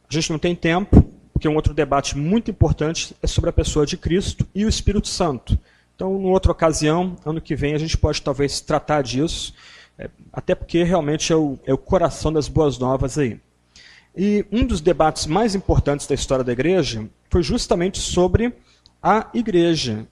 A 0.10 0.14
gente 0.14 0.32
não 0.32 0.40
tem 0.40 0.56
tempo, 0.56 1.04
porque 1.34 1.48
um 1.48 1.56
outro 1.56 1.74
debate 1.74 2.18
muito 2.18 2.50
importante 2.50 3.16
é 3.22 3.28
sobre 3.28 3.50
a 3.50 3.54
pessoa 3.54 3.86
de 3.86 3.96
Cristo 3.96 4.48
e 4.56 4.66
o 4.66 4.70
Espírito 4.70 5.08
Santo. 5.08 5.58
Então, 5.96 6.14
numa 6.14 6.30
outra 6.30 6.52
ocasião, 6.52 7.16
ano 7.26 7.42
que 7.42 7.56
vem, 7.56 7.74
a 7.74 7.78
gente 7.78 7.98
pode 7.98 8.22
talvez 8.22 8.62
tratar 8.62 9.02
disso, 9.02 9.54
é, 9.98 10.10
até 10.32 10.54
porque 10.54 10.84
realmente 10.84 11.34
é 11.34 11.36
o, 11.36 11.58
é 11.66 11.74
o 11.74 11.78
coração 11.78 12.32
das 12.32 12.48
boas 12.48 12.78
novas 12.78 13.18
aí. 13.18 13.40
E 14.16 14.46
um 14.52 14.66
dos 14.66 14.82
debates 14.82 15.28
mais 15.28 15.54
importantes 15.54 16.08
da 16.08 16.16
história 16.16 16.44
da 16.44 16.52
igreja 16.52 17.08
foi 17.30 17.44
justamente 17.44 18.00
sobre 18.00 18.54
a 19.02 19.28
igreja. 19.34 20.08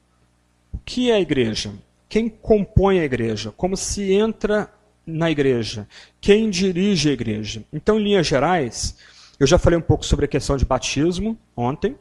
O 0.74 0.78
que 0.78 1.10
é 1.10 1.16
a 1.16 1.20
igreja? 1.20 1.74
Quem 2.08 2.30
compõe 2.30 3.00
a 3.00 3.06
igreja? 3.06 3.52
Como 3.52 3.76
se 3.76 4.14
entra 4.14 4.70
na 5.06 5.30
igreja? 5.30 5.88
Quem 6.22 6.50
dirige 6.50 7.10
a 7.10 7.14
igreja? 7.14 7.64
Então, 7.72 8.00
em 8.00 8.04
linhas 8.04 8.28
gerais, 8.28 8.96
eu 9.40 9.48
já 9.48 9.58
falei 9.58 9.78
um 9.78 9.82
pouco 9.82 10.06
sobre 10.06 10.26
a 10.26 10.28
questão 10.28 10.56
de 10.56 10.66
batismo 10.66 11.38
ontem. 11.56 11.96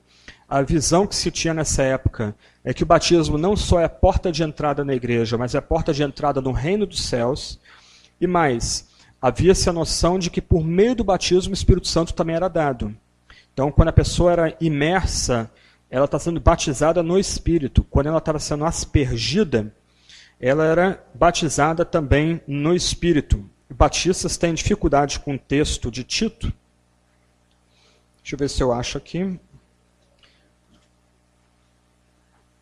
A 0.48 0.62
visão 0.62 1.06
que 1.06 1.16
se 1.16 1.30
tinha 1.30 1.54
nessa 1.54 1.82
época 1.82 2.34
é 2.62 2.72
que 2.72 2.82
o 2.82 2.86
batismo 2.86 3.38
não 3.38 3.56
só 3.56 3.80
é 3.80 3.84
a 3.84 3.88
porta 3.88 4.30
de 4.30 4.42
entrada 4.42 4.84
na 4.84 4.94
igreja, 4.94 5.36
mas 5.36 5.54
é 5.54 5.58
a 5.58 5.62
porta 5.62 5.92
de 5.92 6.02
entrada 6.02 6.40
no 6.40 6.52
reino 6.52 6.86
dos 6.86 7.02
céus. 7.04 7.58
E 8.20 8.26
mais, 8.26 8.88
havia-se 9.20 9.68
a 9.68 9.72
noção 9.72 10.18
de 10.18 10.30
que 10.30 10.40
por 10.40 10.64
meio 10.64 10.94
do 10.94 11.02
batismo 11.02 11.52
o 11.52 11.54
Espírito 11.54 11.88
Santo 11.88 12.14
também 12.14 12.36
era 12.36 12.48
dado. 12.48 12.94
Então, 13.54 13.72
quando 13.72 13.88
a 13.88 13.92
pessoa 13.92 14.32
era 14.32 14.56
imersa, 14.60 15.50
ela 15.88 16.04
está 16.04 16.18
sendo 16.18 16.38
batizada 16.38 17.02
no 17.02 17.18
Espírito. 17.18 17.82
Quando 17.84 18.08
ela 18.08 18.18
estava 18.18 18.38
sendo 18.38 18.66
aspergida, 18.66 19.74
ela 20.38 20.66
era 20.66 21.02
batizada 21.14 21.86
também 21.86 22.42
no 22.46 22.74
Espírito. 22.74 23.48
Batistas 23.70 24.36
têm 24.36 24.52
dificuldade 24.52 25.20
com 25.20 25.34
o 25.34 25.38
texto 25.38 25.90
de 25.90 26.04
Tito, 26.04 26.52
Deixa 28.24 28.36
eu 28.36 28.38
ver 28.38 28.48
se 28.48 28.62
eu 28.62 28.72
acho 28.72 28.96
aqui. 28.96 29.38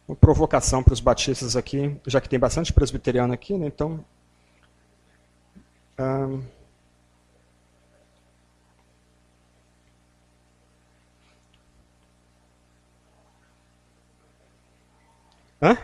Uma 0.09 0.17
provocação 0.17 0.83
para 0.83 0.93
os 0.93 0.99
batistas 0.99 1.55
aqui, 1.55 1.97
já 2.05 2.21
que 2.21 2.29
tem 2.29 2.37
bastante 2.37 2.73
presbiteriano 2.73 3.33
aqui, 3.33 3.57
né? 3.57 3.69
Então. 3.69 4.05
Hã? 15.63 15.79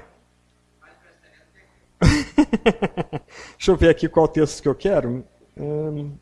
Deixa 3.56 3.70
eu 3.70 3.76
ver 3.76 3.90
aqui 3.90 4.08
qual 4.08 4.26
texto 4.26 4.60
que 4.62 4.68
eu 4.68 4.74
quero. 4.74 5.24
Um, 5.56 6.16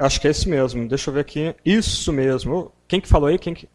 Acho 0.00 0.18
que 0.18 0.26
é 0.26 0.30
esse 0.30 0.48
mesmo. 0.48 0.88
Deixa 0.88 1.10
eu 1.10 1.14
ver 1.14 1.20
aqui. 1.20 1.54
Isso 1.62 2.10
mesmo. 2.10 2.72
Quem 2.88 3.00
que 3.00 3.08
falou 3.08 3.28
aí? 3.28 3.38
Quem 3.38 3.52
que... 3.52 3.68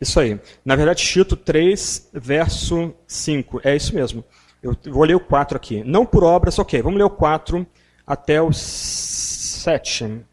Isso 0.00 0.18
aí. 0.18 0.40
Na 0.64 0.74
verdade, 0.74 1.04
Tito 1.04 1.36
3, 1.36 2.08
verso 2.14 2.94
5. 3.06 3.60
É 3.62 3.76
isso 3.76 3.94
mesmo. 3.94 4.24
Eu 4.62 4.74
vou 4.86 5.04
ler 5.04 5.14
o 5.14 5.20
4 5.20 5.58
aqui. 5.58 5.84
Não 5.84 6.06
por 6.06 6.24
obras, 6.24 6.58
ok. 6.58 6.80
Vamos 6.80 6.96
ler 6.96 7.04
o 7.04 7.10
4 7.10 7.66
até 8.06 8.40
o 8.40 8.50
7. 8.50 10.24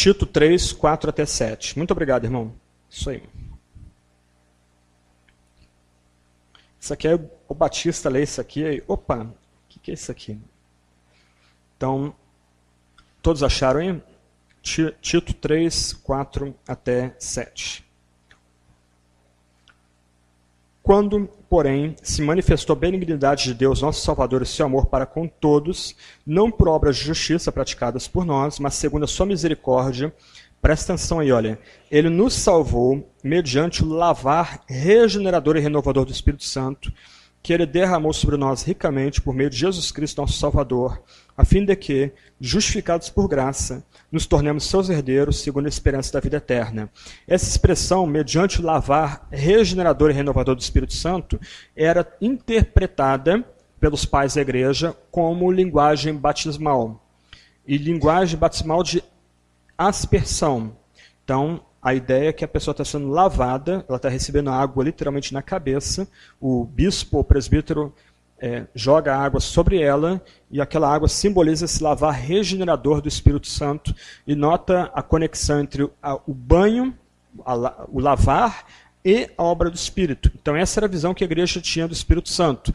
Tito 0.00 0.24
3, 0.24 0.72
4 0.72 1.10
até 1.10 1.26
7. 1.26 1.76
Muito 1.76 1.90
obrigado, 1.90 2.24
irmão. 2.24 2.54
Isso 2.88 3.10
aí. 3.10 3.22
Isso 6.80 6.94
aqui 6.94 7.06
é 7.06 7.14
o 7.46 7.54
Batista 7.54 8.08
lê 8.08 8.22
isso 8.22 8.40
aqui. 8.40 8.82
Opa, 8.88 9.24
o 9.24 9.34
que, 9.68 9.78
que 9.78 9.90
é 9.90 9.94
isso 9.94 10.10
aqui? 10.10 10.40
Então, 11.76 12.16
todos 13.20 13.42
acharam 13.42 13.80
aí? 13.80 14.02
Tito 14.62 15.34
3, 15.34 15.92
4 15.92 16.58
até 16.66 17.14
7. 17.18 17.86
Quando, 20.82 21.28
porém, 21.50 21.96
se 22.00 22.22
manifestou 22.22 22.74
a 22.74 22.78
benignidade 22.78 23.42
de 23.42 23.54
Deus, 23.54 23.82
nosso 23.82 24.04
Salvador, 24.04 24.40
e 24.40 24.46
seu 24.46 24.64
amor 24.64 24.86
para 24.86 25.04
com 25.04 25.26
todos, 25.26 25.96
não 26.24 26.48
por 26.48 26.68
obras 26.68 26.96
de 26.96 27.02
justiça 27.02 27.50
praticadas 27.50 28.06
por 28.06 28.24
nós, 28.24 28.60
mas 28.60 28.74
segundo 28.74 29.02
a 29.02 29.08
sua 29.08 29.26
misericórdia, 29.26 30.14
presta 30.62 30.92
atenção 30.92 31.18
aí, 31.18 31.32
olha, 31.32 31.58
ele 31.90 32.08
nos 32.08 32.34
salvou 32.34 33.04
mediante 33.24 33.82
o 33.82 33.88
lavar 33.88 34.60
regenerador 34.68 35.56
e 35.56 35.60
renovador 35.60 36.04
do 36.04 36.12
Espírito 36.12 36.44
Santo, 36.44 36.92
que 37.42 37.52
ele 37.52 37.66
derramou 37.66 38.12
sobre 38.12 38.36
nós 38.36 38.62
ricamente 38.62 39.20
por 39.20 39.34
meio 39.34 39.50
de 39.50 39.56
Jesus 39.56 39.90
Cristo, 39.90 40.20
nosso 40.20 40.38
Salvador, 40.38 41.02
a 41.40 41.44
fim 41.44 41.64
de 41.64 41.74
que, 41.74 42.12
justificados 42.38 43.08
por 43.08 43.26
graça, 43.26 43.82
nos 44.12 44.26
tornemos 44.26 44.68
seus 44.68 44.90
herdeiros 44.90 45.40
segundo 45.40 45.64
a 45.64 45.68
esperança 45.70 46.12
da 46.12 46.20
vida 46.20 46.36
eterna. 46.36 46.90
Essa 47.26 47.48
expressão, 47.48 48.06
mediante 48.06 48.60
o 48.60 48.62
lavar 48.62 49.26
regenerador 49.30 50.10
e 50.10 50.12
renovador 50.12 50.54
do 50.54 50.60
Espírito 50.60 50.92
Santo, 50.92 51.40
era 51.74 52.06
interpretada 52.20 53.42
pelos 53.80 54.04
pais 54.04 54.34
da 54.34 54.42
igreja 54.42 54.94
como 55.10 55.50
linguagem 55.50 56.14
batismal. 56.14 57.02
E 57.66 57.78
linguagem 57.78 58.38
batismal 58.38 58.82
de 58.82 59.02
aspersão. 59.78 60.76
Então, 61.24 61.62
a 61.80 61.94
ideia 61.94 62.28
é 62.28 62.32
que 62.34 62.44
a 62.44 62.48
pessoa 62.48 62.72
está 62.72 62.84
sendo 62.84 63.08
lavada, 63.08 63.82
ela 63.88 63.96
está 63.96 64.10
recebendo 64.10 64.50
água 64.50 64.84
literalmente 64.84 65.32
na 65.32 65.40
cabeça, 65.40 66.06
o 66.38 66.66
bispo 66.66 67.16
ou 67.16 67.24
presbítero 67.24 67.94
é, 68.40 68.64
joga 68.74 69.16
água 69.16 69.38
sobre 69.38 69.80
ela 69.80 70.20
e 70.50 70.60
aquela 70.60 70.92
água 70.92 71.08
simboliza 71.08 71.66
esse 71.66 71.82
lavar 71.82 72.14
regenerador 72.14 73.02
do 73.02 73.08
Espírito 73.08 73.46
Santo 73.46 73.94
e 74.26 74.34
nota 74.34 74.90
a 74.94 75.02
conexão 75.02 75.60
entre 75.60 75.88
a, 76.02 76.14
o 76.26 76.32
banho, 76.32 76.96
a, 77.44 77.84
o 77.88 78.00
lavar 78.00 78.64
e 79.04 79.30
a 79.36 79.42
obra 79.42 79.70
do 79.70 79.76
Espírito. 79.76 80.30
Então 80.40 80.56
essa 80.56 80.80
era 80.80 80.86
a 80.86 80.90
visão 80.90 81.12
que 81.12 81.22
a 81.22 81.26
igreja 81.26 81.60
tinha 81.60 81.86
do 81.86 81.92
Espírito 81.92 82.30
Santo 82.30 82.72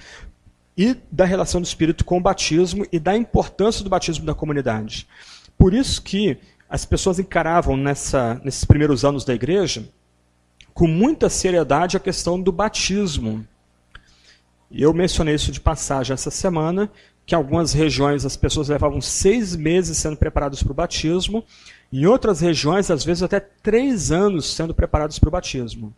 e 0.77 0.95
da 1.11 1.25
relação 1.25 1.59
do 1.59 1.65
Espírito 1.65 2.05
com 2.05 2.17
o 2.17 2.21
batismo 2.21 2.85
e 2.91 2.99
da 2.99 3.17
importância 3.17 3.83
do 3.83 3.89
batismo 3.89 4.25
da 4.25 4.35
comunidade. 4.35 5.07
Por 5.57 5.73
isso 5.73 6.01
que 6.01 6.37
as 6.69 6.85
pessoas 6.85 7.17
encaravam 7.17 7.75
nessa, 7.75 8.39
nesses 8.43 8.65
primeiros 8.65 9.03
anos 9.03 9.25
da 9.25 9.33
igreja 9.33 9.87
com 10.75 10.87
muita 10.87 11.29
seriedade 11.29 11.95
a 11.95 12.01
questão 12.01 12.39
do 12.39 12.51
batismo. 12.51 13.47
E 14.69 14.81
eu 14.81 14.93
mencionei 14.93 15.35
isso 15.35 15.51
de 15.51 15.59
passagem 15.59 16.13
essa 16.13 16.31
semana, 16.31 16.89
que 17.25 17.33
algumas 17.33 17.73
regiões 17.73 18.25
as 18.25 18.37
pessoas 18.37 18.69
levavam 18.69 19.01
seis 19.01 19.55
meses 19.55 19.97
sendo 19.97 20.17
preparadas 20.17 20.61
para 20.61 20.71
o 20.71 20.75
batismo, 20.75 21.43
em 21.91 22.05
outras 22.05 22.41
regiões, 22.41 22.91
às 22.91 23.03
vezes, 23.03 23.23
até 23.23 23.39
três 23.39 24.11
anos 24.11 24.53
sendo 24.53 24.73
preparadas 24.73 25.17
para 25.17 25.29
o 25.29 25.31
batismo. 25.31 25.93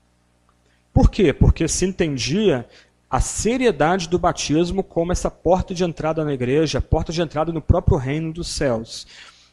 Por 0.93 1.09
quê? 1.09 1.34
Porque 1.34 1.68
se 1.68 1.86
entendia 1.86 2.68
a 3.09 3.20
seriedade 3.20 4.09
do 4.09 4.20
batismo 4.20 4.84
como 4.84 5.11
essa 5.11 5.32
porta 5.32 5.74
de 5.74 5.84
entrada 5.84 6.26
na 6.26 6.34
igreja, 6.34 6.82
porta 6.82 7.11
de 7.11 7.22
entrada 7.22 7.51
no 7.51 7.61
próprio 7.61 7.97
reino 7.97 8.34
dos 8.34 8.47
céus. 8.49 9.07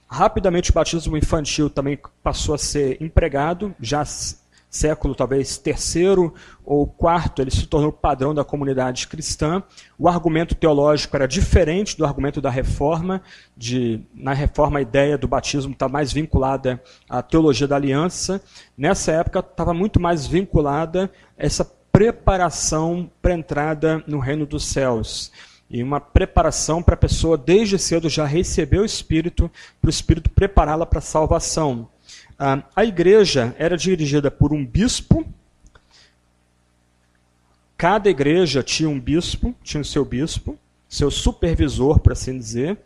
Rapidamente 0.09 0.71
o 0.71 0.75
batismo 0.75 1.17
infantil 1.17 1.71
também 1.71 1.99
passou 2.23 2.55
a 2.55 2.59
ser 2.59 3.01
empregado, 3.01 3.75
já 3.81 4.05
século 4.75 5.15
talvez 5.15 5.57
terceiro 5.57 6.35
ou 6.65 6.87
quarto, 6.87 7.41
ele 7.41 7.51
se 7.51 7.67
tornou 7.67 7.93
padrão 7.93 8.35
da 8.35 8.45
comunidade 8.45 9.07
cristã. 9.07 9.63
O 9.99 10.09
argumento 10.09 10.55
teológico 10.55 11.15
era 11.15 11.29
diferente 11.29 11.97
do 11.97 12.05
argumento 12.05 12.41
da 12.41 12.51
reforma. 12.51 13.23
De, 13.57 14.01
na 14.13 14.33
reforma, 14.33 14.81
a 14.81 14.83
ideia 14.83 15.17
do 15.17 15.29
batismo 15.29 15.73
está 15.73 15.89
mais 15.89 16.13
vinculada 16.13 16.83
à 17.09 17.23
teologia 17.23 17.69
da 17.69 17.77
aliança. 17.77 18.43
Nessa 18.77 19.13
época, 19.13 19.39
estava 19.39 19.73
muito 19.73 20.01
mais 20.01 20.27
vinculada 20.27 21.11
essa 21.39 21.65
preparação 21.93 23.09
para 23.23 23.33
a 23.33 23.37
entrada 23.37 24.03
no 24.09 24.19
reino 24.19 24.45
dos 24.45 24.65
céus 24.65 25.31
e 25.71 25.83
uma 25.83 26.01
preparação 26.01 26.83
para 26.83 26.95
a 26.95 26.99
pessoa 26.99 27.39
desde 27.39 27.79
cedo 27.79 28.09
já 28.09 28.25
receber 28.25 28.81
o 28.81 28.85
Espírito, 28.85 29.51
para 29.81 29.89
o 29.89 29.91
Espírito 29.91 30.31
prepará-la 30.31 30.85
para 30.85 30.99
a 30.99 31.03
salvação. 31.03 31.89
Ah, 32.39 32.63
a 32.75 32.85
igreja 32.85 33.55
era 33.59 33.77
dirigida 33.77 34.31
por 34.31 34.53
um 34.53 34.67
bispo, 34.67 35.25
cada 37.77 38.11
igreja 38.11 38.63
tinha 38.63 38.89
um 38.89 39.01
bispo, 39.01 39.55
tinha 39.63 39.81
o 39.81 39.85
seu 39.85 40.05
bispo, 40.05 40.59
seu 40.89 41.11
supervisor, 41.11 42.01
por 42.01 42.13
assim 42.13 42.39
dizer, 42.39 42.79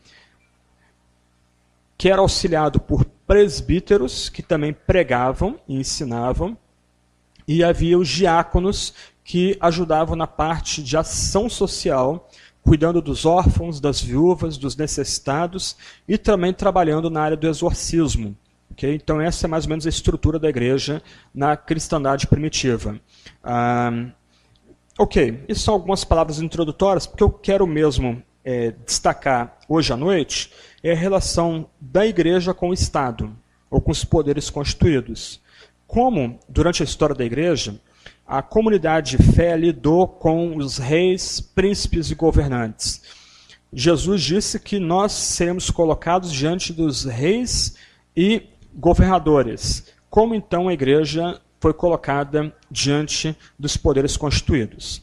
que 1.96 2.08
era 2.08 2.20
auxiliado 2.20 2.78
por 2.78 3.04
presbíteros, 3.26 4.28
que 4.28 4.42
também 4.42 4.72
pregavam 4.72 5.58
e 5.68 5.76
ensinavam, 5.76 6.56
e 7.46 7.64
havia 7.64 7.98
os 7.98 8.08
diáconos, 8.08 8.94
que 9.24 9.56
ajudavam 9.60 10.16
na 10.16 10.26
parte 10.26 10.82
de 10.82 10.96
ação 10.96 11.48
social, 11.50 12.28
cuidando 12.62 13.00
dos 13.00 13.24
órfãos, 13.24 13.80
das 13.80 14.00
viúvas, 14.00 14.56
dos 14.56 14.76
necessitados 14.76 15.76
e 16.06 16.16
também 16.16 16.52
trabalhando 16.52 17.10
na 17.10 17.22
área 17.22 17.36
do 17.36 17.48
exorcismo. 17.48 18.36
Okay? 18.78 18.94
Então, 18.94 19.20
essa 19.20 19.44
é 19.44 19.48
mais 19.48 19.64
ou 19.64 19.70
menos 19.70 19.86
a 19.86 19.88
estrutura 19.88 20.38
da 20.38 20.48
igreja 20.48 21.02
na 21.34 21.56
cristandade 21.56 22.28
primitiva. 22.28 23.00
Ah, 23.42 23.90
ok, 24.96 25.44
isso 25.48 25.62
são 25.62 25.74
algumas 25.74 26.04
palavras 26.04 26.40
introdutórias, 26.40 27.04
porque 27.04 27.24
eu 27.24 27.30
quero 27.30 27.66
mesmo 27.66 28.22
é, 28.44 28.72
destacar 28.86 29.58
hoje 29.68 29.92
à 29.92 29.96
noite 29.96 30.52
é 30.80 30.92
a 30.92 30.96
relação 30.96 31.68
da 31.80 32.06
igreja 32.06 32.54
com 32.54 32.68
o 32.68 32.72
Estado, 32.72 33.36
ou 33.68 33.80
com 33.80 33.90
os 33.90 34.04
poderes 34.04 34.48
constituídos. 34.48 35.40
Como, 35.84 36.38
durante 36.48 36.80
a 36.80 36.84
história 36.84 37.16
da 37.16 37.24
igreja, 37.24 37.80
a 38.24 38.42
comunidade 38.42 39.16
de 39.16 39.32
fé 39.32 39.56
lidou 39.56 40.06
com 40.06 40.56
os 40.56 40.78
reis, 40.78 41.40
príncipes 41.40 42.12
e 42.12 42.14
governantes. 42.14 43.02
Jesus 43.72 44.22
disse 44.22 44.60
que 44.60 44.78
nós 44.78 45.10
seremos 45.12 45.68
colocados 45.68 46.32
diante 46.32 46.72
dos 46.72 47.04
reis 47.04 47.76
e 48.16 48.46
governadores. 48.78 49.92
Como 50.08 50.34
então 50.34 50.68
a 50.68 50.72
igreja 50.72 51.40
foi 51.60 51.74
colocada 51.74 52.54
diante 52.70 53.36
dos 53.58 53.76
poderes 53.76 54.16
constituídos? 54.16 55.02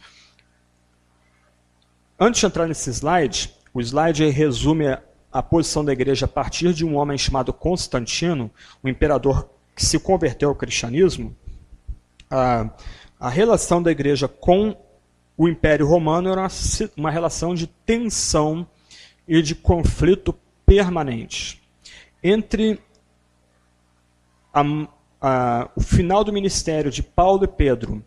Antes 2.17 2.39
de 2.39 2.47
entrar 2.47 2.65
nesse 2.65 2.89
slide, 2.89 3.53
o 3.73 3.81
slide 3.81 4.29
resume 4.29 4.85
a 5.31 5.43
posição 5.43 5.83
da 5.83 5.91
igreja 5.91 6.25
a 6.25 6.29
partir 6.29 6.73
de 6.73 6.85
um 6.85 6.95
homem 6.95 7.17
chamado 7.17 7.51
Constantino, 7.51 8.49
um 8.81 8.87
imperador 8.87 9.49
que 9.75 9.85
se 9.85 9.99
converteu 9.99 10.47
ao 10.47 10.55
cristianismo. 10.55 11.35
Ah, 12.31 12.69
a 13.19 13.29
relação 13.29 13.83
da 13.83 13.91
igreja 13.91 14.29
com 14.29 14.77
o 15.37 15.49
Império 15.49 15.85
Romano 15.85 16.31
era 16.31 16.47
uma 16.95 17.11
relação 17.11 17.53
de 17.53 17.67
tensão 17.67 18.65
e 19.27 19.41
de 19.41 19.53
conflito 19.53 20.33
permanente. 20.65 21.61
Entre 22.23 22.79
a, 24.55 24.63
a, 25.21 25.69
o 25.75 25.81
final 25.81 26.23
do 26.23 26.31
ministério 26.31 26.89
de 26.89 27.03
Paulo 27.03 27.43
e 27.43 27.47
Pedro 27.47 28.01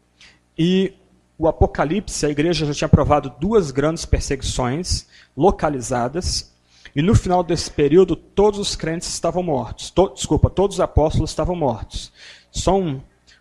e 0.57 0.95
o 1.37 1.47
Apocalipse, 1.47 2.25
a 2.25 2.31
igreja 2.31 2.67
já 2.67 2.75
tinha 2.75 2.89
provado 2.89 3.33
duas 3.39 3.71
grandes 3.71 4.05
perseguições 4.07 5.07
localizadas, 5.37 6.53
e 6.97 7.03
no 7.03 7.15
final 7.15 7.45
desse 7.45 7.71
período 7.71 8.17
todos 8.17 8.59
os 8.59 8.75
crentes 8.75 9.09
estavam 9.09 9.43
mortos. 9.43 9.91
To, 9.91 10.09
desculpa, 10.09 10.49
todos 10.49 10.77
os 10.77 10.81
apóstolos 10.81 11.31
estavam 11.31 11.55
mortos. 11.55 12.11
Só 12.51 12.77
um, 12.77 13.01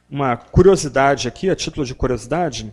uma 0.09 0.35
curiosidade 0.35 1.27
aqui, 1.27 1.49
a 1.49 1.55
título 1.55 1.85
de 1.85 1.95
curiosidade. 1.95 2.71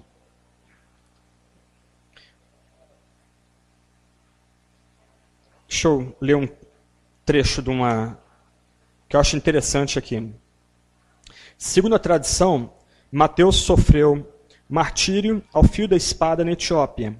Deixa 5.67 5.89
eu 5.89 6.15
ler 6.21 6.37
um 6.37 6.49
trecho 7.25 7.63
de 7.63 7.71
uma 7.71 8.19
que 9.09 9.17
eu 9.17 9.21
acho 9.21 9.37
interessante 9.37 9.99
aqui. 9.99 10.33
Segundo 11.57 11.95
a 11.95 11.99
tradição, 11.99 12.73
Mateus 13.11 13.57
sofreu 13.57 14.29
martírio 14.69 15.43
ao 15.53 15.63
fio 15.65 15.87
da 15.87 15.97
espada 15.97 16.45
na 16.45 16.53
Etiópia. 16.53 17.17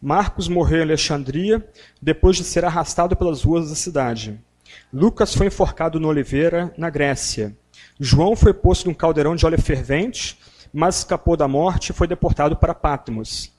Marcos 0.00 0.48
morreu 0.48 0.78
em 0.78 0.82
Alexandria 0.82 1.66
depois 2.00 2.36
de 2.36 2.44
ser 2.44 2.64
arrastado 2.64 3.16
pelas 3.16 3.42
ruas 3.42 3.68
da 3.68 3.74
cidade. 3.74 4.40
Lucas 4.92 5.34
foi 5.34 5.46
enforcado 5.46 6.00
no 6.00 6.08
Oliveira, 6.08 6.72
na 6.76 6.90
Grécia. 6.90 7.56
João 7.98 8.34
foi 8.34 8.52
posto 8.52 8.86
num 8.86 8.94
caldeirão 8.94 9.36
de 9.36 9.46
óleo 9.46 9.60
fervente, 9.60 10.38
mas 10.72 10.98
escapou 10.98 11.36
da 11.36 11.48
morte 11.48 11.90
e 11.90 11.92
foi 11.92 12.06
deportado 12.06 12.56
para 12.56 12.74
Patmos. 12.74 13.52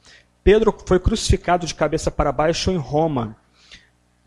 Pedro 0.44 0.76
foi 0.86 1.00
crucificado 1.00 1.66
de 1.66 1.76
cabeça 1.76 2.10
para 2.10 2.32
baixo 2.32 2.72
em 2.72 2.78
Roma. 2.78 3.36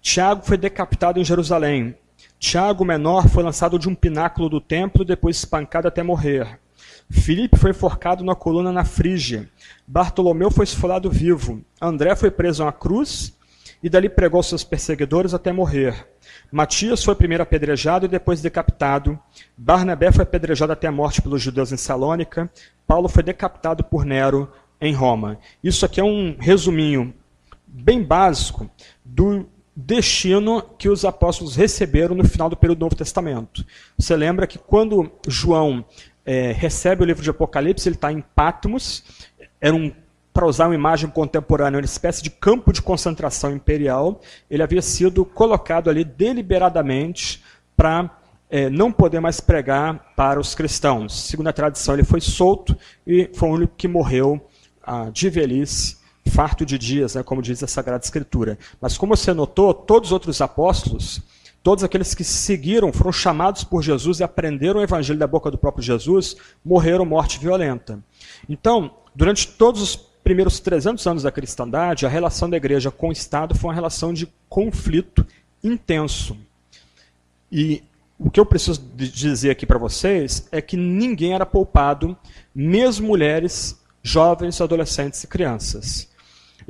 Tiago 0.01 0.45
foi 0.45 0.57
decapitado 0.57 1.19
em 1.19 1.25
Jerusalém. 1.25 1.97
Tiago, 2.41 2.87
menor, 2.87 3.29
foi 3.29 3.43
lançado 3.43 3.79
de 3.79 3.87
um 3.87 3.95
pináculo 3.95 4.49
do 4.49 4.63
templo, 4.63 5.05
depois 5.05 5.37
espancado 5.37 5.87
até 5.87 6.03
morrer. 6.03 6.59
Filipe 7.11 7.59
foi 7.59 7.73
enforcado 7.73 8.25
na 8.25 8.35
coluna 8.35 8.73
na 8.73 8.83
Frígia. 8.83 9.47
Bartolomeu 9.87 10.51
foi 10.51 10.65
esfolado 10.65 11.11
vivo. 11.11 11.61
André 11.79 12.17
foi 12.17 12.31
preso 12.31 12.63
a 12.63 12.67
uma 12.67 12.73
cruz 12.73 13.37
e 13.83 13.91
dali 13.91 14.09
pregou 14.09 14.43
seus 14.43 14.65
perseguidores 14.65 15.35
até 15.35 15.53
morrer. 15.53 16.09
Matias 16.51 17.05
foi 17.05 17.15
primeiro 17.15 17.43
apedrejado 17.43 18.07
e 18.07 18.09
depois 18.09 18.41
decapitado. 18.41 19.19
Barnabé 19.55 20.11
foi 20.11 20.23
apedrejado 20.23 20.73
até 20.73 20.89
a 20.89 20.93
morte 20.93 21.21
pelos 21.21 21.43
judeus 21.43 21.73
em 21.73 21.77
Salônica. 21.77 22.51
Paulo 22.87 23.07
foi 23.07 23.23
decapitado 23.23 23.85
por 23.85 24.07
Nero. 24.07 24.51
em 24.81 24.95
Roma. 24.95 25.39
Isso 25.63 25.85
aqui 25.85 26.01
é 26.01 26.05
um 26.05 26.35
resuminho 26.41 27.13
bem 27.67 28.03
básico 28.03 28.71
do 29.05 29.47
destino 29.81 30.63
que 30.79 30.89
os 30.89 31.05
apóstolos 31.05 31.57
receberam 31.57 32.15
no 32.15 32.25
final 32.25 32.49
do 32.49 32.57
período 32.57 32.79
do 32.79 32.83
Novo 32.83 32.97
Testamento. 32.97 33.65
Você 33.99 34.15
lembra 34.17 34.47
que 34.47 34.59
quando 34.59 35.11
João 35.27 35.85
é, 36.25 36.53
recebe 36.53 37.03
o 37.03 37.07
livro 37.07 37.23
de 37.23 37.31
Apocalipse, 37.31 37.89
ele 37.89 37.97
está 37.97 38.13
em 38.13 38.21
Patmos, 38.35 39.03
era 39.61 39.75
um 39.75 39.93
para 40.33 40.47
usar 40.47 40.67
uma 40.67 40.75
imagem 40.77 41.11
contemporânea, 41.11 41.79
uma 41.79 41.85
espécie 41.85 42.23
de 42.23 42.31
campo 42.31 42.73
de 42.73 42.81
concentração 42.81 43.53
imperial, 43.53 44.21
ele 44.49 44.63
havia 44.63 44.81
sido 44.81 45.25
colocado 45.25 45.91
ali 45.91 46.05
deliberadamente 46.05 47.43
para 47.77 48.09
é, 48.49 48.71
não 48.71 48.93
poder 48.93 49.19
mais 49.19 49.41
pregar 49.41 50.13
para 50.15 50.39
os 50.39 50.55
cristãos. 50.55 51.27
Segundo 51.27 51.49
a 51.49 51.53
tradição, 51.53 51.95
ele 51.95 52.05
foi 52.05 52.21
solto 52.21 52.77
e 53.05 53.29
foi 53.35 53.49
o 53.49 53.53
único 53.53 53.75
que 53.77 53.89
morreu 53.89 54.41
ah, 54.81 55.11
de 55.13 55.29
velhice 55.29 56.00
farto 56.31 56.65
de 56.65 56.79
dias, 56.79 57.15
né, 57.15 57.23
como 57.23 57.43
diz 57.43 57.63
a 57.63 57.67
Sagrada 57.67 58.05
Escritura. 58.05 58.59
Mas 58.81 58.97
como 58.97 59.17
você 59.17 59.35
notou, 59.35 59.75
todos 59.75 60.09
os 60.09 60.13
outros 60.13 60.41
apóstolos, 60.41 61.21
todos 61.63 61.85
aqueles 61.85 62.15
que 62.15 62.25
seguiram, 62.25 62.93
foram 62.93 63.13
chamados 63.13 63.65
por 63.65 63.83
Jesus 63.83 64.21
e 64.21 64.25
aprenderam 64.25 64.81
o 64.81 64.83
evangelho 64.83 65.19
da 65.19 65.27
boca 65.27 65.51
do 65.51 65.59
próprio 65.59 65.85
Jesus, 65.85 66.37
morreram 66.65 67.05
morte 67.05 67.39
violenta. 67.39 67.99
Então, 68.49 68.95
durante 69.15 69.49
todos 69.49 69.83
os 69.83 69.97
primeiros 70.23 70.61
300 70.61 71.07
anos 71.07 71.23
da 71.23 71.33
cristandade, 71.33 72.07
a 72.07 72.09
relação 72.09 72.49
da 72.49 72.57
igreja 72.57 72.91
com 72.91 73.09
o 73.09 73.13
Estado 73.13 73.55
foi 73.55 73.69
uma 73.69 73.75
relação 73.75 74.13
de 74.13 74.29
conflito 74.49 75.27
intenso. 75.63 76.37
E 77.51 77.83
o 78.19 78.31
que 78.31 78.39
eu 78.39 78.47
preciso 78.47 78.81
dizer 78.95 79.51
aqui 79.51 79.67
para 79.67 79.79
vocês 79.79 80.47
é 80.53 80.61
que 80.61 80.77
ninguém 80.77 81.33
era 81.33 81.47
poupado, 81.47 82.17
mesmo 82.55 83.07
mulheres, 83.07 83.81
jovens, 84.03 84.61
adolescentes 84.61 85.25
e 85.25 85.27
crianças. 85.27 86.09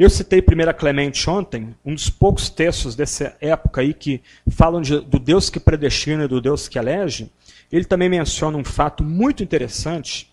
Eu 0.01 0.09
citei 0.09 0.41
1 0.41 0.79
Clemente 0.79 1.29
ontem, 1.29 1.77
um 1.85 1.95
dos 1.95 2.09
poucos 2.09 2.49
textos 2.49 2.97
dessa 2.97 3.37
época 3.39 3.83
aí 3.83 3.93
que 3.93 4.23
falam 4.51 4.81
de, 4.81 4.99
do 4.99 5.19
Deus 5.19 5.51
que 5.51 5.61
predestina 5.61 6.25
e 6.25 6.27
do 6.27 6.41
Deus 6.41 6.69
que 6.69 6.79
elege. 6.79 7.31
Ele 7.71 7.85
também 7.85 8.09
menciona 8.09 8.57
um 8.57 8.65
fato 8.65 9.05
muito 9.05 9.43
interessante, 9.43 10.33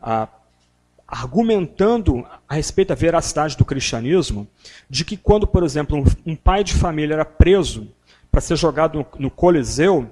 ah, 0.00 0.28
argumentando 1.04 2.24
a 2.48 2.54
respeito 2.54 2.90
da 2.90 2.94
veracidade 2.94 3.56
do 3.56 3.64
cristianismo, 3.64 4.46
de 4.88 5.04
que 5.04 5.16
quando, 5.16 5.48
por 5.48 5.64
exemplo, 5.64 5.98
um, 5.98 6.04
um 6.30 6.36
pai 6.36 6.62
de 6.62 6.74
família 6.74 7.14
era 7.14 7.24
preso 7.24 7.88
para 8.30 8.40
ser 8.40 8.54
jogado 8.54 8.98
no, 8.98 9.06
no 9.18 9.30
Coliseu, 9.32 10.08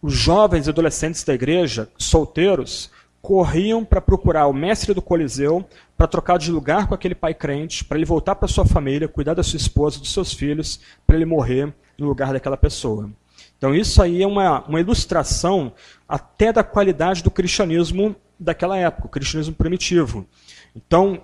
os 0.00 0.14
jovens 0.14 0.66
e 0.66 0.70
adolescentes 0.70 1.22
da 1.24 1.34
igreja, 1.34 1.90
solteiros, 1.98 2.90
corriam 3.20 3.84
para 3.84 4.00
procurar 4.00 4.46
o 4.46 4.52
mestre 4.54 4.94
do 4.94 5.02
Coliseu 5.02 5.68
para 5.96 6.06
trocar 6.06 6.38
de 6.38 6.50
lugar 6.50 6.86
com 6.86 6.94
aquele 6.94 7.14
pai 7.14 7.32
crente, 7.32 7.84
para 7.84 7.96
ele 7.96 8.04
voltar 8.04 8.34
para 8.34 8.46
sua 8.46 8.66
família, 8.66 9.08
cuidar 9.08 9.34
da 9.34 9.42
sua 9.42 9.56
esposa, 9.56 9.98
dos 9.98 10.12
seus 10.12 10.32
filhos, 10.32 10.80
para 11.06 11.16
ele 11.16 11.24
morrer 11.24 11.72
no 11.96 12.06
lugar 12.06 12.32
daquela 12.32 12.56
pessoa. 12.56 13.10
Então 13.56 13.74
isso 13.74 14.02
aí 14.02 14.22
é 14.22 14.26
uma, 14.26 14.62
uma 14.66 14.80
ilustração 14.80 15.72
até 16.06 16.52
da 16.52 16.62
qualidade 16.62 17.22
do 17.22 17.30
cristianismo 17.30 18.14
daquela 18.38 18.76
época, 18.76 19.06
o 19.06 19.10
cristianismo 19.10 19.54
primitivo. 19.54 20.26
Então, 20.74 21.22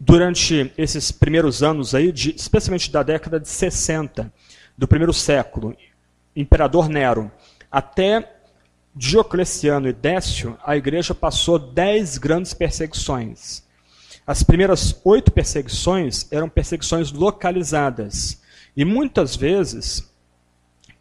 durante 0.00 0.72
esses 0.78 1.12
primeiros 1.12 1.62
anos 1.62 1.94
aí, 1.94 2.10
de, 2.10 2.34
especialmente 2.34 2.90
da 2.90 3.02
década 3.02 3.38
de 3.38 3.48
60, 3.48 4.32
do 4.76 4.88
primeiro 4.88 5.12
século, 5.12 5.76
imperador 6.34 6.88
Nero, 6.88 7.30
até 7.70 8.32
Diocleciano 8.94 9.88
e 9.88 9.92
Décio, 9.92 10.56
a 10.64 10.76
igreja 10.76 11.14
passou 11.14 11.58
dez 11.58 12.16
grandes 12.16 12.54
perseguições. 12.54 13.63
As 14.26 14.42
primeiras 14.42 14.98
oito 15.04 15.30
perseguições 15.30 16.26
eram 16.30 16.48
perseguições 16.48 17.12
localizadas. 17.12 18.40
E 18.76 18.84
muitas 18.84 19.36
vezes 19.36 20.10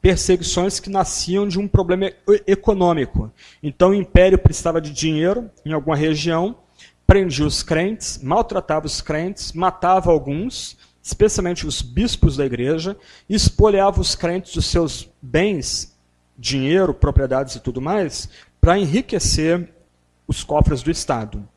perseguições 0.02 0.82
que 0.82 0.90
nasciam 0.90 1.48
de 1.48 1.58
um 1.58 1.66
problema 1.66 2.12
econômico. 2.46 3.32
Então 3.62 3.92
o 3.92 3.96
império 3.96 4.38
precisava 4.38 4.82
de 4.82 4.92
dinheiro 4.92 5.50
em 5.66 5.72
alguma 5.72 5.96
região, 5.96 6.58
prendia 7.08 7.46
os 7.46 7.64
crentes, 7.64 8.20
maltratava 8.22 8.86
os 8.86 9.00
crentes, 9.00 9.54
matava 9.54 10.12
alguns, 10.12 10.78
especialmente 11.02 11.66
os 11.66 11.82
bispos 11.82 12.36
da 12.36 12.46
igreja, 12.46 12.98
espoliava 13.30 14.02
os 14.02 14.14
crentes 14.14 14.54
dos 14.54 14.66
seus 14.66 15.10
bens 15.22 15.96
dinheiro, 16.38 16.94
propriedades 16.94 17.56
e 17.56 17.62
tudo 17.62 17.80
mais, 17.80 18.28
para 18.60 18.78
enriquecer 18.78 19.70
os 20.28 20.44
cofres 20.44 20.84
do 20.84 20.92
Estado. 20.92 21.48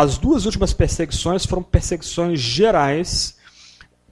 As 0.00 0.16
duas 0.16 0.46
últimas 0.46 0.72
perseguições 0.72 1.44
foram 1.44 1.62
perseguições 1.62 2.40
gerais, 2.40 3.36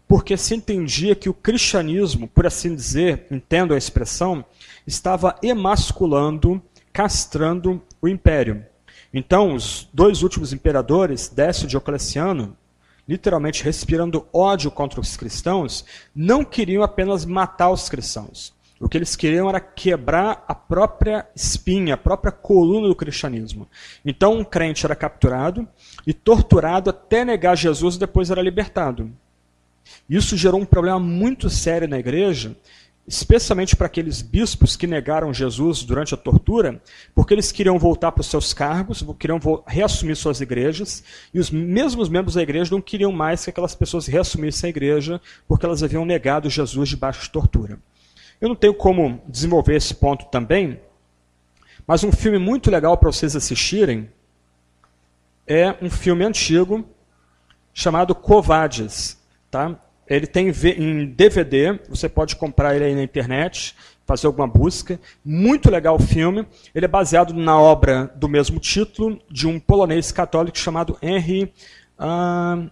porque 0.07 0.37
se 0.37 0.55
entendia 0.55 1.15
que 1.15 1.31
o 1.31 1.33
cristianismo, 1.33 2.29
por 2.29 2.47
assim 2.47 2.75
dizer, 2.75 3.27
entendo 3.31 3.73
a 3.73 3.79
expressão, 3.79 4.45
estava 4.87 5.37
emasculando, 5.43 6.61
castrando 6.93 7.83
o 8.03 8.07
império. 8.07 8.67
Então, 9.15 9.55
os 9.55 9.89
dois 9.91 10.23
últimos 10.23 10.53
imperadores, 10.53 11.29
Décio 11.29 11.65
e 11.65 11.69
Diocleciano, 11.69 12.55
literalmente 13.09 13.65
respirando 13.65 14.27
ódio 14.31 14.71
contra 14.71 15.01
os 15.01 15.17
cristãos, 15.17 15.87
não 16.15 16.45
queriam 16.45 16.83
apenas 16.83 17.25
matar 17.25 17.71
os 17.71 17.89
cristãos. 17.89 18.53
O 18.81 18.89
que 18.89 18.97
eles 18.97 19.17
queriam 19.17 19.49
era 19.49 19.61
quebrar 19.61 20.45
a 20.47 20.55
própria 20.55 21.27
espinha, 21.35 21.95
a 21.95 21.99
própria 21.99 22.31
coluna 22.31 22.87
do 22.87 22.95
cristianismo. 22.95 23.67
Então 24.05 24.39
um 24.39 24.45
crente 24.45 24.87
era 24.87 24.95
capturado 24.95 25.67
e 26.07 26.13
torturado 26.13 26.91
até 26.91 27.25
negar 27.25 27.57
Jesus 27.57 27.97
e 27.97 28.01
depois 28.01 28.31
era 28.31 28.41
libertado. 28.41 29.11
Isso 30.09 30.37
gerou 30.37 30.61
um 30.61 30.67
problema 30.67 31.01
muito 31.01 31.51
sério 31.51 31.89
na 31.89 31.99
igreja, 31.99 32.57
especialmente 33.07 33.75
para 33.75 33.87
aqueles 33.87 34.21
bispos 34.21 34.77
que 34.77 34.87
negaram 34.87 35.33
Jesus 35.33 35.83
durante 35.83 36.13
a 36.13 36.17
tortura, 36.17 36.81
porque 37.15 37.33
eles 37.33 37.51
queriam 37.51 37.79
voltar 37.79 38.13
para 38.13 38.21
os 38.21 38.27
seus 38.27 38.53
cargos, 38.53 39.05
queriam 39.19 39.41
reassumir 39.67 40.15
suas 40.15 40.43
igrejas, 40.43 41.03
e 41.33 41.41
os 41.41 41.51
mesmos 41.51 42.11
membros 42.11 42.35
da 42.35 42.43
igreja 42.43 42.71
não 42.71 42.83
queriam 42.83 43.11
mais 43.11 43.43
que 43.43 43.51
aquelas 43.51 43.75
pessoas 43.75 44.07
reassumissem 44.07 44.69
a 44.69 44.71
igreja, 44.71 45.21
porque 45.49 45.65
elas 45.65 45.83
haviam 45.83 46.05
negado 46.05 46.51
Jesus 46.51 46.91
debaixo 46.91 47.23
de 47.23 47.31
tortura. 47.31 47.79
Eu 48.41 48.49
não 48.49 48.57
tenho 48.57 48.75
como 48.75 49.21
desenvolver 49.27 49.75
esse 49.75 49.95
ponto 49.95 50.27
também, 50.27 50.81
mas 51.87 52.05
um 52.05 52.13
filme 52.13 52.39
muito 52.39 52.71
legal 52.71 52.97
para 52.97 53.11
vocês 53.11 53.35
assistirem 53.35 54.11
é 55.47 55.75
um 55.83 55.91
filme 55.91 56.25
antigo 56.25 56.85
chamado 57.73 58.15
Covades. 58.15 59.19
Tá? 59.51 59.77
Ele 60.07 60.27
tem 60.27 60.49
em 60.49 61.07
DVD, 61.07 61.81
você 61.89 62.09
pode 62.09 62.37
comprar 62.37 62.77
ele 62.77 62.85
aí 62.85 62.95
na 62.95 63.03
internet, 63.03 63.75
fazer 64.07 64.27
alguma 64.27 64.47
busca. 64.47 65.01
Muito 65.25 65.71
legal 65.71 65.97
o 65.97 66.03
filme. 66.03 66.47
Ele 66.75 66.85
é 66.85 66.89
baseado 66.89 67.35
na 67.35 67.59
obra 67.59 68.13
do 68.17 68.29
mesmo 68.29 68.61
título, 68.61 69.19
de 69.31 69.47
um 69.47 69.59
polonês 69.59 70.13
católico 70.13 70.59
chamado 70.59 70.97
Henry. 71.03 71.53
Ah, 71.99 72.67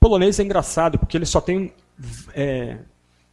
polonês 0.00 0.38
é 0.40 0.42
engraçado, 0.42 0.98
porque 0.98 1.16
ele 1.16 1.26
só 1.26 1.40
tem 1.40 1.72
é, 2.34 2.78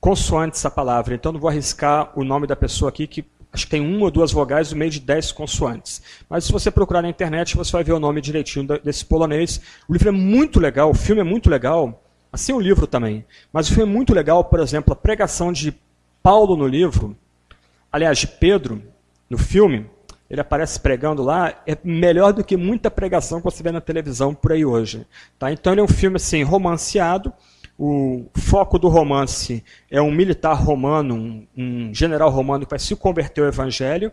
consoantes 0.05 0.63
a 0.63 0.69
palavra, 0.69 1.15
então 1.15 1.31
não 1.31 1.39
vou 1.39 1.49
arriscar 1.49 2.11
o 2.15 2.23
nome 2.23 2.45
da 2.45 2.55
pessoa 2.55 2.89
aqui, 2.89 3.07
que 3.07 3.25
acho 3.51 3.65
que 3.65 3.71
tem 3.71 3.81
uma 3.81 4.05
ou 4.05 4.11
duas 4.11 4.31
vogais 4.31 4.71
no 4.71 4.77
meio 4.77 4.91
de 4.91 4.99
dez 4.99 5.31
consoantes. 5.31 5.99
Mas 6.29 6.43
se 6.43 6.51
você 6.51 6.69
procurar 6.69 7.01
na 7.01 7.09
internet, 7.09 7.57
você 7.57 7.71
vai 7.71 7.83
ver 7.83 7.93
o 7.93 7.99
nome 7.99 8.21
direitinho 8.21 8.67
desse 8.83 9.03
polonês. 9.03 9.59
O 9.89 9.93
livro 9.93 10.09
é 10.09 10.11
muito 10.11 10.59
legal, 10.59 10.91
o 10.91 10.93
filme 10.93 11.21
é 11.21 11.23
muito 11.23 11.49
legal, 11.49 12.03
assim 12.31 12.53
o 12.53 12.59
livro 12.59 12.85
também. 12.85 13.25
Mas 13.51 13.67
o 13.67 13.73
filme 13.73 13.91
é 13.91 13.95
muito 13.95 14.13
legal, 14.13 14.43
por 14.43 14.59
exemplo, 14.59 14.93
a 14.93 14.95
pregação 14.95 15.51
de 15.51 15.73
Paulo 16.21 16.55
no 16.55 16.67
livro, 16.67 17.17
aliás, 17.91 18.19
de 18.19 18.27
Pedro 18.27 18.83
no 19.27 19.39
filme, 19.39 19.89
ele 20.29 20.39
aparece 20.39 20.79
pregando 20.79 21.23
lá, 21.23 21.63
é 21.65 21.75
melhor 21.83 22.31
do 22.31 22.43
que 22.43 22.55
muita 22.55 22.91
pregação 22.91 23.39
que 23.39 23.45
você 23.45 23.63
vê 23.63 23.71
na 23.71 23.81
televisão 23.81 24.35
por 24.35 24.51
aí 24.51 24.63
hoje. 24.63 25.03
Tá? 25.39 25.51
Então 25.51 25.73
ele 25.73 25.81
é 25.81 25.83
um 25.83 25.87
filme 25.87 26.17
assim, 26.17 26.43
romanceado, 26.43 27.33
o 27.77 28.25
foco 28.35 28.79
do 28.79 28.87
romance 28.87 29.63
é 29.91 30.01
um 30.01 30.11
militar 30.11 30.53
romano, 30.53 31.15
um, 31.15 31.47
um 31.57 31.93
general 31.93 32.29
romano 32.29 32.65
que 32.65 32.69
vai 32.69 32.79
se 32.79 32.95
converter 32.95 33.41
ao 33.41 33.47
evangelho, 33.47 34.11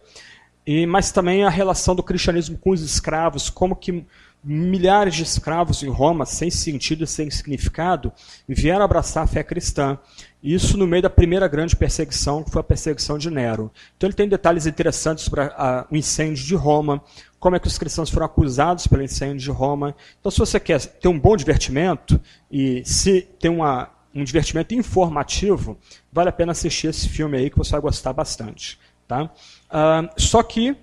e, 0.66 0.86
mas 0.86 1.12
também 1.12 1.44
a 1.44 1.50
relação 1.50 1.94
do 1.94 2.02
cristianismo 2.02 2.58
com 2.58 2.70
os 2.70 2.82
escravos, 2.82 3.50
como 3.50 3.76
que 3.76 4.04
milhares 4.44 5.14
de 5.14 5.22
escravos 5.22 5.82
em 5.82 5.88
Roma, 5.88 6.26
sem 6.26 6.50
sentido 6.50 7.04
e 7.04 7.06
sem 7.06 7.30
significado, 7.30 8.12
vieram 8.48 8.84
abraçar 8.84 9.22
a 9.22 9.26
fé 9.26 9.44
cristã. 9.44 9.96
Isso 10.42 10.76
no 10.76 10.86
meio 10.86 11.02
da 11.02 11.10
primeira 11.10 11.46
grande 11.46 11.76
perseguição, 11.76 12.42
que 12.42 12.50
foi 12.50 12.60
a 12.60 12.64
perseguição 12.64 13.16
de 13.16 13.30
Nero. 13.30 13.70
Então 13.96 14.08
ele 14.08 14.16
tem 14.16 14.28
detalhes 14.28 14.66
interessantes 14.66 15.24
sobre 15.24 15.42
a, 15.42 15.46
a, 15.46 15.86
o 15.88 15.96
incêndio 15.96 16.44
de 16.44 16.56
Roma, 16.56 17.00
como 17.42 17.56
é 17.56 17.58
que 17.58 17.66
os 17.66 17.76
cristãos 17.76 18.08
foram 18.08 18.26
acusados 18.26 18.86
pelo 18.86 19.02
incêndio 19.02 19.38
de 19.38 19.50
Roma. 19.50 19.96
Então, 20.20 20.30
se 20.30 20.38
você 20.38 20.60
quer 20.60 20.80
ter 20.80 21.08
um 21.08 21.18
bom 21.18 21.36
divertimento 21.36 22.20
e 22.48 22.84
se 22.84 23.22
tem 23.40 23.50
uma, 23.50 23.90
um 24.14 24.22
divertimento 24.22 24.72
informativo, 24.76 25.76
vale 26.12 26.28
a 26.28 26.32
pena 26.32 26.52
assistir 26.52 26.86
esse 26.86 27.08
filme 27.08 27.36
aí 27.36 27.50
que 27.50 27.58
você 27.58 27.72
vai 27.72 27.80
gostar 27.80 28.12
bastante. 28.12 28.78
Tá? 29.08 29.24
Uh, 29.24 30.08
só 30.16 30.40
que 30.40 30.76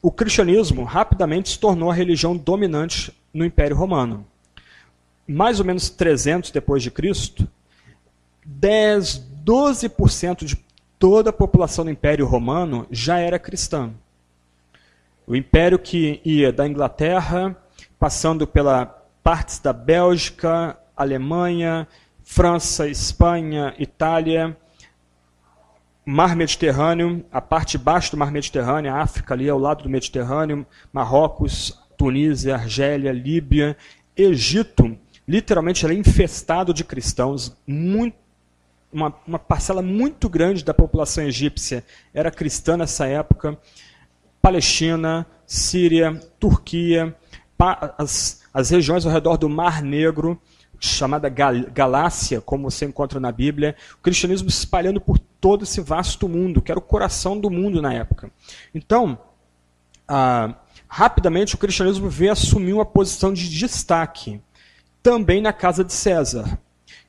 o 0.00 0.10
cristianismo 0.10 0.82
rapidamente 0.82 1.50
se 1.50 1.58
tornou 1.58 1.90
a 1.90 1.94
religião 1.94 2.34
dominante 2.34 3.12
no 3.32 3.44
Império 3.44 3.76
Romano. 3.76 4.26
mais 5.26 5.60
ou 5.60 5.66
menos 5.66 5.90
300 5.90 6.50
depois 6.50 6.82
de 6.82 6.90
Cristo, 6.90 7.46
10, 8.46 9.26
12% 9.44 10.46
de 10.46 10.56
toda 10.98 11.28
a 11.28 11.34
população 11.34 11.84
do 11.84 11.90
Império 11.90 12.24
Romano 12.24 12.86
já 12.90 13.18
era 13.18 13.38
cristã. 13.38 13.92
O 15.28 15.36
império 15.36 15.78
que 15.78 16.22
ia 16.24 16.50
da 16.50 16.66
Inglaterra, 16.66 17.54
passando 17.98 18.46
pela 18.46 18.86
partes 19.22 19.58
da 19.58 19.74
Bélgica, 19.74 20.74
Alemanha, 20.96 21.86
França, 22.24 22.88
Espanha, 22.88 23.74
Itália, 23.78 24.56
Mar 26.02 26.34
Mediterrâneo, 26.34 27.22
a 27.30 27.42
parte 27.42 27.72
de 27.72 27.84
baixo 27.84 28.12
do 28.12 28.16
Mar 28.16 28.32
Mediterrâneo, 28.32 28.90
a 28.90 29.02
África 29.02 29.34
ali 29.34 29.50
ao 29.50 29.58
lado 29.58 29.82
do 29.82 29.90
Mediterrâneo, 29.90 30.66
Marrocos, 30.90 31.78
Tunísia, 31.98 32.54
Argélia, 32.54 33.12
Líbia, 33.12 33.76
Egito, 34.16 34.96
literalmente 35.28 35.84
era 35.84 35.92
infestado 35.92 36.72
de 36.72 36.84
cristãos, 36.84 37.54
muito, 37.66 38.16
uma, 38.90 39.14
uma 39.26 39.38
parcela 39.38 39.82
muito 39.82 40.26
grande 40.26 40.64
da 40.64 40.72
população 40.72 41.22
egípcia 41.24 41.84
era 42.14 42.30
cristã 42.30 42.78
nessa 42.78 43.06
época. 43.06 43.58
Palestina, 44.48 45.26
Síria, 45.46 46.18
Turquia, 46.40 47.14
as, 47.98 48.40
as 48.52 48.70
regiões 48.70 49.04
ao 49.04 49.12
redor 49.12 49.36
do 49.36 49.46
Mar 49.46 49.82
Negro, 49.82 50.40
chamada 50.80 51.28
Galácia, 51.28 52.40
como 52.40 52.70
você 52.70 52.86
encontra 52.86 53.20
na 53.20 53.30
Bíblia, 53.30 53.76
o 53.96 54.02
cristianismo 54.02 54.50
se 54.50 54.60
espalhando 54.60 55.02
por 55.02 55.18
todo 55.18 55.64
esse 55.64 55.82
vasto 55.82 56.26
mundo, 56.26 56.62
que 56.62 56.70
era 56.70 56.78
o 56.78 56.82
coração 56.82 57.38
do 57.38 57.50
mundo 57.50 57.82
na 57.82 57.92
época. 57.92 58.30
Então, 58.74 59.18
ah, 60.08 60.54
rapidamente 60.88 61.54
o 61.54 61.58
cristianismo 61.58 62.08
veio 62.08 62.32
assumir 62.32 62.72
uma 62.72 62.86
posição 62.86 63.34
de 63.34 63.50
destaque, 63.50 64.40
também 65.02 65.42
na 65.42 65.52
casa 65.52 65.84
de 65.84 65.92
César. 65.92 66.58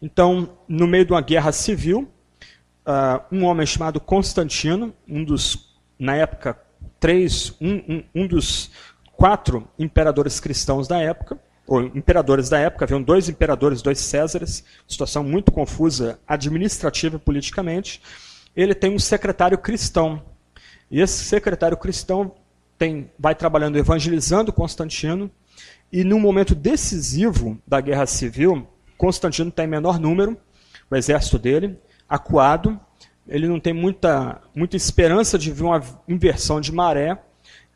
Então, 0.02 0.58
no 0.68 0.86
meio 0.86 1.06
de 1.06 1.14
uma 1.14 1.22
guerra 1.22 1.54
civil, 1.54 2.06
ah, 2.86 3.24
um 3.32 3.46
homem 3.46 3.66
chamado 3.66 3.98
Constantino, 4.02 4.94
um 5.08 5.24
dos, 5.24 5.74
na 5.98 6.18
época, 6.18 6.60
três, 7.00 7.56
um, 7.62 7.76
um, 7.76 8.04
um 8.16 8.28
dos 8.28 8.72
quatro 9.16 9.68
imperadores 9.78 10.40
cristãos 10.40 10.88
da 10.88 11.00
época, 11.00 11.40
ou 11.68 11.82
imperadores 11.82 12.50
da 12.50 12.58
época, 12.58 12.86
haviam 12.86 13.02
dois 13.02 13.30
imperadores, 13.30 13.82
dois 13.82 14.00
Césares, 14.00 14.64
situação 14.88 15.24
muito 15.24 15.52
confusa 15.52 16.20
administrativa 16.28 17.18
e 17.18 17.20
politicamente. 17.20 18.02
Ele 18.56 18.74
tem 18.74 18.94
um 18.94 19.00
secretário 19.00 19.58
cristão. 19.58 20.24
E 20.90 21.00
esse 21.00 21.24
secretário 21.24 21.78
cristão 21.78 22.34
tem, 22.78 23.12
vai 23.20 23.36
trabalhando 23.36 23.78
evangelizando 23.78 24.52
Constantino, 24.52 25.30
e 25.92 26.04
num 26.04 26.20
momento 26.20 26.56
decisivo 26.56 27.60
da 27.68 27.82
guerra 27.82 28.06
civil, 28.06 28.68
Constantino 28.98 29.50
está 29.50 29.64
em 29.64 29.68
menor 29.68 30.00
número, 30.00 30.38
o 30.90 30.96
exército 30.96 31.38
dele, 31.38 31.78
acuado, 32.08 32.80
ele 33.30 33.48
não 33.48 33.60
tem 33.60 33.74
muita, 33.74 34.42
muita 34.56 34.76
esperança 34.76 35.38
de 35.38 35.52
ver 35.52 35.64
uma 35.64 35.84
inversão 36.08 36.60
de 36.60 36.72
maré, 36.72 37.18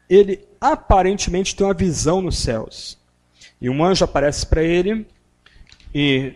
ele 0.10 0.46
aparentemente 0.60 1.56
tem 1.56 1.66
uma 1.66 1.74
visão 1.74 2.22
nos 2.22 2.40
céus. 2.40 2.98
E 3.62 3.70
um 3.70 3.84
anjo 3.84 4.04
aparece 4.04 4.46
para 4.46 4.64
ele 4.64 5.08
e 5.94 6.34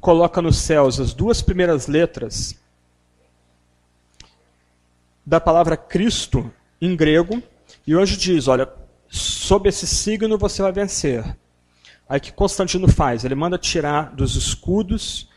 coloca 0.00 0.40
nos 0.40 0.58
céus 0.58 1.00
as 1.00 1.12
duas 1.12 1.42
primeiras 1.42 1.88
letras 1.88 2.54
da 5.24 5.40
palavra 5.40 5.76
Cristo 5.76 6.50
em 6.80 6.94
grego. 6.94 7.42
E 7.84 7.94
o 7.96 8.00
anjo 8.00 8.16
diz: 8.16 8.46
Olha, 8.46 8.68
sob 9.08 9.68
esse 9.68 9.86
signo 9.86 10.38
você 10.38 10.62
vai 10.62 10.72
vencer. 10.72 11.36
Aí 12.08 12.20
que 12.20 12.32
Constantino 12.32 12.86
faz? 12.86 13.24
Ele 13.24 13.34
manda 13.34 13.58
tirar 13.58 14.14
dos 14.14 14.36
escudos, 14.36 15.28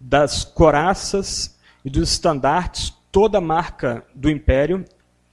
das 0.00 0.44
coraças 0.44 1.53
e 1.84 1.90
dos 1.90 2.12
estandartes 2.12 2.92
toda 3.12 3.40
marca 3.40 4.04
do 4.14 4.30
império, 4.30 4.84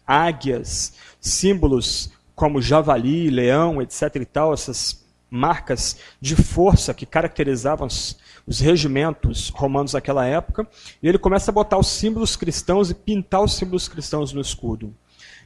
águias, 0.06 0.94
símbolos 1.20 2.12
como 2.36 2.62
javali, 2.62 3.30
leão, 3.30 3.82
etc. 3.82 4.16
e 4.16 4.26
tal, 4.26 4.54
essas 4.54 5.06
marcas 5.30 5.98
de 6.20 6.36
força 6.36 6.94
que 6.94 7.06
caracterizavam 7.06 7.88
os, 7.88 8.18
os 8.46 8.60
regimentos 8.60 9.50
romanos 9.50 9.94
daquela 9.94 10.26
época, 10.26 10.68
e 11.02 11.08
ele 11.08 11.18
começa 11.18 11.50
a 11.50 11.54
botar 11.54 11.78
os 11.78 11.88
símbolos 11.88 12.36
cristãos 12.36 12.90
e 12.90 12.94
pintar 12.94 13.42
os 13.42 13.56
símbolos 13.56 13.88
cristãos 13.88 14.34
no 14.34 14.42
escudo. 14.42 14.94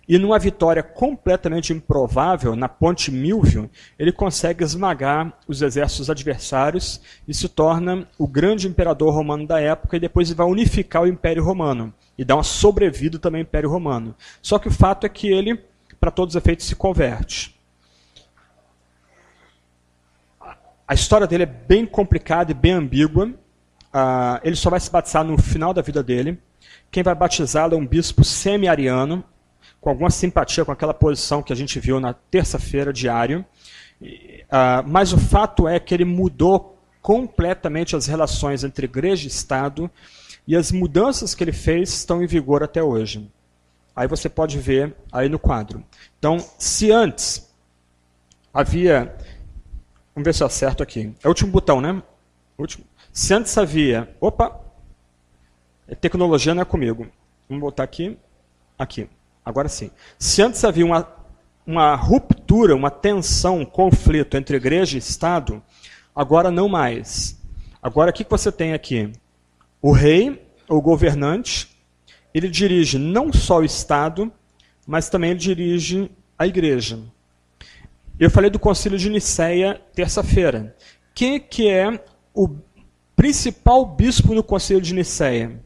E 0.07 0.19
numa 0.19 0.37
vitória 0.37 0.83
completamente 0.83 1.73
improvável, 1.73 2.55
na 2.55 2.69
Ponte 2.69 3.11
Milvio, 3.11 3.69
ele 3.97 4.11
consegue 4.11 4.63
esmagar 4.63 5.33
os 5.47 5.63
exércitos 5.63 6.09
adversários 6.11 7.01
e 7.27 7.33
se 7.33 7.49
torna 7.49 8.07
o 8.17 8.27
grande 8.27 8.67
imperador 8.67 9.11
romano 9.13 9.47
da 9.47 9.59
época, 9.59 9.97
e 9.97 9.99
depois 9.99 10.31
vai 10.31 10.45
unificar 10.45 11.01
o 11.01 11.07
Império 11.07 11.43
Romano 11.43 11.91
e 12.17 12.23
dar 12.23 12.35
uma 12.35 12.43
sobrevida 12.43 13.17
também 13.17 13.41
ao 13.41 13.47
Império 13.47 13.69
Romano. 13.69 14.15
Só 14.41 14.59
que 14.59 14.67
o 14.67 14.71
fato 14.71 15.05
é 15.05 15.09
que 15.09 15.27
ele, 15.27 15.59
para 15.99 16.11
todos 16.11 16.35
os 16.35 16.41
efeitos, 16.41 16.67
se 16.67 16.75
converte. 16.75 17.55
A 20.87 20.93
história 20.93 21.25
dele 21.25 21.43
é 21.43 21.47
bem 21.47 21.83
complicada 21.83 22.51
e 22.51 22.53
bem 22.53 22.73
ambígua. 22.73 23.25
Uh, 23.25 24.39
ele 24.43 24.55
só 24.55 24.69
vai 24.69 24.79
se 24.79 24.91
batizar 24.91 25.23
no 25.23 25.35
final 25.35 25.73
da 25.73 25.81
vida 25.81 26.03
dele. 26.03 26.37
Quem 26.91 27.01
vai 27.01 27.15
batizá-lo 27.15 27.73
é 27.73 27.77
um 27.77 27.87
bispo 27.87 28.23
semi-ariano, 28.23 29.23
com 29.85 29.91
alguma 29.91 30.09
simpatia 30.09 30.65
com 30.65 30.71
aquela 30.71 30.95
posição 30.95 31.43
que 31.43 31.53
a 31.53 31.55
gente 31.55 31.79
viu 31.79 31.99
na 31.99 32.11
terça-feira 32.11 32.91
diário. 32.91 33.45
Uh, 34.01 34.81
mas 34.87 35.13
o 35.13 35.19
fato 35.19 35.67
é 35.67 35.79
que 35.79 35.93
ele 35.93 36.03
mudou 36.03 36.75
completamente 37.03 37.95
as 37.95 38.07
relações 38.07 38.63
entre 38.63 38.85
igreja 38.85 39.25
e 39.25 39.27
Estado, 39.27 39.91
e 40.47 40.55
as 40.55 40.71
mudanças 40.71 41.35
que 41.35 41.43
ele 41.43 41.51
fez 41.51 41.89
estão 41.89 42.23
em 42.23 42.25
vigor 42.25 42.63
até 42.63 42.81
hoje. 42.81 43.31
Aí 43.95 44.07
você 44.07 44.27
pode 44.27 44.57
ver 44.57 44.95
aí 45.11 45.29
no 45.29 45.37
quadro. 45.37 45.83
Então, 46.17 46.37
se 46.57 46.91
antes 46.91 47.53
havia 48.51 49.15
Vamos 50.15 50.25
ver 50.25 50.33
se 50.33 50.41
eu 50.41 50.47
acerto 50.47 50.81
aqui. 50.81 51.13
É 51.21 51.27
o 51.27 51.29
último 51.29 51.51
botão, 51.51 51.79
né? 51.79 52.01
Último. 52.57 52.85
Se 53.11 53.33
antes 53.33 53.55
havia. 53.55 54.09
Opa! 54.19 54.61
Tecnologia 55.99 56.55
não 56.55 56.61
é 56.61 56.65
comigo. 56.65 57.05
Vamos 57.49 57.61
botar 57.61 57.83
aqui. 57.83 58.17
Aqui. 58.79 59.09
Agora 59.45 59.69
sim. 59.69 59.91
Se 60.17 60.41
antes 60.41 60.63
havia 60.63 60.85
uma, 60.85 61.07
uma 61.65 61.95
ruptura, 61.95 62.75
uma 62.75 62.89
tensão, 62.89 63.59
um 63.59 63.65
conflito 63.65 64.35
entre 64.35 64.57
igreja 64.57 64.95
e 64.95 64.99
Estado, 64.99 65.61
agora 66.15 66.49
não 66.49 66.67
mais. 66.67 67.39
Agora 67.81 68.09
o 68.09 68.13
que 68.13 68.25
você 68.27 68.51
tem 68.51 68.73
aqui? 68.73 69.11
O 69.79 69.91
rei, 69.91 70.43
o 70.67 70.81
governante, 70.81 71.69
ele 72.33 72.49
dirige 72.49 72.97
não 72.97 73.31
só 73.31 73.59
o 73.59 73.63
Estado, 73.63 74.31
mas 74.87 75.09
também 75.09 75.31
ele 75.31 75.39
dirige 75.39 76.11
a 76.37 76.47
igreja. 76.47 76.99
Eu 78.19 78.31
falei 78.31 78.49
do 78.49 78.57
concílio 78.57 78.97
de 78.97 79.09
Nicéia 79.09 79.79
terça-feira. 79.93 80.75
Quem 81.13 81.39
que 81.39 81.67
é 81.69 82.03
o 82.33 82.49
principal 83.15 83.85
bispo 83.85 84.33
no 84.33 84.43
concílio 84.43 84.81
de 84.81 84.93
Nicéia? 84.93 85.61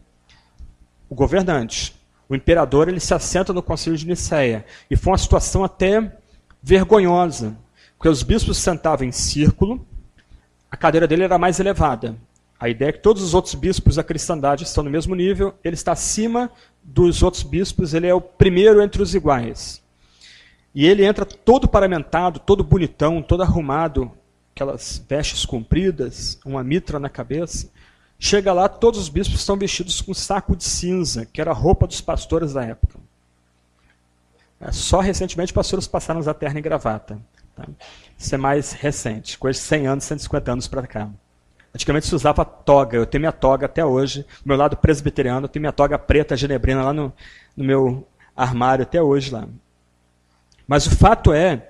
O 1.10 1.16
governante. 1.16 1.99
O 2.30 2.36
imperador 2.36 2.88
ele 2.88 3.00
se 3.00 3.14
assenta 3.14 3.52
no 3.52 3.64
concílio 3.64 3.98
de 3.98 4.08
Nicéia. 4.08 4.64
E 4.90 4.96
foi 4.96 5.12
uma 5.12 5.18
situação 5.18 5.64
até 5.64 6.16
vergonhosa, 6.62 7.58
porque 7.98 8.08
os 8.08 8.22
bispos 8.22 8.58
sentavam 8.58 9.08
em 9.08 9.12
círculo, 9.12 9.84
a 10.70 10.78
cadeira 10.78 11.08
dele 11.08 11.24
era 11.24 11.40
mais 11.40 11.60
elevada. 11.60 12.16
A 12.60 12.70
ideia 12.70 12.90
é 12.90 12.92
que 12.92 13.00
todos 13.00 13.24
os 13.24 13.34
outros 13.34 13.56
bispos 13.56 13.96
da 13.96 14.04
cristandade 14.04 14.64
estão 14.64 14.84
no 14.84 14.90
mesmo 14.90 15.16
nível, 15.16 15.56
ele 15.64 15.74
está 15.74 15.94
acima 15.94 16.52
dos 16.84 17.24
outros 17.24 17.42
bispos, 17.42 17.94
ele 17.94 18.06
é 18.06 18.14
o 18.14 18.22
primeiro 18.22 18.82
entre 18.82 19.02
os 19.02 19.16
iguais. 19.16 19.82
E 20.76 20.86
ele 20.86 21.06
entra 21.06 21.26
todo 21.26 21.68
paramentado, 21.68 22.40
todo 22.40 22.64
bonitão, 22.64 23.22
todo 23.22 23.42
arrumado, 23.42 24.12
aquelas 24.54 25.04
vestes 25.10 25.46
compridas, 25.46 26.40
uma 26.46 26.64
mitra 26.64 27.00
na 27.00 27.10
cabeça. 27.10 27.72
Chega 28.22 28.52
lá, 28.52 28.68
todos 28.68 29.00
os 29.00 29.08
bispos 29.08 29.40
estão 29.40 29.56
vestidos 29.56 30.02
com 30.02 30.14
saco 30.14 30.54
de 30.54 30.66
cinza, 30.66 31.26
que 31.26 31.40
era 31.40 31.52
a 31.52 31.54
roupa 31.54 31.88
dos 31.88 32.02
pastores 32.02 32.52
da 32.52 32.66
época. 32.66 33.00
É, 34.60 34.74
só 34.74 35.00
recentemente 35.00 35.54
pastores 35.54 35.88
passaram 35.88 36.20
a 36.20 36.34
terna 36.34 36.60
e 36.60 36.62
gravata. 36.62 37.18
Tá? 37.56 37.66
Isso 38.18 38.36
é 38.36 38.38
mais 38.38 38.74
recente, 38.74 39.38
coisa 39.38 39.58
de 39.58 39.66
100 39.66 39.88
anos, 39.88 40.04
150 40.04 40.52
anos 40.52 40.68
para 40.68 40.86
cá. 40.86 41.10
Antigamente 41.74 42.08
se 42.08 42.16
usava 42.16 42.44
toga, 42.44 42.98
eu 42.98 43.06
tenho 43.06 43.22
minha 43.22 43.32
toga 43.32 43.68
até 43.68 43.86
hoje. 43.86 44.24
Do 44.44 44.48
meu 44.48 44.58
lado 44.58 44.76
presbiteriano, 44.76 45.46
eu 45.46 45.50
tenho 45.50 45.62
minha 45.62 45.72
toga 45.72 45.98
preta 45.98 46.36
genebrina 46.36 46.84
lá 46.84 46.92
no, 46.92 47.14
no 47.56 47.64
meu 47.64 48.06
armário 48.36 48.84
até 48.84 49.02
hoje 49.02 49.32
lá. 49.32 49.48
Mas 50.68 50.86
o 50.88 50.96
fato 50.96 51.32
é 51.32 51.70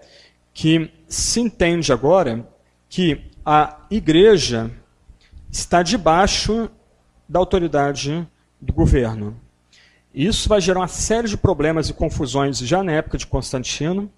que 0.52 0.92
se 1.08 1.40
entende 1.40 1.94
agora 1.94 2.48
que 2.90 3.30
a 3.46 3.82
igreja 3.92 4.72
está 5.52 5.82
debaixo 5.84 6.70
da 7.28 7.40
autoridade 7.40 8.28
do 8.60 8.74
governo. 8.74 9.40
Isso 10.14 10.50
vai 10.50 10.60
gerar 10.60 10.82
uma 10.82 10.88
série 10.88 11.28
de 11.28 11.38
problemas 11.38 11.90
e 11.90 11.94
confusões 11.94 12.58
já 12.60 12.84
na 12.84 12.94
época 12.94 13.18
de 13.18 13.28
Constantino, 13.28 14.12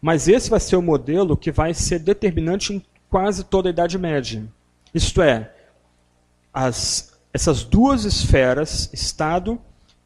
mas 0.00 0.26
esse 0.26 0.50
vai 0.50 0.58
ser 0.58 0.76
o 0.76 0.82
modelo 0.82 1.36
que 1.36 1.52
vai 1.52 1.72
ser 1.72 2.00
determinante 2.00 2.72
em 2.72 2.84
quase 3.08 3.44
toda 3.44 3.68
a 3.68 3.70
Idade 3.70 3.98
Média. 3.98 4.44
Isto 4.92 5.22
é, 5.22 5.52
as, 6.52 7.12
essas 7.32 7.62
duas 7.62 8.04
esferas, 8.04 8.90
Estado 8.92 9.60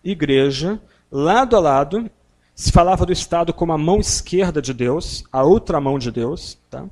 e 0.04 0.10
Igreja, 0.10 0.80
lado 1.10 1.56
a 1.56 1.60
lado, 1.60 2.10
se 2.54 2.70
falava 2.70 3.06
do 3.06 3.12
Estado 3.12 3.52
como 3.52 3.72
a 3.72 3.78
mão 3.78 4.00
esquerda 4.00 4.60
de 4.60 4.72
Deus, 4.72 5.24
a 5.32 5.42
outra 5.42 5.80
mão 5.80 5.98
de 5.98 6.10
Deus, 6.10 6.58
tá? 6.70 6.84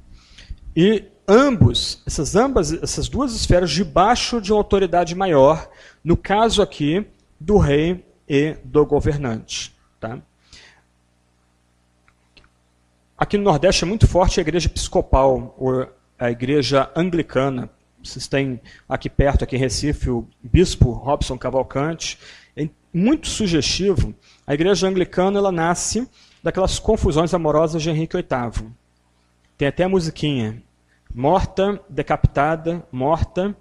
e 0.75 1.05
ambos, 1.27 2.03
essas 2.07 2.37
ambas, 2.37 2.73
essas 2.73 3.09
duas 3.09 3.35
esferas 3.35 3.71
debaixo 3.71 4.41
de 4.41 4.53
uma 4.53 4.59
autoridade 4.59 5.15
maior, 5.15 5.69
no 6.03 6.17
caso 6.17 6.63
aqui 6.63 7.07
do 7.41 7.57
rei 7.57 8.05
e 8.29 8.57
do 8.65 8.85
governante. 8.85 9.75
Tá? 10.01 10.19
Aqui 13.17 13.39
no 13.39 13.45
Nordeste 13.45 13.85
é 13.85 13.87
muito 13.87 14.07
forte 14.07 14.41
a 14.41 14.43
igreja 14.43 14.67
episcopal, 14.67 15.55
ou 15.59 15.89
a 16.19 16.31
igreja 16.31 16.91
anglicana. 16.97 17.71
Vocês 18.03 18.27
têm 18.27 18.61
aqui 18.89 19.09
perto, 19.09 19.45
aqui 19.45 19.57
em 19.57 19.59
Recife, 19.59 20.11
o 20.11 20.29
bispo 20.43 20.91
Robson 20.91 21.39
Cavalcante. 21.39 22.19
É 22.57 22.69
muito 22.93 23.29
sugestivo. 23.29 24.15
A 24.47 24.53
igreja 24.53 24.87
anglicana 24.87 25.39
ela 25.39 25.51
nasce 25.51 26.09
daquelas 26.43 26.79
confusões 26.79 27.33
amorosas 27.33 27.83
de 27.83 27.89
Henrique 27.89 28.17
VIII. 28.17 28.71
Tem 29.57 29.69
até 29.69 29.85
a 29.85 29.89
musiquinha. 29.89 30.63
Morta, 31.15 31.81
decapitada, 31.89 32.83
morta, 32.91 33.55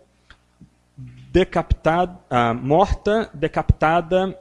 decapitada, 1.32 2.18
ah, 2.28 2.52
morta, 2.52 3.30
decapitada. 3.32 4.40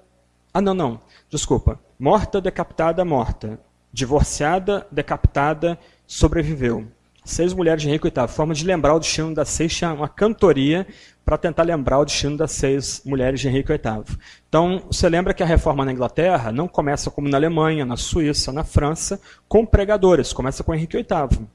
Ah, 0.54 0.62
não, 0.62 0.72
não. 0.72 0.98
Desculpa. 1.28 1.78
Morta, 1.98 2.40
decapitada, 2.40 3.04
morta. 3.04 3.60
Divorciada, 3.92 4.86
decapitada, 4.90 5.78
sobreviveu. 6.06 6.86
Seis 7.22 7.52
mulheres 7.52 7.82
de 7.82 7.88
Henrique 7.90 8.10
VIII. 8.10 8.28
Forma 8.28 8.54
de 8.54 8.64
lembrar 8.64 8.94
o 8.94 8.98
destino 8.98 9.34
das 9.34 9.50
seis, 9.50 9.78
uma 9.82 10.08
cantoria 10.08 10.86
para 11.22 11.36
tentar 11.36 11.64
lembrar 11.64 11.98
o 11.98 12.06
destino 12.06 12.38
das 12.38 12.52
seis 12.52 13.02
mulheres 13.04 13.40
de 13.40 13.46
Henrique 13.46 13.68
VIII. 13.68 14.16
Então, 14.48 14.84
você 14.90 15.06
lembra 15.06 15.34
que 15.34 15.42
a 15.42 15.46
reforma 15.46 15.84
na 15.84 15.92
Inglaterra 15.92 16.50
não 16.50 16.66
começa 16.66 17.10
como 17.10 17.28
na 17.28 17.36
Alemanha, 17.36 17.84
na 17.84 17.98
Suíça, 17.98 18.54
na 18.54 18.64
França, 18.64 19.20
com 19.46 19.66
pregadores, 19.66 20.32
começa 20.32 20.64
com 20.64 20.74
Henrique 20.74 20.96
VIII. 20.96 21.46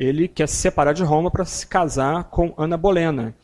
Ele 0.00 0.26
quer 0.26 0.48
se 0.48 0.56
separar 0.56 0.94
de 0.94 1.04
Roma 1.04 1.30
para 1.30 1.44
se 1.44 1.66
casar 1.66 2.24
com 2.24 2.54
Ana 2.56 2.78
Bolena. 2.78 3.34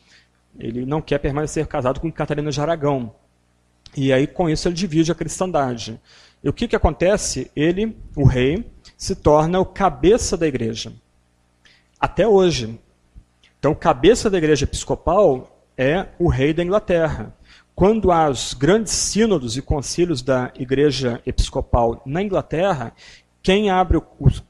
Ele 0.57 0.87
não 0.87 1.03
quer 1.03 1.19
permanecer 1.19 1.67
casado 1.67 1.99
com 1.99 2.11
Catarina 2.11 2.49
de 2.49 2.59
Aragão. 2.59 3.13
E 3.95 4.11
aí, 4.11 4.25
com 4.25 4.49
isso, 4.49 4.67
ele 4.67 4.73
divide 4.73 5.11
a 5.11 5.15
cristandade. 5.15 6.01
E 6.43 6.49
o 6.49 6.53
que, 6.53 6.67
que 6.67 6.75
acontece? 6.75 7.51
Ele, 7.55 7.95
o 8.15 8.25
rei, 8.25 8.67
se 8.97 9.15
torna 9.15 9.59
o 9.59 9.65
cabeça 9.65 10.35
da 10.35 10.47
igreja. 10.47 10.91
Até 11.99 12.27
hoje. 12.27 12.79
Então, 13.59 13.75
cabeça 13.75 14.27
da 14.27 14.39
igreja 14.39 14.63
episcopal 14.63 15.63
é 15.77 16.07
o 16.17 16.27
rei 16.27 16.55
da 16.55 16.63
Inglaterra. 16.63 17.35
Quando 17.75 18.11
há 18.11 18.29
os 18.29 18.55
grandes 18.55 18.93
sínodos 18.93 19.57
e 19.57 19.61
concílios 19.61 20.23
da 20.23 20.51
igreja 20.57 21.21
episcopal 21.23 22.01
na 22.03 22.23
Inglaterra, 22.23 22.95
quem 23.43 23.69
abre 23.69 23.97
o 23.97 24.01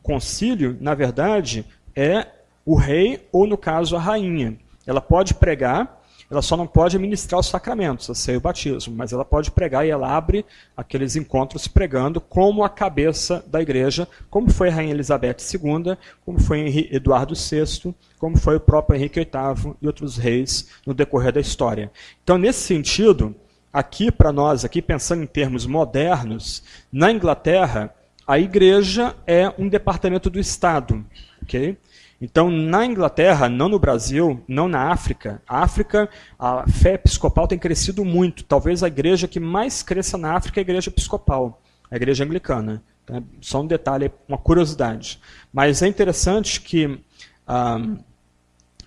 concílio, 0.01 0.77
na 0.79 0.95
verdade, 0.95 1.65
é 1.97 2.27
o 2.65 2.75
rei 2.75 3.27
ou, 3.31 3.47
no 3.47 3.57
caso, 3.57 3.95
a 3.95 3.99
rainha. 3.99 4.57
Ela 4.85 5.01
pode 5.01 5.33
pregar 5.33 5.97
ela 6.29 6.41
só 6.41 6.57
não 6.57 6.67
pode 6.67 6.99
ministrar 6.99 7.39
os 7.39 7.47
sacramentos, 7.47 8.09
a 8.09 8.15
ceia 8.15 8.35
e 8.35 8.37
o 8.37 8.41
batismo, 8.41 8.93
mas 8.93 9.13
ela 9.13 9.23
pode 9.23 9.49
pregar 9.49 9.87
e 9.87 9.89
ela 9.89 10.11
abre 10.11 10.45
aqueles 10.75 11.15
encontros 11.15 11.67
pregando 11.69 12.19
como 12.19 12.65
a 12.65 12.69
cabeça 12.69 13.43
da 13.47 13.61
igreja, 13.61 14.07
como 14.29 14.51
foi 14.51 14.67
a 14.67 14.73
Rainha 14.73 14.93
Elizabeth 14.93 15.37
II, 15.53 15.97
como 16.25 16.39
foi 16.39 16.89
Eduardo 16.91 17.33
VI, 17.33 17.95
como 18.19 18.37
foi 18.37 18.57
o 18.57 18.59
próprio 18.59 18.97
Henrique 18.97 19.21
VIII 19.21 19.75
e 19.81 19.87
outros 19.87 20.17
reis 20.17 20.67
no 20.85 20.93
decorrer 20.93 21.31
da 21.31 21.39
história. 21.39 21.89
Então, 22.21 22.37
nesse 22.37 22.59
sentido, 22.59 23.33
aqui 23.71 24.11
para 24.11 24.31
nós, 24.33 24.65
aqui 24.65 24.81
pensando 24.81 25.23
em 25.23 25.27
termos 25.27 25.65
modernos, 25.65 26.61
na 26.91 27.09
Inglaterra, 27.09 27.93
a 28.27 28.37
igreja 28.37 29.15
é 29.25 29.49
um 29.57 29.69
departamento 29.69 30.29
do 30.29 30.39
Estado. 30.39 31.05
ok? 31.41 31.77
Então, 32.19 32.49
na 32.49 32.85
Inglaterra, 32.85 33.47
não 33.47 33.69
no 33.69 33.77
Brasil, 33.77 34.43
não 34.47 34.67
na 34.67 34.91
África, 34.91 35.41
a 35.47 35.61
África, 35.61 36.09
a 36.37 36.67
fé 36.67 36.93
episcopal 36.93 37.47
tem 37.47 37.59
crescido 37.59 38.03
muito. 38.03 38.43
Talvez 38.43 38.81
a 38.81 38.87
igreja 38.87 39.27
que 39.27 39.39
mais 39.39 39.83
cresça 39.83 40.17
na 40.17 40.33
África 40.35 40.59
é 40.59 40.61
a 40.61 40.65
igreja 40.65 40.89
episcopal, 40.89 41.61
a 41.91 41.95
igreja 41.95 42.23
anglicana. 42.23 42.81
Tá? 43.05 43.21
Só 43.39 43.61
um 43.61 43.67
detalhe, 43.67 44.11
uma 44.27 44.37
curiosidade. 44.37 45.19
Mas 45.53 45.83
é 45.83 45.87
interessante 45.87 46.59
que 46.59 46.99
ah, 47.47 47.79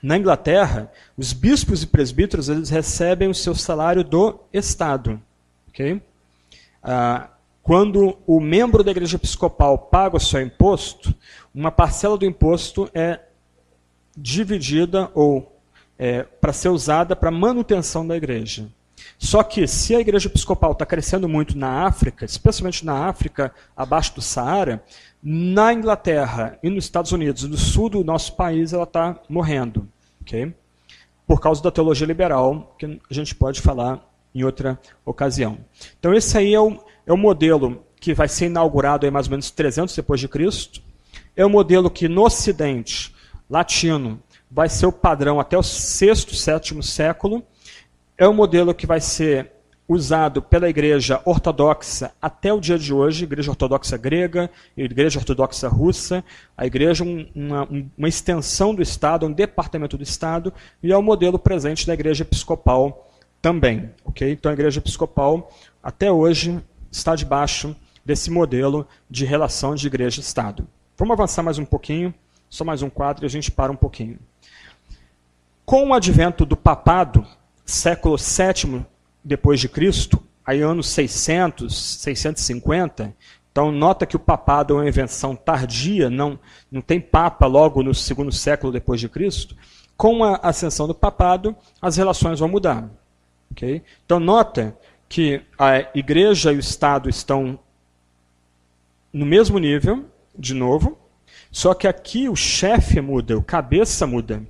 na 0.02 0.16
Inglaterra, 0.16 0.90
os 1.16 1.32
bispos 1.32 1.82
e 1.82 1.86
presbíteros 1.86 2.48
eles 2.48 2.68
recebem 2.68 3.28
o 3.28 3.34
seu 3.34 3.54
salário 3.54 4.02
do 4.02 4.40
Estado. 4.52 5.20
Okay? 5.68 6.02
Ah, 6.82 7.28
quando 7.62 8.18
o 8.26 8.40
membro 8.40 8.82
da 8.82 8.90
igreja 8.90 9.16
episcopal 9.16 9.76
paga 9.78 10.16
o 10.16 10.20
seu 10.20 10.40
imposto, 10.40 11.14
uma 11.54 11.70
parcela 11.70 12.16
do 12.16 12.24
imposto 12.24 12.88
é 12.94 13.20
dividida 14.16 15.10
ou 15.14 15.56
é, 15.98 16.22
para 16.22 16.52
ser 16.52 16.68
usada 16.68 17.14
para 17.14 17.30
manutenção 17.30 18.06
da 18.06 18.16
igreja. 18.16 18.68
Só 19.18 19.42
que 19.42 19.66
se 19.66 19.94
a 19.94 20.00
igreja 20.00 20.28
episcopal 20.28 20.72
está 20.72 20.86
crescendo 20.86 21.28
muito 21.28 21.56
na 21.56 21.86
África, 21.86 22.24
especialmente 22.24 22.84
na 22.84 23.06
África 23.06 23.52
abaixo 23.76 24.14
do 24.14 24.22
Saara, 24.22 24.82
na 25.22 25.72
Inglaterra 25.72 26.58
e 26.62 26.70
nos 26.70 26.84
Estados 26.84 27.12
Unidos, 27.12 27.44
no 27.44 27.56
sul 27.56 27.90
do 27.90 28.04
nosso 28.04 28.34
país, 28.34 28.72
ela 28.72 28.84
está 28.84 29.20
morrendo. 29.28 29.86
Okay? 30.22 30.54
Por 31.26 31.40
causa 31.40 31.62
da 31.62 31.70
teologia 31.70 32.06
liberal, 32.06 32.74
que 32.78 33.00
a 33.10 33.14
gente 33.14 33.34
pode 33.34 33.60
falar 33.60 34.06
em 34.34 34.42
outra 34.44 34.80
ocasião. 35.04 35.58
Então 35.98 36.14
esse 36.14 36.36
aí 36.38 36.54
é 36.54 36.60
o, 36.60 36.78
é 37.06 37.12
o 37.12 37.16
modelo 37.16 37.84
que 38.00 38.14
vai 38.14 38.28
ser 38.28 38.46
inaugurado 38.46 39.06
em 39.06 39.10
mais 39.10 39.26
ou 39.26 39.32
menos 39.32 39.50
300 39.50 39.94
depois 39.94 40.18
de 40.18 40.28
Cristo. 40.28 40.80
É 41.36 41.44
o 41.44 41.50
modelo 41.50 41.90
que 41.90 42.08
no 42.08 42.24
Ocidente 42.24 43.14
latino 43.48 44.20
vai 44.50 44.68
ser 44.68 44.86
o 44.86 44.92
padrão 44.92 45.38
até 45.38 45.56
o 45.56 45.62
sexto, 45.62 46.34
sétimo 46.34 46.82
século. 46.82 47.42
É 48.18 48.26
o 48.26 48.34
modelo 48.34 48.74
que 48.74 48.86
vai 48.86 49.00
ser 49.00 49.52
usado 49.90 50.40
pela 50.40 50.68
Igreja 50.68 51.20
Ortodoxa 51.24 52.12
até 52.22 52.52
o 52.52 52.60
dia 52.60 52.78
de 52.78 52.94
hoje, 52.94 53.24
Igreja 53.24 53.50
Ortodoxa 53.50 53.96
grega, 53.96 54.48
Igreja 54.76 55.18
Ortodoxa 55.18 55.68
russa, 55.68 56.24
a 56.56 56.64
Igreja 56.64 57.02
uma, 57.02 57.68
uma 57.98 58.08
extensão 58.08 58.72
do 58.72 58.82
Estado, 58.82 59.26
um 59.26 59.32
departamento 59.32 59.96
do 59.96 60.04
Estado, 60.04 60.54
e 60.80 60.92
é 60.92 60.96
o 60.96 61.02
modelo 61.02 61.40
presente 61.40 61.88
da 61.88 61.94
Igreja 61.94 62.22
Episcopal 62.22 63.10
também. 63.42 63.90
Okay? 64.04 64.30
Então 64.30 64.50
a 64.50 64.54
Igreja 64.54 64.78
Episcopal 64.78 65.50
até 65.82 66.10
hoje 66.10 66.60
está 66.90 67.16
debaixo 67.16 67.74
desse 68.04 68.30
modelo 68.30 68.86
de 69.10 69.24
relação 69.24 69.74
de 69.74 69.86
igreja-estado. 69.86 70.68
Vamos 71.00 71.14
avançar 71.14 71.42
mais 71.42 71.58
um 71.58 71.64
pouquinho, 71.64 72.12
só 72.50 72.62
mais 72.62 72.82
um 72.82 72.90
quadro 72.90 73.24
e 73.24 73.26
a 73.26 73.30
gente 73.30 73.50
para 73.50 73.72
um 73.72 73.74
pouquinho. 73.74 74.18
Com 75.64 75.88
o 75.88 75.94
advento 75.94 76.44
do 76.44 76.54
papado, 76.54 77.26
século 77.64 78.18
VII 78.18 78.84
depois 79.24 79.58
de 79.58 79.66
Cristo, 79.66 80.22
aí 80.44 80.60
anos 80.60 80.90
600, 80.90 81.74
650, 82.02 83.16
então 83.50 83.72
nota 83.72 84.04
que 84.04 84.14
o 84.14 84.18
papado 84.18 84.74
é 84.74 84.76
uma 84.76 84.86
invenção 84.86 85.34
tardia, 85.34 86.10
não, 86.10 86.38
não 86.70 86.82
tem 86.82 87.00
papa 87.00 87.46
logo 87.46 87.82
no 87.82 87.94
segundo 87.94 88.30
século 88.30 88.70
depois 88.70 89.00
de 89.00 89.08
Cristo. 89.08 89.56
Com 89.96 90.22
a 90.22 90.36
ascensão 90.42 90.86
do 90.86 90.94
papado, 90.94 91.56
as 91.80 91.96
relações 91.96 92.40
vão 92.40 92.48
mudar. 92.50 92.90
Okay? 93.52 93.82
Então 94.04 94.20
nota 94.20 94.76
que 95.08 95.40
a 95.58 95.78
igreja 95.94 96.52
e 96.52 96.56
o 96.56 96.60
Estado 96.60 97.08
estão 97.08 97.58
no 99.10 99.24
mesmo 99.24 99.58
nível, 99.58 100.09
de 100.38 100.54
novo, 100.54 100.98
só 101.50 101.74
que 101.74 101.86
aqui 101.86 102.28
o 102.28 102.36
chefe 102.36 103.00
muda, 103.00 103.36
o 103.36 103.42
cabeça 103.42 104.06
muda. 104.06 104.42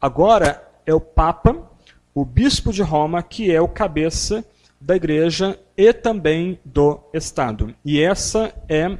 Agora 0.00 0.62
é 0.84 0.94
o 0.94 1.00
Papa, 1.00 1.70
o 2.14 2.24
bispo 2.24 2.72
de 2.72 2.82
Roma, 2.82 3.22
que 3.22 3.50
é 3.50 3.60
o 3.60 3.68
cabeça 3.68 4.44
da 4.80 4.94
igreja 4.94 5.58
e 5.76 5.92
também 5.92 6.58
do 6.64 7.00
Estado. 7.12 7.74
E 7.84 8.00
essa 8.00 8.54
é 8.68 8.98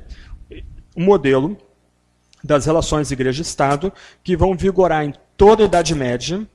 o 0.94 1.00
modelo 1.00 1.56
das 2.42 2.66
relações 2.66 3.10
igreja-estado 3.10 3.92
que 4.22 4.36
vão 4.36 4.56
vigorar 4.56 5.04
em 5.04 5.14
toda 5.36 5.62
a 5.62 5.66
Idade 5.66 5.94
Média, 5.94 6.46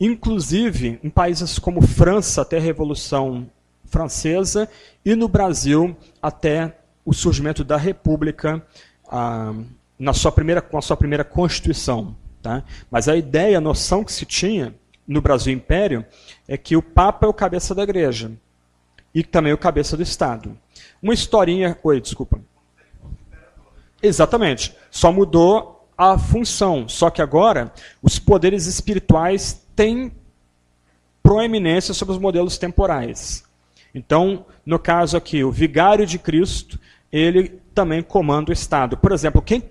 inclusive 0.00 0.98
em 1.02 1.10
países 1.10 1.58
como 1.58 1.82
França 1.82 2.42
até 2.42 2.58
a 2.58 2.60
Revolução 2.60 3.48
francesa 3.84 4.68
e 5.04 5.14
no 5.14 5.28
Brasil 5.28 5.96
até 6.20 6.76
o 7.04 7.12
surgimento 7.12 7.62
da 7.62 7.76
República 7.76 8.64
na 9.98 10.12
sua 10.12 10.32
primeira, 10.32 10.60
com 10.60 10.78
a 10.78 10.82
sua 10.82 10.96
primeira 10.96 11.24
Constituição. 11.24 12.16
Tá? 12.42 12.62
Mas 12.90 13.08
a 13.08 13.16
ideia, 13.16 13.58
a 13.58 13.60
noção 13.60 14.04
que 14.04 14.12
se 14.12 14.24
tinha 14.24 14.74
no 15.06 15.20
Brasil 15.20 15.52
Império 15.52 16.04
é 16.46 16.56
que 16.56 16.76
o 16.76 16.82
Papa 16.82 17.26
é 17.26 17.28
o 17.28 17.34
cabeça 17.34 17.74
da 17.74 17.82
igreja 17.82 18.32
e 19.14 19.22
também 19.24 19.52
o 19.52 19.58
cabeça 19.58 19.96
do 19.96 20.02
Estado. 20.02 20.56
Uma 21.02 21.14
historinha. 21.14 21.78
Oi, 21.82 22.00
desculpa. 22.00 22.40
Exatamente. 24.02 24.74
Só 24.90 25.10
mudou 25.10 25.88
a 25.96 26.18
função. 26.18 26.88
Só 26.88 27.10
que 27.10 27.22
agora 27.22 27.72
os 28.02 28.18
poderes 28.18 28.66
espirituais 28.66 29.66
têm 29.74 30.12
proeminência 31.22 31.94
sobre 31.94 32.12
os 32.14 32.20
modelos 32.20 32.58
temporais. 32.58 33.44
Então, 33.94 34.44
no 34.64 34.78
caso 34.78 35.16
aqui, 35.16 35.42
o 35.42 35.50
vigário 35.50 36.06
de 36.06 36.18
Cristo, 36.18 36.78
ele 37.18 37.60
também 37.74 38.02
comanda 38.02 38.50
o 38.50 38.52
Estado. 38.52 38.96
Por 38.96 39.12
exemplo, 39.12 39.42
quem 39.42 39.62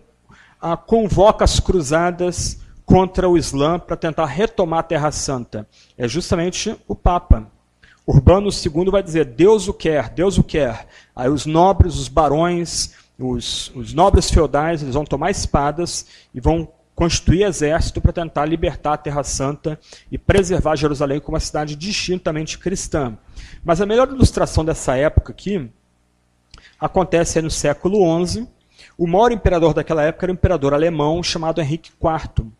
ah, 0.61 0.77
convoca 0.77 1.43
as 1.43 1.59
cruzadas 1.59 2.59
contra 2.85 3.27
o 3.27 3.37
Islã 3.37 3.79
para 3.79 3.95
tentar 3.95 4.25
retomar 4.25 4.79
a 4.79 4.83
Terra 4.83 5.11
Santa? 5.11 5.67
É 5.97 6.07
justamente 6.07 6.75
o 6.87 6.95
Papa. 6.95 7.47
Urbano 8.07 8.49
II 8.49 8.91
vai 8.91 9.01
dizer: 9.01 9.25
Deus 9.25 9.67
o 9.67 9.73
quer, 9.73 10.09
Deus 10.09 10.37
o 10.37 10.43
quer. 10.43 10.87
Aí 11.15 11.29
os 11.29 11.45
nobres, 11.45 11.95
os 11.95 12.07
barões, 12.07 12.93
os, 13.17 13.71
os 13.75 13.93
nobres 13.93 14.29
feudais, 14.29 14.81
eles 14.81 14.93
vão 14.93 15.05
tomar 15.05 15.31
espadas 15.31 16.05
e 16.33 16.39
vão 16.39 16.67
constituir 16.93 17.43
exército 17.43 17.99
para 17.99 18.13
tentar 18.13 18.45
libertar 18.45 18.93
a 18.93 18.97
Terra 18.97 19.23
Santa 19.23 19.77
e 20.09 20.17
preservar 20.17 20.77
Jerusalém 20.77 21.19
como 21.19 21.35
uma 21.35 21.41
cidade 21.41 21.75
distintamente 21.75 22.57
cristã. 22.57 23.17
Mas 23.63 23.81
a 23.81 23.85
melhor 23.85 24.07
ilustração 24.07 24.63
dessa 24.63 24.95
época 24.95 25.33
aqui 25.33 25.69
acontece 26.79 27.41
no 27.41 27.51
século 27.51 28.25
XI. 28.25 28.47
O 28.97 29.07
maior 29.07 29.31
imperador 29.31 29.73
daquela 29.73 30.03
época 30.03 30.25
era 30.25 30.31
o 30.31 30.35
imperador 30.35 30.73
alemão 30.73 31.21
chamado 31.21 31.61
Henrique 31.61 31.91
IV. 31.91 32.51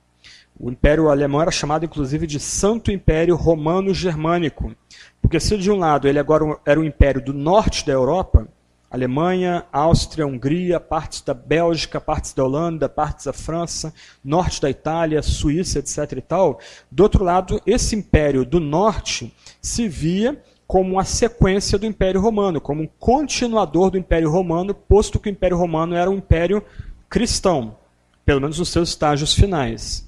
O 0.58 0.72
Império 0.72 1.10
Alemão 1.10 1.42
era 1.42 1.52
chamado 1.52 1.84
inclusive 1.84 2.26
de 2.26 2.40
Santo 2.40 2.90
Império 2.90 3.36
Romano 3.36 3.94
Germânico, 3.94 4.74
porque 5.22 5.38
se 5.38 5.58
de 5.58 5.70
um 5.70 5.76
lado 5.76 6.08
ele 6.08 6.18
agora 6.18 6.58
era 6.66 6.80
o 6.80 6.84
império 6.84 7.22
do 7.22 7.34
norte 7.34 7.86
da 7.86 7.92
Europa, 7.92 8.48
Alemanha, 8.90 9.66
Áustria, 9.74 10.26
Hungria, 10.26 10.80
partes 10.80 11.20
da 11.20 11.34
Bélgica, 11.34 12.00
partes 12.00 12.32
da 12.32 12.46
Holanda, 12.46 12.88
partes 12.88 13.26
da 13.26 13.34
França, 13.34 13.94
norte 14.24 14.62
da 14.62 14.70
Itália, 14.70 15.22
Suíça, 15.22 15.80
etc. 15.80 16.14
e 16.14 16.22
tal. 16.22 16.60
Do 16.90 17.04
outro 17.04 17.22
lado, 17.22 17.62
esse 17.66 17.94
império 17.94 18.46
do 18.46 18.62
norte 18.62 19.34
se 19.62 19.90
via 19.90 20.42
como 20.68 20.94
uma 20.94 21.06
sequência 21.06 21.78
do 21.78 21.86
Império 21.86 22.20
Romano, 22.20 22.60
como 22.60 22.84
um 22.84 22.90
continuador 23.00 23.92
do 23.92 23.98
Império 23.98 24.32
Romano, 24.32 24.74
posto 24.74 25.20
que 25.20 25.30
o 25.30 25.32
Império 25.32 25.58
Romano 25.58 25.96
era 25.96 26.10
um 26.10 26.16
império 26.16 26.64
cristão, 27.10 27.78
pelo 28.26 28.42
menos 28.42 28.58
nos 28.58 28.70
seus 28.70 28.90
estágios 28.90 29.34
finais. 29.34 30.08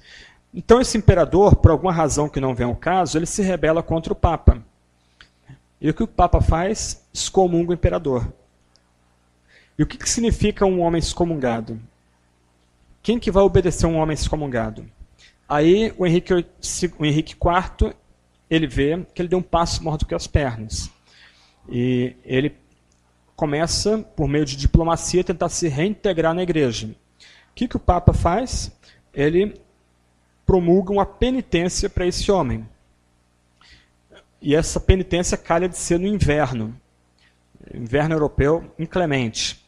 Então 0.53 0.81
esse 0.81 0.97
imperador, 0.97 1.55
por 1.55 1.71
alguma 1.71 1.93
razão 1.93 2.27
que 2.27 2.39
não 2.39 2.55
vem 2.55 2.65
ao 2.65 2.75
caso, 2.75 3.17
ele 3.17 3.25
se 3.25 3.41
rebela 3.41 3.83
contra 3.83 4.11
o 4.11 4.15
Papa. 4.15 4.63
E 5.79 5.89
o 5.89 5.93
que 5.93 6.03
o 6.03 6.07
Papa 6.07 6.41
faz? 6.41 7.05
Excomunga 7.13 7.71
o 7.71 7.73
imperador. 7.73 8.33
E 9.77 9.83
o 9.83 9.85
que, 9.85 9.97
que 9.97 10.09
significa 10.09 10.65
um 10.65 10.81
homem 10.81 10.97
excomungado? 10.97 11.79
Quem 13.03 13.19
que 13.19 13.29
vai 13.29 13.43
obedecer 13.43 13.85
um 13.85 13.97
homem 13.97 14.15
excomungado? 14.15 14.85
Aí 15.47 15.93
o 15.97 16.05
Henrique, 16.05 16.33
o 16.33 17.05
Henrique 17.05 17.33
IV, 17.33 17.93
ele 18.49 18.67
vê 18.67 19.05
que 19.13 19.21
ele 19.21 19.29
deu 19.29 19.39
um 19.39 19.43
passo 19.43 19.83
maior 19.83 19.97
do 19.97 20.05
que 20.05 20.15
as 20.15 20.27
pernas. 20.27 20.89
E 21.69 22.15
ele 22.23 22.55
começa, 23.35 23.99
por 24.15 24.27
meio 24.27 24.45
de 24.45 24.55
diplomacia, 24.55 25.21
a 25.21 25.23
tentar 25.23 25.49
se 25.49 25.67
reintegrar 25.67 26.33
na 26.33 26.43
igreja. 26.43 26.87
O 26.87 27.53
que, 27.53 27.67
que 27.67 27.77
o 27.77 27.79
Papa 27.79 28.13
faz? 28.13 28.71
Ele 29.13 29.59
promulga 30.45 30.91
uma 30.91 31.05
penitência 31.05 31.89
para 31.89 32.05
esse 32.07 32.31
homem. 32.31 32.67
E 34.41 34.55
essa 34.55 34.79
penitência 34.79 35.37
calha 35.37 35.67
de 35.67 35.77
ser 35.77 35.99
no 35.99 36.07
inverno. 36.07 36.79
Inverno 37.73 38.15
europeu 38.15 38.71
inclemente 38.79 39.67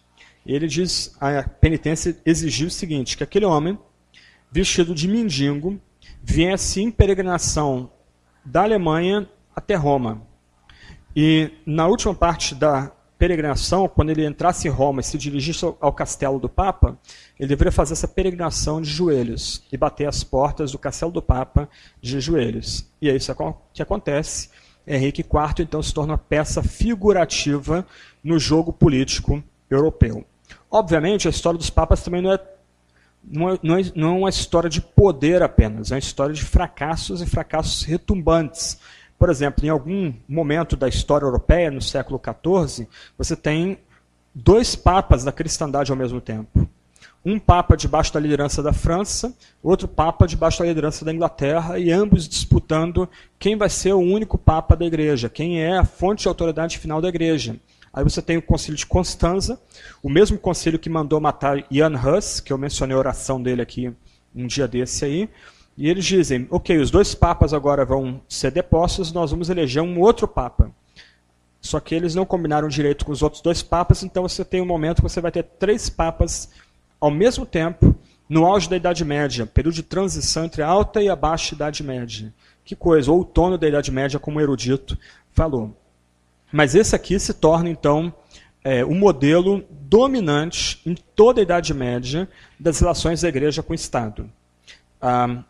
ele 0.55 0.67
diz, 0.67 1.15
a 1.19 1.43
penitência 1.43 2.17
exigiu 2.25 2.67
o 2.67 2.71
seguinte, 2.71 3.15
que 3.15 3.23
aquele 3.23 3.45
homem, 3.45 3.77
vestido 4.51 4.95
de 4.95 5.07
mendigo, 5.07 5.80
viesse 6.23 6.82
em 6.82 6.91
peregrinação 6.91 7.91
da 8.43 8.63
Alemanha 8.63 9.27
até 9.55 9.75
Roma. 9.75 10.21
E 11.15 11.51
na 11.65 11.87
última 11.87 12.13
parte 12.13 12.55
da 12.55 12.91
peregrinação, 13.17 13.87
quando 13.89 14.11
ele 14.11 14.25
entrasse 14.25 14.67
em 14.67 14.71
Roma 14.71 15.01
e 15.01 15.03
se 15.03 15.17
dirigisse 15.17 15.65
ao 15.81 15.91
castelo 15.91 16.39
do 16.39 16.47
Papa, 16.47 16.97
ele 17.37 17.49
deveria 17.49 17.71
fazer 17.71 17.93
essa 17.93 18.07
peregrinação 18.07 18.81
de 18.81 18.89
joelhos 18.89 19.61
e 19.69 19.77
bater 19.77 20.07
as 20.07 20.23
portas 20.23 20.71
do 20.71 20.79
castelo 20.79 21.11
do 21.11 21.21
Papa 21.21 21.69
de 22.01 22.21
joelhos. 22.21 22.89
E 23.01 23.09
é 23.09 23.15
isso 23.15 23.35
que 23.73 23.81
acontece. 23.81 24.49
Henrique 24.87 25.21
IV 25.21 25.63
então 25.63 25.83
se 25.83 25.93
torna 25.93 26.13
uma 26.13 26.17
peça 26.17 26.63
figurativa 26.63 27.85
no 28.23 28.39
jogo 28.39 28.71
político 28.71 29.43
europeu. 29.69 30.25
Obviamente, 30.71 31.27
a 31.27 31.31
história 31.31 31.57
dos 31.57 31.69
papas 31.69 32.01
também 32.01 32.21
não 32.21 32.31
é, 32.31 32.39
não 33.24 33.49
é, 33.49 33.59
não 33.61 33.78
é, 33.78 33.82
não 33.95 34.07
é 34.09 34.20
uma 34.20 34.30
história 34.30 34.70
de 34.70 34.82
poder 34.82 35.41
apenas, 35.43 35.91
é 35.91 35.95
uma 35.95 35.99
história 35.99 36.34
de 36.34 36.43
fracassos 36.43 37.22
e 37.22 37.26
fracassos 37.26 37.84
retumbantes. 37.84 38.80
Por 39.17 39.30
exemplo, 39.30 39.65
em 39.65 39.70
algum 39.70 40.13
momento 40.28 40.78
da 40.78 40.88
história 40.88 41.26
europeia, 41.26 41.70
no 41.70 41.82
século 41.82 42.20
XIV, 42.24 42.88
você 43.17 43.36
tem 43.36 43.78
dois 44.34 44.76
papas 44.76 45.24
da 45.24 45.32
cristandade 45.32 45.91
ao 45.91 45.97
mesmo 45.97 46.22
tempo. 46.22 46.67
Um 47.26 47.38
papa 47.38 47.76
debaixo 47.76 48.13
da 48.13 48.20
liderança 48.20 48.63
da 48.63 48.72
França, 48.72 49.34
outro 49.61 49.89
papa 49.89 50.26
debaixo 50.26 50.59
da 50.59 50.65
liderança 50.65 51.03
da 51.03 51.13
Inglaterra, 51.13 51.78
e 51.78 51.91
ambos 51.91 52.30
disputando 52.30 53.09
quem 53.38 53.57
vai 53.57 53.70
ser 53.70 53.91
o 53.93 53.99
único 53.99 54.38
papa 54.38 54.74
da 54.74 54.86
igreja, 54.86 55.28
quem 55.28 55.61
é 55.61 55.78
a 55.78 55.84
fonte 55.84 56.22
de 56.22 56.28
autoridade 56.30 56.78
final 56.78 57.01
da 57.01 57.09
igreja. 57.09 57.57
Aí 57.93 58.03
você 58.03 58.21
tem 58.21 58.37
o 58.37 58.41
concílio 58.41 58.77
de 58.77 58.85
Constanza, 58.85 59.59
o 60.01 60.09
mesmo 60.09 60.37
concílio 60.37 60.79
que 60.79 60.89
mandou 60.89 61.19
matar 61.19 61.65
Jan 61.71 61.93
Hus, 61.95 62.39
que 62.39 62.53
eu 62.53 62.57
mencionei 62.57 62.95
a 62.95 62.99
oração 62.99 63.41
dele 63.41 63.61
aqui 63.61 63.91
um 64.35 64.47
dia 64.47 64.67
desse 64.67 65.05
aí. 65.05 65.29
E 65.77 65.89
eles 65.89 66.05
dizem, 66.05 66.47
ok, 66.51 66.77
os 66.77 66.91
dois 66.91 67.15
papas 67.15 67.53
agora 67.53 67.85
vão 67.85 68.21
ser 68.27 68.51
depostos, 68.51 69.11
nós 69.11 69.31
vamos 69.31 69.49
eleger 69.49 69.81
um 69.81 69.99
outro 69.99 70.27
papa. 70.27 70.71
Só 71.61 71.79
que 71.79 71.95
eles 71.95 72.15
não 72.15 72.25
combinaram 72.25 72.67
direito 72.67 73.05
com 73.05 73.11
os 73.11 73.21
outros 73.21 73.41
dois 73.41 73.61
papas, 73.61 74.03
então 74.03 74.23
você 74.23 74.45
tem 74.45 74.61
um 74.61 74.65
momento 74.65 74.97
que 74.97 75.09
você 75.09 75.19
vai 75.21 75.31
ter 75.31 75.43
três 75.43 75.89
papas 75.89 76.49
ao 76.99 77.09
mesmo 77.09 77.45
tempo, 77.45 77.95
no 78.27 78.45
auge 78.45 78.69
da 78.69 78.75
Idade 78.75 79.03
Média, 79.03 79.45
período 79.45 79.75
de 79.75 79.83
transição 79.83 80.45
entre 80.45 80.61
a 80.61 80.67
alta 80.67 81.01
e 81.01 81.09
a 81.09 81.15
baixa 81.15 81.55
Idade 81.55 81.81
Média. 81.81 82.33
Que 82.63 82.75
coisa, 82.75 83.11
outono 83.11 83.57
da 83.57 83.67
Idade 83.67 83.91
Média, 83.91 84.19
como 84.19 84.37
o 84.37 84.41
erudito 84.41 84.97
falou. 85.31 85.75
Mas 86.52 86.76
esse 86.76 86.95
aqui 86.95 87.20
se 87.20 87.34
torna, 87.34 87.70
então, 87.70 88.14
é, 88.64 88.84
o 88.84 88.93
modelo 88.93 89.64
dominante 89.70 90.82
em 90.86 90.95
toda 91.16 91.41
a 91.41 91.43
Idade 91.43 91.74
Média 91.74 92.30
das 92.60 92.80
relações 92.80 93.22
da 93.22 93.30
igreja 93.30 93.64
com 93.64 93.72
o 93.72 93.76
Estado. 93.76 94.30
Ah, 95.02 95.43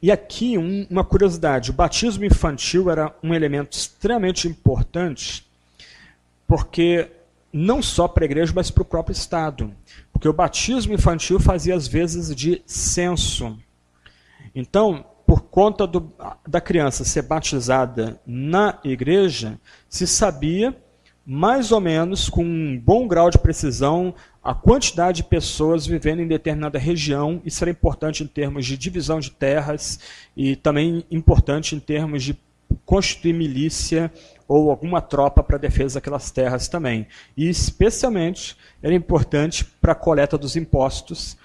e 0.00 0.10
aqui, 0.10 0.58
um, 0.58 0.86
uma 0.90 1.04
curiosidade: 1.04 1.70
o 1.70 1.74
batismo 1.74 2.24
infantil 2.24 2.90
era 2.90 3.14
um 3.22 3.32
elemento 3.32 3.72
extremamente 3.76 4.48
importante, 4.48 5.46
porque 6.46 7.08
não 7.52 7.82
só 7.82 8.08
para 8.08 8.24
a 8.24 8.26
igreja, 8.26 8.52
mas 8.54 8.70
para 8.70 8.82
o 8.82 8.86
próprio 8.86 9.12
Estado. 9.12 9.72
Porque 10.12 10.28
o 10.28 10.32
batismo 10.32 10.94
infantil 10.94 11.38
fazia 11.38 11.74
às 11.74 11.86
vezes 11.86 12.34
de 12.34 12.62
censo. 12.66 13.56
Então, 14.54 15.04
por 15.32 15.44
conta 15.44 15.86
do, 15.86 16.12
da 16.46 16.60
criança 16.60 17.04
ser 17.04 17.22
batizada 17.22 18.20
na 18.26 18.78
igreja, 18.84 19.58
se 19.88 20.06
sabia 20.06 20.76
mais 21.24 21.72
ou 21.72 21.80
menos 21.80 22.28
com 22.28 22.44
um 22.44 22.78
bom 22.78 23.08
grau 23.08 23.30
de 23.30 23.38
precisão 23.38 24.14
a 24.44 24.52
quantidade 24.52 25.22
de 25.22 25.24
pessoas 25.24 25.86
vivendo 25.86 26.20
em 26.20 26.28
determinada 26.28 26.78
região. 26.78 27.40
Isso 27.46 27.64
era 27.64 27.70
importante 27.70 28.22
em 28.22 28.26
termos 28.26 28.66
de 28.66 28.76
divisão 28.76 29.20
de 29.20 29.30
terras 29.30 29.98
e 30.36 30.54
também 30.54 31.02
importante 31.10 31.74
em 31.74 31.80
termos 31.80 32.22
de 32.22 32.38
constituir 32.84 33.32
milícia 33.32 34.12
ou 34.46 34.70
alguma 34.70 35.00
tropa 35.00 35.42
para 35.42 35.56
defesa 35.56 35.94
daquelas 35.94 36.30
terras 36.30 36.68
também. 36.68 37.06
E 37.34 37.48
especialmente 37.48 38.54
era 38.82 38.94
importante 38.94 39.64
para 39.64 39.92
a 39.92 39.94
coleta 39.94 40.36
dos 40.36 40.56
impostos, 40.56 41.38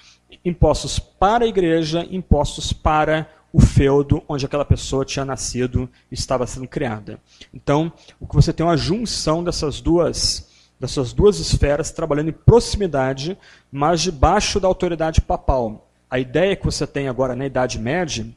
impostos 0.44 1.00
para 1.00 1.46
a 1.46 1.48
igreja, 1.48 2.06
impostos 2.12 2.74
para 2.74 3.37
o 3.52 3.60
feudo 3.60 4.24
onde 4.28 4.46
aquela 4.46 4.66
pessoa 4.66 5.06
tinha 5.06 5.26
nascido 5.26 5.90
e 6.12 6.16
estava 6.16 6.46
sendo 6.46 6.68
criada. 6.68 7.20
Então, 7.54 7.92
o 8.20 8.28
que 8.28 8.36
você 8.36 8.52
tem 8.52 8.66
é 8.66 8.70
uma 8.70 8.78
junção 8.78 9.44
dessas 9.44 9.82
duas 9.82 10.48
dessas 10.80 11.12
duas 11.12 11.40
esferas 11.40 11.90
trabalhando 11.90 12.30
em 12.30 12.34
proximidade, 12.34 13.36
mas 13.72 14.02
debaixo 14.02 14.60
da 14.60 14.68
autoridade 14.68 15.22
papal. 15.22 15.90
A 16.10 16.20
ideia 16.20 16.56
que 16.56 16.66
você 16.66 16.86
tem 16.86 17.08
agora 17.08 17.36
na 17.36 17.48
Idade 17.48 17.80
Média, 17.80 18.28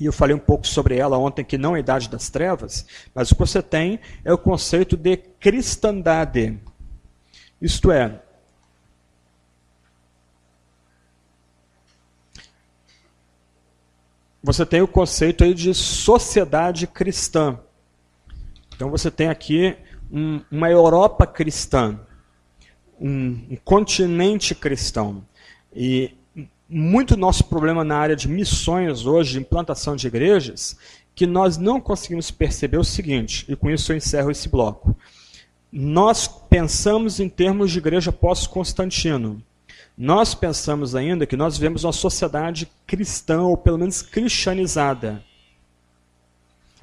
e 0.00 0.06
eu 0.06 0.12
falei 0.12 0.36
um 0.36 0.38
pouco 0.38 0.66
sobre 0.66 0.96
ela 0.96 1.18
ontem, 1.18 1.44
que 1.44 1.58
não 1.58 1.74
é 1.74 1.78
a 1.78 1.80
Idade 1.80 2.08
das 2.08 2.30
Trevas, 2.30 2.86
mas 3.12 3.30
o 3.30 3.34
que 3.34 3.40
você 3.40 3.60
tem 3.60 3.98
é 4.24 4.32
o 4.32 4.38
conceito 4.38 4.96
de 4.96 5.16
cristandade. 5.16 6.56
Isto 7.60 7.90
é, 7.90 8.20
você 14.42 14.64
tem 14.64 14.80
o 14.80 14.88
conceito 14.88 15.44
aí 15.44 15.54
de 15.54 15.74
sociedade 15.74 16.86
cristã. 16.86 17.58
Então 18.74 18.90
você 18.90 19.10
tem 19.10 19.28
aqui 19.28 19.76
um, 20.10 20.40
uma 20.50 20.70
Europa 20.70 21.26
cristã, 21.26 21.98
um, 23.00 23.40
um 23.50 23.56
continente 23.64 24.54
cristão. 24.54 25.24
E 25.74 26.14
muito 26.68 27.16
nosso 27.16 27.44
problema 27.44 27.82
na 27.82 27.96
área 27.96 28.14
de 28.14 28.28
missões 28.28 29.06
hoje, 29.06 29.32
de 29.32 29.38
implantação 29.38 29.96
de 29.96 30.06
igrejas, 30.06 30.76
que 31.14 31.26
nós 31.26 31.56
não 31.56 31.80
conseguimos 31.80 32.30
perceber 32.30 32.78
o 32.78 32.84
seguinte, 32.84 33.44
e 33.48 33.56
com 33.56 33.70
isso 33.70 33.90
eu 33.90 33.96
encerro 33.96 34.30
esse 34.30 34.48
bloco. 34.48 34.96
Nós 35.72 36.28
pensamos 36.28 37.18
em 37.20 37.28
termos 37.28 37.70
de 37.70 37.78
igreja 37.78 38.12
pós-Constantino. 38.12 39.42
Nós 39.98 40.32
pensamos 40.32 40.94
ainda 40.94 41.26
que 41.26 41.36
nós 41.36 41.58
vivemos 41.58 41.82
uma 41.82 41.92
sociedade 41.92 42.70
cristã, 42.86 43.42
ou 43.42 43.56
pelo 43.56 43.78
menos 43.78 44.00
cristianizada. 44.00 45.24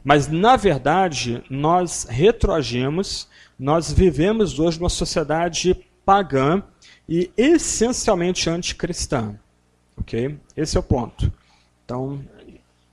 Mas, 0.04 0.28
na 0.28 0.58
verdade, 0.58 1.42
nós 1.50 2.06
retroagimos, 2.10 3.30
nós 3.58 3.90
vivemos 3.90 4.60
hoje 4.60 4.78
numa 4.78 4.90
sociedade 4.90 5.80
pagã 6.06 6.62
e 7.08 7.32
essencialmente 7.38 8.50
anticristã. 8.50 9.40
Ok? 9.96 10.38
Esse 10.58 10.76
é 10.76 10.80
o 10.82 10.84
ponto. 10.84 11.32
Então, 11.86 12.22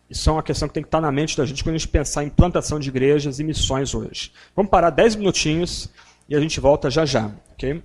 isso 0.09 0.31
é 0.31 0.32
uma 0.32 0.43
questão 0.43 0.69
que 0.69 0.74
tem 0.74 0.85
que 0.85 0.86
estar 0.86 1.01
na 1.01 1.11
mente 1.11 1.36
da 1.36 1.44
gente 1.44 1.65
quando 1.65 1.74
a 1.74 1.78
gente 1.78 1.89
pensar 1.89 2.23
em 2.23 2.31
plantação 2.31 2.78
de 2.78 2.89
igrejas 2.89 3.40
e 3.40 3.44
missões 3.44 3.93
hoje. 3.93 4.31
Vamos 4.55 4.70
parar 4.70 4.90
10 4.90 5.16
minutinhos 5.16 5.90
e 6.28 6.36
a 6.36 6.40
gente 6.40 6.61
volta 6.61 6.89
já 6.89 7.05
já. 7.05 7.28
Ok? 7.55 7.82